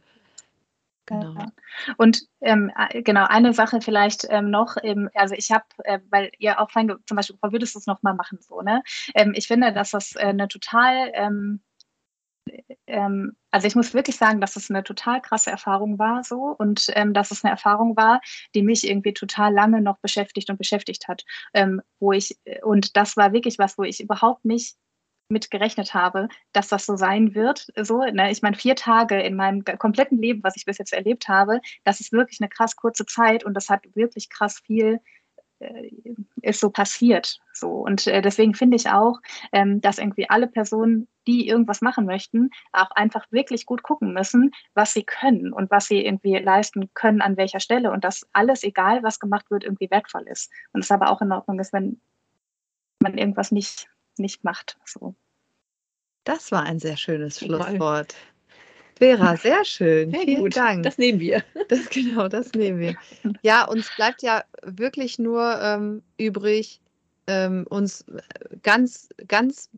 [1.07, 1.35] Genau.
[1.97, 2.71] Und ähm,
[3.03, 6.95] genau, eine Sache vielleicht ähm, noch, ähm, also ich habe, äh, weil ihr auch vorhin
[7.05, 8.81] zum Beispiel, würdest du es nochmal machen, so, ne?
[9.13, 11.11] Ähm, ich finde, dass das äh, eine total
[12.87, 16.89] ähm, also ich muss wirklich sagen, dass es eine total krasse Erfahrung war so und
[16.95, 18.21] ähm, dass es eine Erfahrung war,
[18.53, 21.23] die mich irgendwie total lange noch beschäftigt und beschäftigt hat,
[21.53, 24.75] ähm, wo ich und das war wirklich was, wo ich überhaupt nicht
[25.29, 27.67] mit gerechnet habe, dass das so sein wird.
[27.81, 28.31] So, ne?
[28.31, 31.99] Ich meine, vier Tage in meinem kompletten Leben, was ich bis jetzt erlebt habe, das
[31.99, 34.99] ist wirklich eine krass kurze Zeit und das hat wirklich krass viel äh,
[36.41, 37.39] ist so passiert.
[37.53, 37.69] So.
[37.69, 39.19] Und äh, deswegen finde ich auch,
[39.51, 44.51] ähm, dass irgendwie alle Personen, die irgendwas machen möchten, auch einfach wirklich gut gucken müssen,
[44.73, 47.91] was sie können und was sie irgendwie leisten können, an welcher Stelle.
[47.91, 50.51] Und dass alles, egal was gemacht wird, irgendwie wertvoll ist.
[50.73, 51.99] Und es aber auch in Ordnung ist, wenn
[53.01, 53.87] man irgendwas nicht,
[54.17, 54.77] nicht macht.
[54.85, 55.15] So.
[56.25, 58.15] Das war ein sehr schönes Schlusswort.
[58.97, 60.11] Vera, sehr schön.
[60.11, 60.55] Sehr Vielen gut.
[60.55, 60.83] Dank.
[60.83, 61.43] Das nehmen wir.
[61.67, 62.95] Das, genau, das nehmen wir.
[63.41, 66.79] Ja, uns bleibt ja wirklich nur ähm, übrig,
[67.27, 68.05] ähm, uns
[68.63, 69.69] ganz, ganz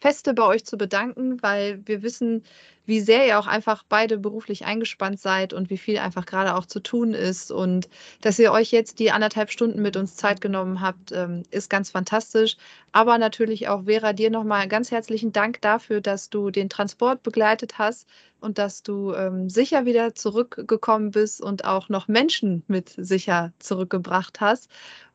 [0.00, 2.42] feste bei euch zu bedanken, weil wir wissen,
[2.86, 6.66] wie sehr ihr auch einfach beide beruflich eingespannt seid und wie viel einfach gerade auch
[6.66, 7.50] zu tun ist.
[7.50, 7.88] Und
[8.20, 11.90] dass ihr euch jetzt die anderthalb Stunden mit uns Zeit genommen habt, ähm, ist ganz
[11.90, 12.56] fantastisch.
[12.92, 17.78] Aber natürlich auch, Vera, dir nochmal ganz herzlichen Dank dafür, dass du den Transport begleitet
[17.78, 18.06] hast
[18.40, 24.42] und dass du ähm, sicher wieder zurückgekommen bist und auch noch Menschen mit sicher zurückgebracht
[24.42, 24.68] hast.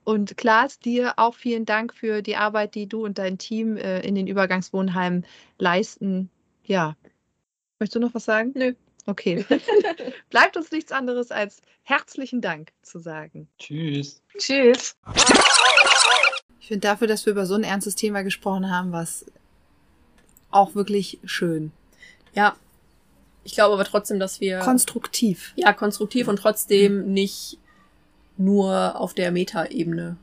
[0.04, 4.00] Und Klaas, dir auch vielen Dank für die Arbeit, die du und dein Team äh,
[4.02, 5.26] in den Übergangswohnheimen
[5.58, 6.30] leisten.
[6.64, 6.96] Ja,
[7.80, 8.52] Möchtest du noch was sagen?
[8.56, 8.74] Nö.
[9.06, 9.46] Okay.
[10.30, 13.48] Bleibt uns nichts anderes als herzlichen Dank zu sagen.
[13.58, 14.22] Tschüss.
[14.38, 14.98] Tschüss.
[16.60, 19.26] Ich finde dafür, dass wir über so ein ernstes Thema gesprochen haben, was
[20.52, 21.72] auch wirklich schön.
[22.34, 22.58] Ja.
[23.46, 24.60] Ich glaube aber trotzdem, dass wir.
[24.60, 25.54] Konstruktiv.
[25.56, 27.58] Ja, konstruktiv und trotzdem nicht
[28.40, 30.18] nur auf der Meta-Ebene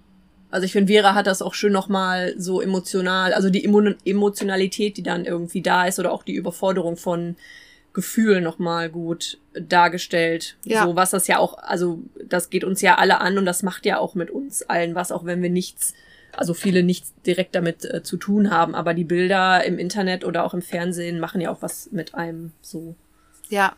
[0.50, 5.02] also ich finde, Vera hat das auch schön nochmal so emotional, also die Emotionalität, die
[5.02, 7.36] dann irgendwie da ist oder auch die Überforderung von
[7.92, 10.56] Gefühlen nochmal gut dargestellt.
[10.64, 10.84] Ja.
[10.84, 13.86] So was das ja auch, also das geht uns ja alle an und das macht
[13.86, 15.94] ja auch mit uns allen was, auch wenn wir nichts,
[16.32, 18.74] also viele nichts direkt damit äh, zu tun haben.
[18.74, 22.52] Aber die Bilder im Internet oder auch im Fernsehen machen ja auch was mit einem
[22.62, 22.94] so.
[23.48, 23.74] Ja.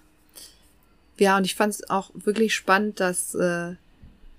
[1.19, 3.75] Ja, und ich fand es auch wirklich spannend, dass äh,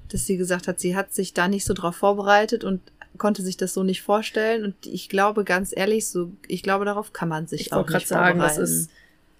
[0.10, 2.82] dass sie gesagt hat, sie hat sich da nicht so drauf vorbereitet und
[3.18, 4.64] konnte sich das so nicht vorstellen.
[4.64, 8.08] Und ich glaube ganz ehrlich, so, ich glaube, darauf kann man sich ich auch nicht
[8.08, 8.90] sagen, das ist,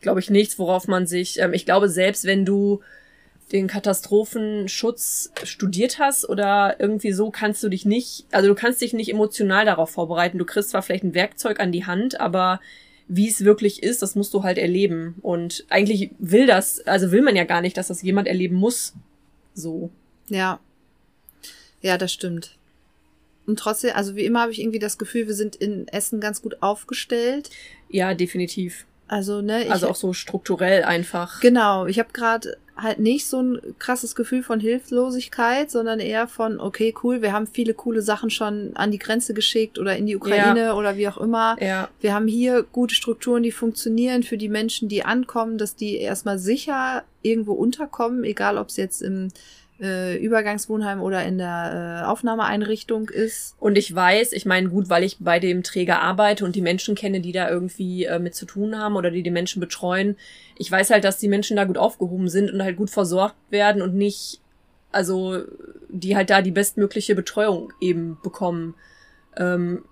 [0.02, 2.82] glaube ich, nichts, worauf man sich, ähm, ich glaube, selbst wenn du
[3.52, 8.94] den Katastrophenschutz studiert hast oder irgendwie so kannst du dich nicht, also du kannst dich
[8.94, 10.38] nicht emotional darauf vorbereiten.
[10.38, 12.60] Du kriegst zwar vielleicht ein Werkzeug an die Hand, aber
[13.08, 15.16] wie es wirklich ist, das musst du halt erleben.
[15.22, 18.94] Und eigentlich will das, also will man ja gar nicht, dass das jemand erleben muss.
[19.56, 19.90] So.
[20.30, 20.60] Ja.
[21.82, 22.58] Ja, das stimmt.
[23.46, 26.42] Und trotzdem, also wie immer habe ich irgendwie das Gefühl, wir sind in Essen ganz
[26.42, 27.50] gut aufgestellt.
[27.90, 28.86] Ja, definitiv.
[29.08, 29.64] Also, ne?
[29.64, 31.40] Ich, also auch so strukturell einfach.
[31.42, 31.88] Genau.
[31.88, 36.94] Ich habe gerade halt nicht so ein krasses Gefühl von Hilflosigkeit, sondern eher von, okay,
[37.04, 40.60] cool, wir haben viele coole Sachen schon an die Grenze geschickt oder in die Ukraine
[40.62, 40.74] ja.
[40.76, 41.58] oder wie auch immer.
[41.60, 41.90] Ja.
[42.00, 46.38] Wir haben hier gute Strukturen, die funktionieren für die Menschen, die ankommen, dass die erstmal
[46.38, 49.30] sicher irgendwo unterkommen, egal ob es jetzt im
[49.82, 53.56] äh, Übergangswohnheim oder in der äh, Aufnahmeeinrichtung ist.
[53.60, 56.96] Und ich weiß, ich meine, gut, weil ich bei dem Träger arbeite und die Menschen
[56.96, 60.18] kenne, die da irgendwie äh, mit zu tun haben oder die die Menschen betreuen,
[60.58, 63.82] ich weiß halt, dass die Menschen da gut aufgehoben sind und halt gut versorgt werden
[63.82, 64.42] und nicht,
[64.92, 65.44] also
[65.88, 68.76] die halt da die bestmögliche Betreuung eben bekommen.
[69.38, 69.84] Ähm,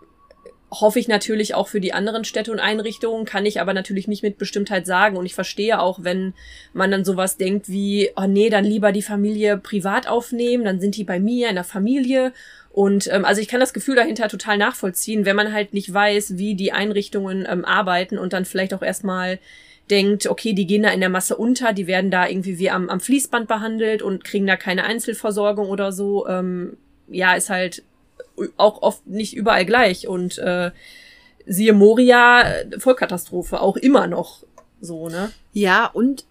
[0.69, 4.23] hoffe ich natürlich auch für die anderen Städte und Einrichtungen, kann ich aber natürlich nicht
[4.23, 5.15] mit Bestimmtheit sagen.
[5.15, 6.33] Und ich verstehe auch, wenn
[6.73, 10.97] man dann sowas denkt wie, oh nee, dann lieber die Familie privat aufnehmen, dann sind
[10.97, 12.33] die bei mir in der Familie.
[12.71, 16.37] Und ähm, also ich kann das Gefühl dahinter total nachvollziehen, wenn man halt nicht weiß,
[16.37, 19.39] wie die Einrichtungen ähm, arbeiten und dann vielleicht auch erstmal
[19.89, 22.89] denkt, okay, die gehen da in der Masse unter, die werden da irgendwie wie am,
[22.89, 26.27] am Fließband behandelt und kriegen da keine Einzelversorgung oder so.
[26.27, 26.75] Ähm,
[27.07, 27.83] ja, ist halt
[28.57, 30.07] auch oft nicht überall gleich.
[30.07, 30.71] Und äh,
[31.45, 32.45] siehe Moria,
[32.77, 34.43] Vollkatastrophe, auch immer noch
[34.81, 35.31] so, ne?
[35.53, 36.25] Ja, und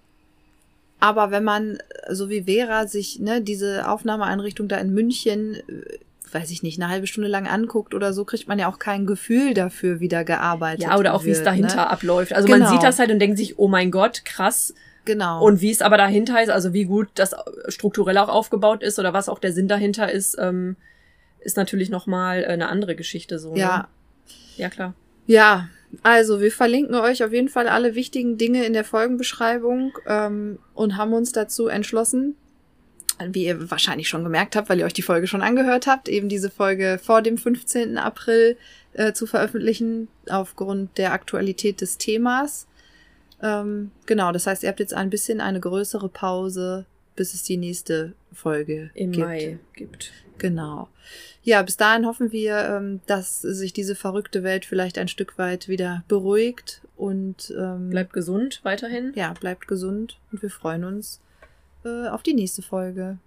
[0.99, 1.79] aber wenn man,
[2.11, 5.99] so wie Vera, sich ne, diese Aufnahmeeinrichtung da in München, äh,
[6.33, 9.07] weiß ich nicht, eine halbe Stunde lang anguckt oder so, kriegt man ja auch kein
[9.07, 10.91] Gefühl dafür, wie da gearbeitet wird.
[10.91, 11.91] Ja, oder auch wie es dahinter ne?
[11.91, 12.33] abläuft.
[12.33, 12.65] Also genau.
[12.65, 14.75] man sieht das halt und denkt sich, oh mein Gott, krass.
[15.05, 15.45] Genau.
[15.45, 17.35] Und wie es aber dahinter ist, also wie gut das
[17.69, 20.77] strukturell auch aufgebaut ist oder was auch der Sinn dahinter ist, ähm,
[21.47, 23.55] ist natürlich nochmal äh, eine andere Geschichte so.
[23.55, 23.79] Ja.
[23.79, 23.87] Ne?
[24.57, 24.95] Ja, klar.
[25.27, 25.69] Ja,
[26.03, 30.97] also wir verlinken euch auf jeden Fall alle wichtigen Dinge in der Folgenbeschreibung ähm, und
[30.97, 32.37] haben uns dazu entschlossen,
[33.29, 36.29] wie ihr wahrscheinlich schon gemerkt habt, weil ihr euch die Folge schon angehört habt, eben
[36.29, 37.97] diese Folge vor dem 15.
[37.99, 38.57] April
[38.93, 42.67] äh, zu veröffentlichen, aufgrund der Aktualität des Themas.
[43.43, 47.57] Ähm, genau, das heißt, ihr habt jetzt ein bisschen eine größere Pause, bis es die
[47.57, 49.27] nächste Folge im gibt.
[49.27, 50.13] Mai gibt.
[50.39, 50.89] Genau.
[51.47, 55.69] Ja, bis dahin hoffen wir, ähm, dass sich diese verrückte Welt vielleicht ein Stück weit
[55.69, 59.13] wieder beruhigt und ähm, bleibt gesund weiterhin.
[59.15, 61.21] Ja, bleibt gesund und wir freuen uns
[61.85, 63.19] äh, auf die nächste Folge.